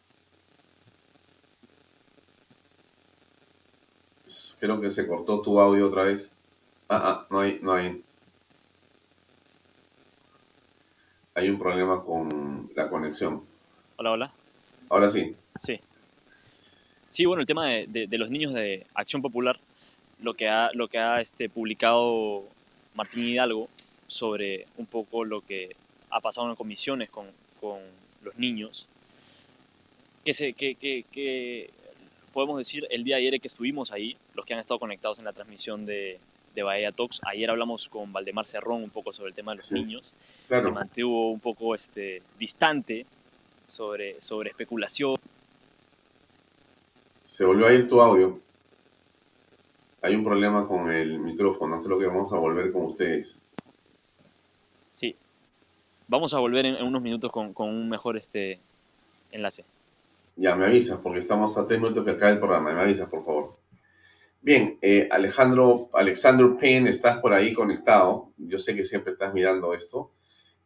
[4.60, 6.34] Creo que se cortó tu audio otra vez.
[6.88, 8.02] Ah, ah, no hay, no hay.
[11.42, 13.42] Hay un problema con la conexión.
[13.96, 14.32] Hola, hola.
[14.88, 15.34] Ahora sí.
[15.60, 15.80] Sí.
[17.08, 19.58] Sí, bueno, el tema de, de- de los niños de Acción Popular,
[20.20, 22.44] lo que ha, lo que ha este, publicado
[22.94, 23.68] Martín Hidalgo
[24.06, 25.74] sobre un poco lo que
[26.10, 27.26] ha pasado en comisiones con,
[27.60, 27.78] con
[28.22, 28.86] los niños,
[30.24, 31.70] que, se, que, que, que
[32.32, 35.24] podemos decir el día de ayer que estuvimos ahí, los que han estado conectados en
[35.24, 36.20] la transmisión de,
[36.54, 39.66] de Bahía Talks, ayer hablamos con Valdemar Cerrón un poco sobre el tema de los
[39.66, 39.74] Sí.
[39.74, 40.12] niños,
[40.48, 43.06] se mantuvo un poco este, distante
[43.68, 45.16] sobre, sobre especulación.
[47.22, 48.38] Se volvió a ir tu audio.
[50.02, 51.82] Hay un problema con el micrófono.
[51.82, 53.38] Creo que vamos a volver con ustedes.
[54.94, 55.16] Sí.
[56.08, 58.58] vamos a volver en, unos minutos con, un mejor este,
[59.30, 59.64] enlace.
[60.36, 62.72] Ya, me avisas, porque estamos a tres minutos que acaba el programa.
[62.72, 63.41] Me avisas, por favor.
[64.44, 68.32] Bien, eh, Alejandro, Alexander Payne, estás por ahí conectado.
[68.38, 70.10] Yo sé que siempre estás mirando esto.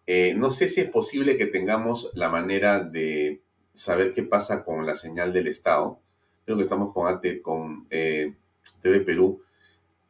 [0.07, 3.43] Eh, no sé si es posible que tengamos la manera de
[3.75, 6.01] saber qué pasa con la señal del Estado.
[6.47, 8.35] Creo que estamos con, con eh,
[8.81, 9.43] TV Perú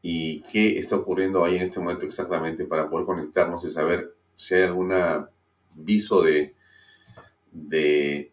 [0.00, 4.54] y qué está ocurriendo ahí en este momento exactamente para poder conectarnos y saber si
[4.54, 4.92] hay algún
[5.74, 6.54] viso de,
[7.50, 8.30] de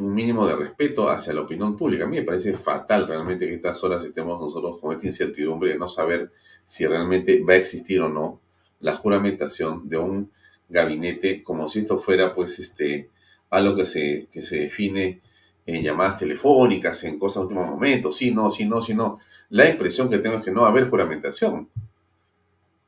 [0.00, 2.04] un mínimo de respeto hacia la opinión pública.
[2.04, 5.78] A mí me parece fatal realmente que estas horas estemos nosotros con esta incertidumbre de
[5.78, 6.32] no saber
[6.64, 8.40] si realmente va a existir o no
[8.80, 10.30] la juramentación de un
[10.68, 13.10] gabinete como si esto fuera pues este
[13.50, 15.20] algo que se, que se define
[15.66, 19.18] en llamadas telefónicas, en cosas de último momento, sí, no, sí, no, sí, no.
[19.50, 21.68] La impresión que tengo es que no va a haber juramentación.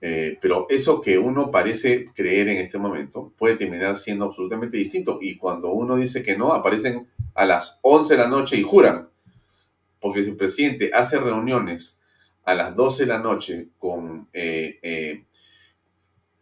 [0.04, 5.18] Eh, pero eso que uno parece creer en este momento puede terminar siendo absolutamente distinto.
[5.22, 9.08] Y cuando uno dice que no, aparecen a las 11 de la noche y juran.
[10.00, 12.02] Porque si el presidente hace reuniones
[12.44, 15.24] a las 12 de la noche con eh, eh,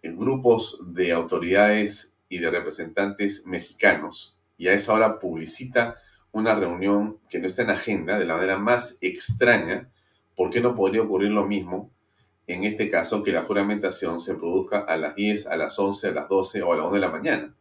[0.03, 5.97] grupos de autoridades y de representantes mexicanos y a esa hora publicita
[6.33, 9.91] una reunión que no está en agenda de la manera más extraña,
[10.35, 11.91] ¿por qué no podría ocurrir lo mismo
[12.53, 16.13] en este caso, que la juramentación se produzca a las 10, a las 11, a
[16.13, 17.55] las 12 o a las 1 de la mañana.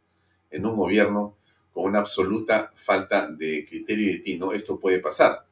[0.50, 1.38] En un gobierno
[1.72, 5.46] con una absoluta falta de criterio y de tino, esto puede pasar.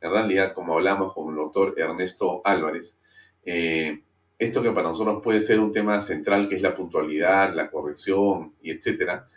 [0.00, 3.00] En realidad, como hablamos con el doctor Ernesto Álvarez,
[3.44, 4.02] eh,
[4.38, 8.54] esto que para nosotros puede ser un tema central, que es la puntualidad, la corrección
[8.62, 9.28] y etcétera,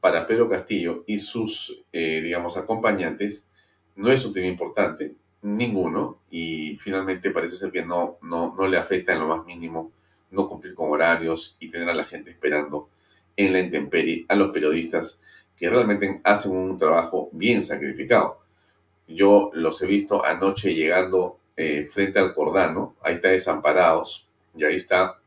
[0.00, 3.48] para Pedro Castillo y sus, eh, digamos, acompañantes,
[3.96, 8.76] no es un tema importante, ninguno y finalmente parece ser que no, no, no le
[8.76, 9.92] afecta en lo más mínimo
[10.30, 12.88] no cumplir con horarios y tener a la gente esperando
[13.36, 15.20] en la intemperie a los periodistas
[15.56, 18.40] que realmente hacen un trabajo bien sacrificado.
[19.06, 24.76] Yo los he visto anoche llegando eh, frente al Cordano, ahí está desamparados y ahí
[24.76, 25.18] está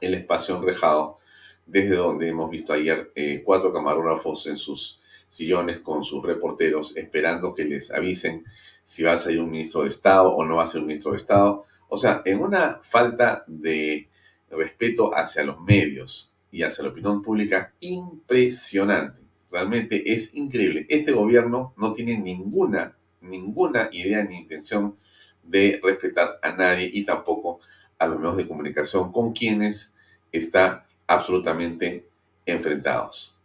[0.00, 1.18] el espacio enrejado
[1.66, 7.52] desde donde hemos visto ayer eh, cuatro camarógrafos en sus sillones con sus reporteros esperando
[7.52, 8.44] que les avisen
[8.88, 11.10] si va a ser un ministro de Estado o no va a ser un ministro
[11.10, 11.66] de Estado.
[11.90, 14.08] O sea, en una falta de
[14.48, 19.20] respeto hacia los medios y hacia la opinión pública impresionante.
[19.50, 20.86] Realmente es increíble.
[20.88, 24.96] Este gobierno no tiene ninguna, ninguna idea ni intención
[25.42, 27.60] de respetar a nadie y tampoco
[27.98, 29.94] a los medios de comunicación con quienes
[30.32, 32.08] está absolutamente
[32.46, 33.38] enfrentados.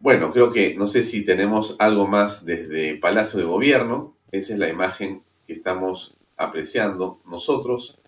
[0.00, 4.13] Bueno, creo que no sé si tenemos algo más desde Palacio de Gobierno.
[4.30, 7.98] Esa es la imagen que estamos apreciando nosotros.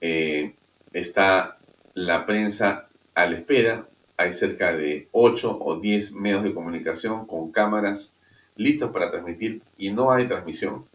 [0.00, 0.54] Eh,
[0.92, 1.58] está
[1.94, 3.88] la prensa a la espera.
[4.16, 8.16] Hay cerca de 8 o 10 medios de comunicación con cámaras
[8.56, 10.86] listos para transmitir y no hay transmisión.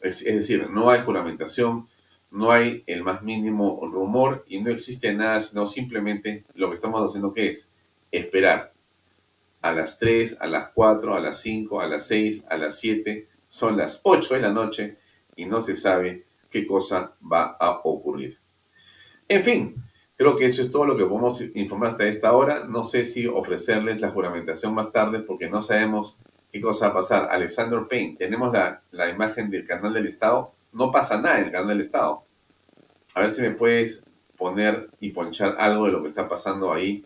[0.00, 1.88] Es, decir, no hay juramentación,
[2.30, 7.02] no hay el más mínimo rumor y no existe nada, sino simplemente lo que estamos
[7.02, 7.70] haciendo que es
[8.12, 8.72] esperar
[9.62, 13.26] a las 3, a las 4, a las 5, a las 6, a las 7
[13.46, 14.98] son las 8 de la noche
[15.36, 18.38] y no se sabe qué cosa va a ocurrir.
[19.28, 19.84] En fin,
[20.16, 22.64] creo que eso es todo lo que podemos informar hasta esta hora.
[22.66, 26.18] No sé si ofrecerles la juramentación más tarde porque no sabemos
[26.52, 27.28] qué cosa va a pasar.
[27.30, 30.52] Alexander Payne, tenemos la, imagen del canal del Estado.
[30.72, 32.24] No pasa nada en el canal del Estado.
[33.14, 34.06] A ver si me puedes
[34.36, 37.04] poner y ponchar algo de lo que está pasando ahí.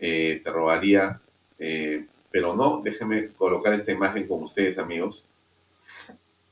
[0.00, 1.20] Eh, te robaría.
[1.58, 5.26] Eh, pero no, déjenme colocar esta imagen con ustedes, amigos.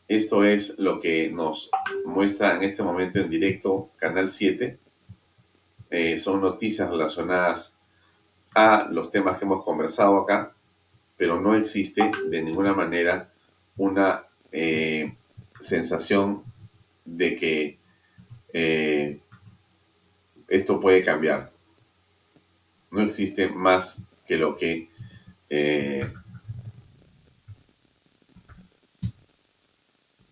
[0.09, 1.69] Esto es lo que nos
[2.05, 4.78] muestra en este momento en directo Canal 7.
[5.91, 7.77] Eh, son noticias relacionadas
[8.55, 10.55] a los temas que hemos conversado acá,
[11.16, 13.33] pero no existe de ninguna manera
[13.77, 15.16] una eh,
[15.59, 16.45] sensación
[17.05, 17.78] de que
[18.53, 19.20] eh,
[20.47, 21.51] esto puede cambiar.
[22.93, 24.89] No existe más que lo que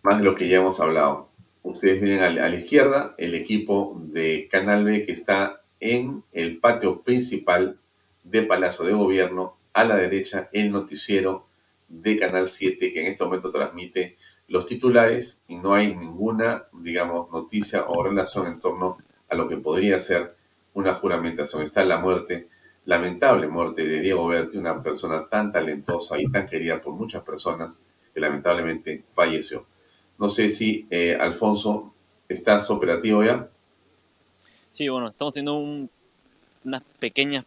[0.05, 1.29] más de lo que ya hemos hablado.
[1.63, 7.01] Ustedes ven a la, izquierda el equipo de Canal B que está en el patio
[7.01, 7.79] principal
[8.23, 9.57] de Palacio de Gobierno.
[9.73, 11.47] A la derecha el noticiero
[11.87, 14.15] de Canal 7 que en este momento transmite
[14.47, 19.57] los titulares y no hay ninguna, digamos, noticia o relación en torno a lo que
[19.57, 20.35] podría ser
[20.75, 21.63] una juramentación.
[21.63, 22.47] Está la muerte,
[22.85, 27.81] lamentable muerte de Diego Berti, una persona tan talentosa y tan querida por muchas personas
[28.13, 29.65] que lamentablemente falleció.
[30.17, 31.93] No sé si, eh, Alfonso,
[32.29, 33.47] ¿estás operativo ya?
[34.71, 35.89] Sí, bueno, estamos teniendo un
[36.63, 37.45] unas pequeñas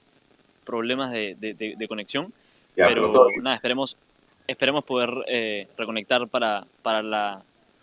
[0.64, 2.32] problemas de, de- de- de conexión,
[2.76, 3.10] Ya, pero,
[3.42, 3.96] nada, esperemos,
[4.46, 7.42] esperemos poder eh, reconectar para, para la,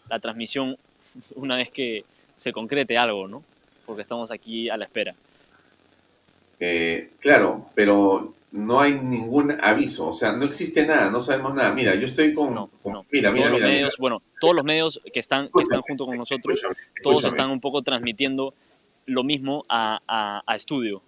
[0.09, 0.77] la transmisión
[1.35, 2.05] una vez que
[2.37, 3.43] se concrete algo, ¿no?
[3.85, 5.13] Porque estamos aquí a la espera.
[6.59, 11.73] Eh, claro, pero no hay ningún aviso, o sea, no existe nada, no sabemos nada.
[11.73, 12.55] Mira, yo estoy con...
[12.55, 13.05] No, con- no.
[13.11, 13.67] Mira, mira, todos mira.
[13.67, 17.25] los medios, bueno, todos los medios que están, que están junto con nosotros, Escúchame, todos
[17.25, 18.53] están un poco transmitiendo
[19.07, 21.01] lo mismo a, a- a estudio.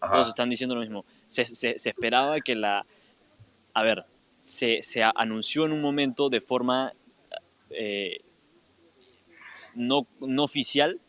[0.00, 0.12] Ajá.
[0.12, 1.04] Todos están diciendo lo mismo.
[1.26, 2.86] Se, se- se esperaba que la...
[3.74, 4.04] A ver,
[4.40, 6.92] se, se anunció en un momento de forma
[7.70, 8.20] eh,
[9.74, 11.00] no, no oficial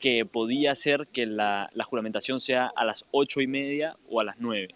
[0.00, 4.24] que podía ser que la, la juramentación sea a las ocho y media o a
[4.24, 4.74] las nueve.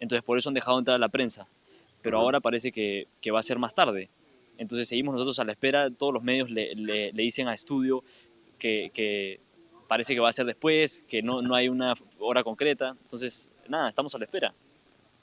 [0.00, 1.46] Entonces por eso han dejado entrar a la prensa.
[2.02, 4.08] Pero ahora parece que, que va a ser más tarde.
[4.58, 8.02] Entonces seguimos nosotros a la espera, todos los medios le, le- le dicen a estudio
[8.58, 9.40] que, que
[9.88, 12.96] parece que va a ser después, que no, no hay una hora concreta.
[13.02, 14.54] Entonces, nada, estamos a la espera.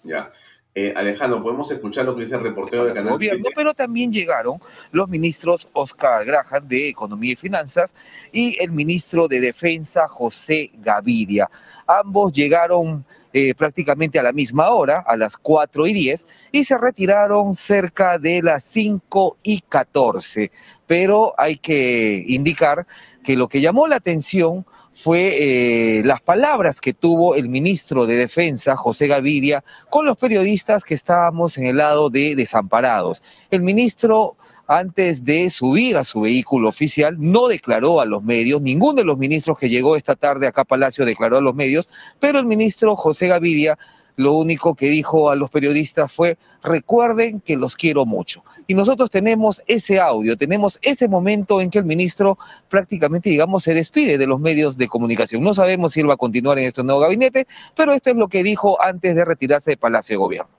[0.04, 0.32] Ya.
[0.80, 3.54] Eh, Alejandro, ¿podemos escuchar lo que dice el reportero del Palacio canal Gobierno, 7?
[3.56, 4.60] pero también llegaron
[4.92, 7.96] los ministros Oscar Graham de Economía y Finanzas
[8.32, 11.50] y el ministro de Defensa José Gaviria.
[11.88, 16.78] Ambos llegaron eh, prácticamente a la misma hora, a las 4 y 10, y se
[16.78, 20.52] retiraron cerca de las 5 y 14.
[20.86, 22.86] Pero hay que indicar
[23.24, 24.64] que lo que llamó la atención
[25.00, 30.84] fue eh, las palabras que tuvo el ministro de Defensa, José Gaviria, con los periodistas
[30.84, 33.22] que estábamos en el lado de desamparados.
[33.52, 34.38] El ministro,
[34.68, 39.20] antes de subir a su vehículo oficial, no declaró a los medios, ninguno de los
[39.20, 42.96] ministros que llegó esta tarde acá a Palacio declaró a los medios, pero el ministro
[42.96, 43.78] José Gaviria
[44.18, 48.44] lo único que dijo a los periodistas fue, recuerden que los quiero mucho.
[48.66, 52.38] Y nosotros tenemos ese audio, tenemos ese momento en que el ministro
[52.68, 55.44] prácticamente, digamos, se despide de los medios de comunicación.
[55.44, 58.28] No sabemos si él va a continuar en este nuevo gabinete, pero esto es lo
[58.28, 60.50] que dijo antes de retirarse de Palacio de Gobierno.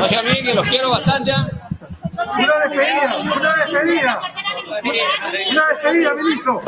[0.00, 1.32] O sea, miren que los quiero bastante.
[2.22, 4.20] Una despedida, una despedida.
[5.50, 6.60] Una despedida, ministro.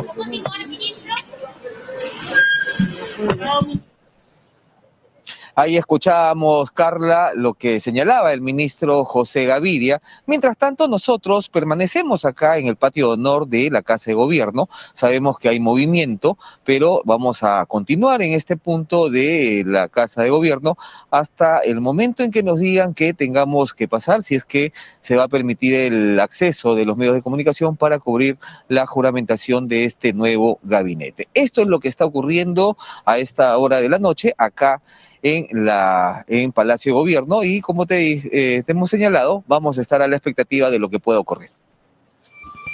[5.57, 10.03] Ahí escuchábamos, Carla, lo que señalaba el ministro José Gaviria.
[10.27, 14.69] Mientras tanto, nosotros permanecemos acá en el patio de honor de la Casa de Gobierno.
[14.95, 20.31] Sabemos que hay movimiento, pero vamos a continuar en este punto de la Casa de
[20.31, 20.77] Gobierno
[21.13, 25.15] hasta el momento en que nos digan que tengamos que pasar, si es que se
[25.15, 29.85] va a permitir el acceso de los medios de comunicación para cubrir la juramentación de
[29.85, 31.29] este nuevo gabinete.
[31.33, 34.83] Esto es lo que está ocurriendo a esta hora de la noche acá
[35.25, 39.81] en, la, en Palacio de Gobierno y como te, eh, te hemos señalado, vamos a
[39.81, 41.51] estar a la expectativa de lo que pueda ocurrir.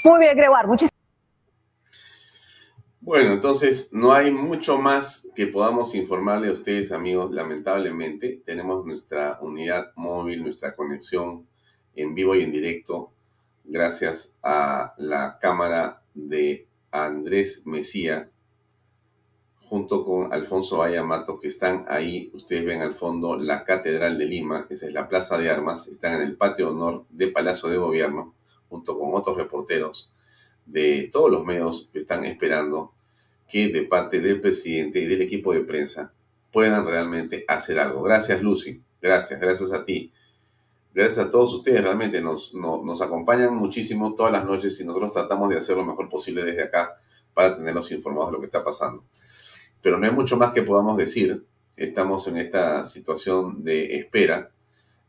[0.03, 0.93] Muy bien, Gregoire, muchísimas
[3.01, 7.31] Bueno, entonces no hay mucho más que podamos informarle a ustedes, amigos.
[7.31, 11.47] Lamentablemente, tenemos nuestra unidad móvil, nuestra conexión
[11.95, 13.13] en vivo y en directo,
[13.63, 18.29] gracias a la cámara de Andrés Mesía,
[19.71, 22.31] junto con Alfonso Vallamato, que están ahí.
[22.35, 25.87] Ustedes ven al fondo la Catedral de Lima, esa es la Plaza de Armas.
[25.89, 28.35] Están en el patio honor de Palacio de Gobierno,
[28.69, 30.13] junto con otros reporteros
[30.67, 32.93] de todos los medios que están esperando
[33.49, 36.13] que de parte del presidente y del equipo de prensa
[36.53, 38.03] puedan realmente hacer algo.
[38.03, 38.81] Gracias, Lucy.
[39.01, 40.13] Gracias, gracias a ti.
[40.93, 45.13] Gracias a todos ustedes, realmente nos, no- nos acompañan muchísimo todas las noches y nosotros
[45.13, 46.97] tratamos de hacer lo mejor posible desde acá
[47.33, 49.05] para tenerlos informados de lo que está pasando.
[49.83, 51.45] Pero no hay mucho más que podamos decir.
[51.77, 54.51] Estamos en esta situación de espera.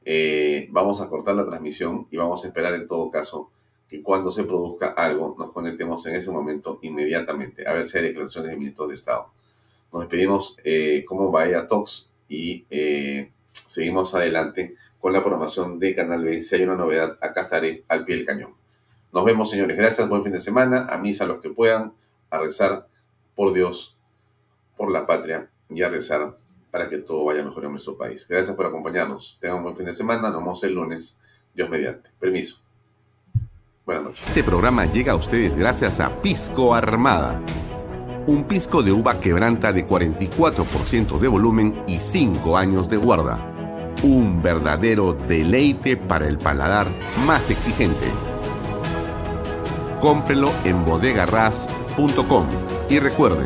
[0.05, 3.51] Eh, vamos a cortar la transmisión y vamos a esperar en todo caso
[3.87, 8.05] que cuando se produzca algo nos conectemos en ese momento inmediatamente a ver si hay
[8.05, 9.31] declaraciones de ministros de Estado.
[9.91, 16.23] Nos despedimos eh, como Bahía Talks y eh, seguimos adelante con la programación de Canal
[16.23, 16.41] B.
[16.41, 18.53] Si hay una novedad, acá estaré al pie del cañón.
[19.11, 19.75] Nos vemos, señores.
[19.75, 20.87] Gracias, buen fin de semana.
[20.89, 21.93] A misa los que puedan,
[22.29, 22.87] a rezar
[23.35, 23.97] por Dios,
[24.81, 26.35] por la patria y a rezar
[26.71, 28.25] para que todo vaya mejor en nuestro país.
[28.27, 29.37] Gracias por acompañarnos.
[29.39, 30.31] Tengan un buen fin de semana.
[30.31, 31.19] Nos vemos el lunes.
[31.53, 32.09] Dios mediante.
[32.19, 32.63] Permiso.
[33.85, 34.27] Buenas noches.
[34.27, 37.39] Este programa llega a ustedes gracias a Pisco Armada.
[38.25, 43.93] Un pisco de uva quebranta de 44% de volumen y 5 años de guarda.
[44.01, 46.87] Un verdadero deleite para el paladar
[47.27, 48.07] más exigente.
[49.99, 52.47] Cómprelo en bodegarras.com
[52.89, 53.45] y recuerde,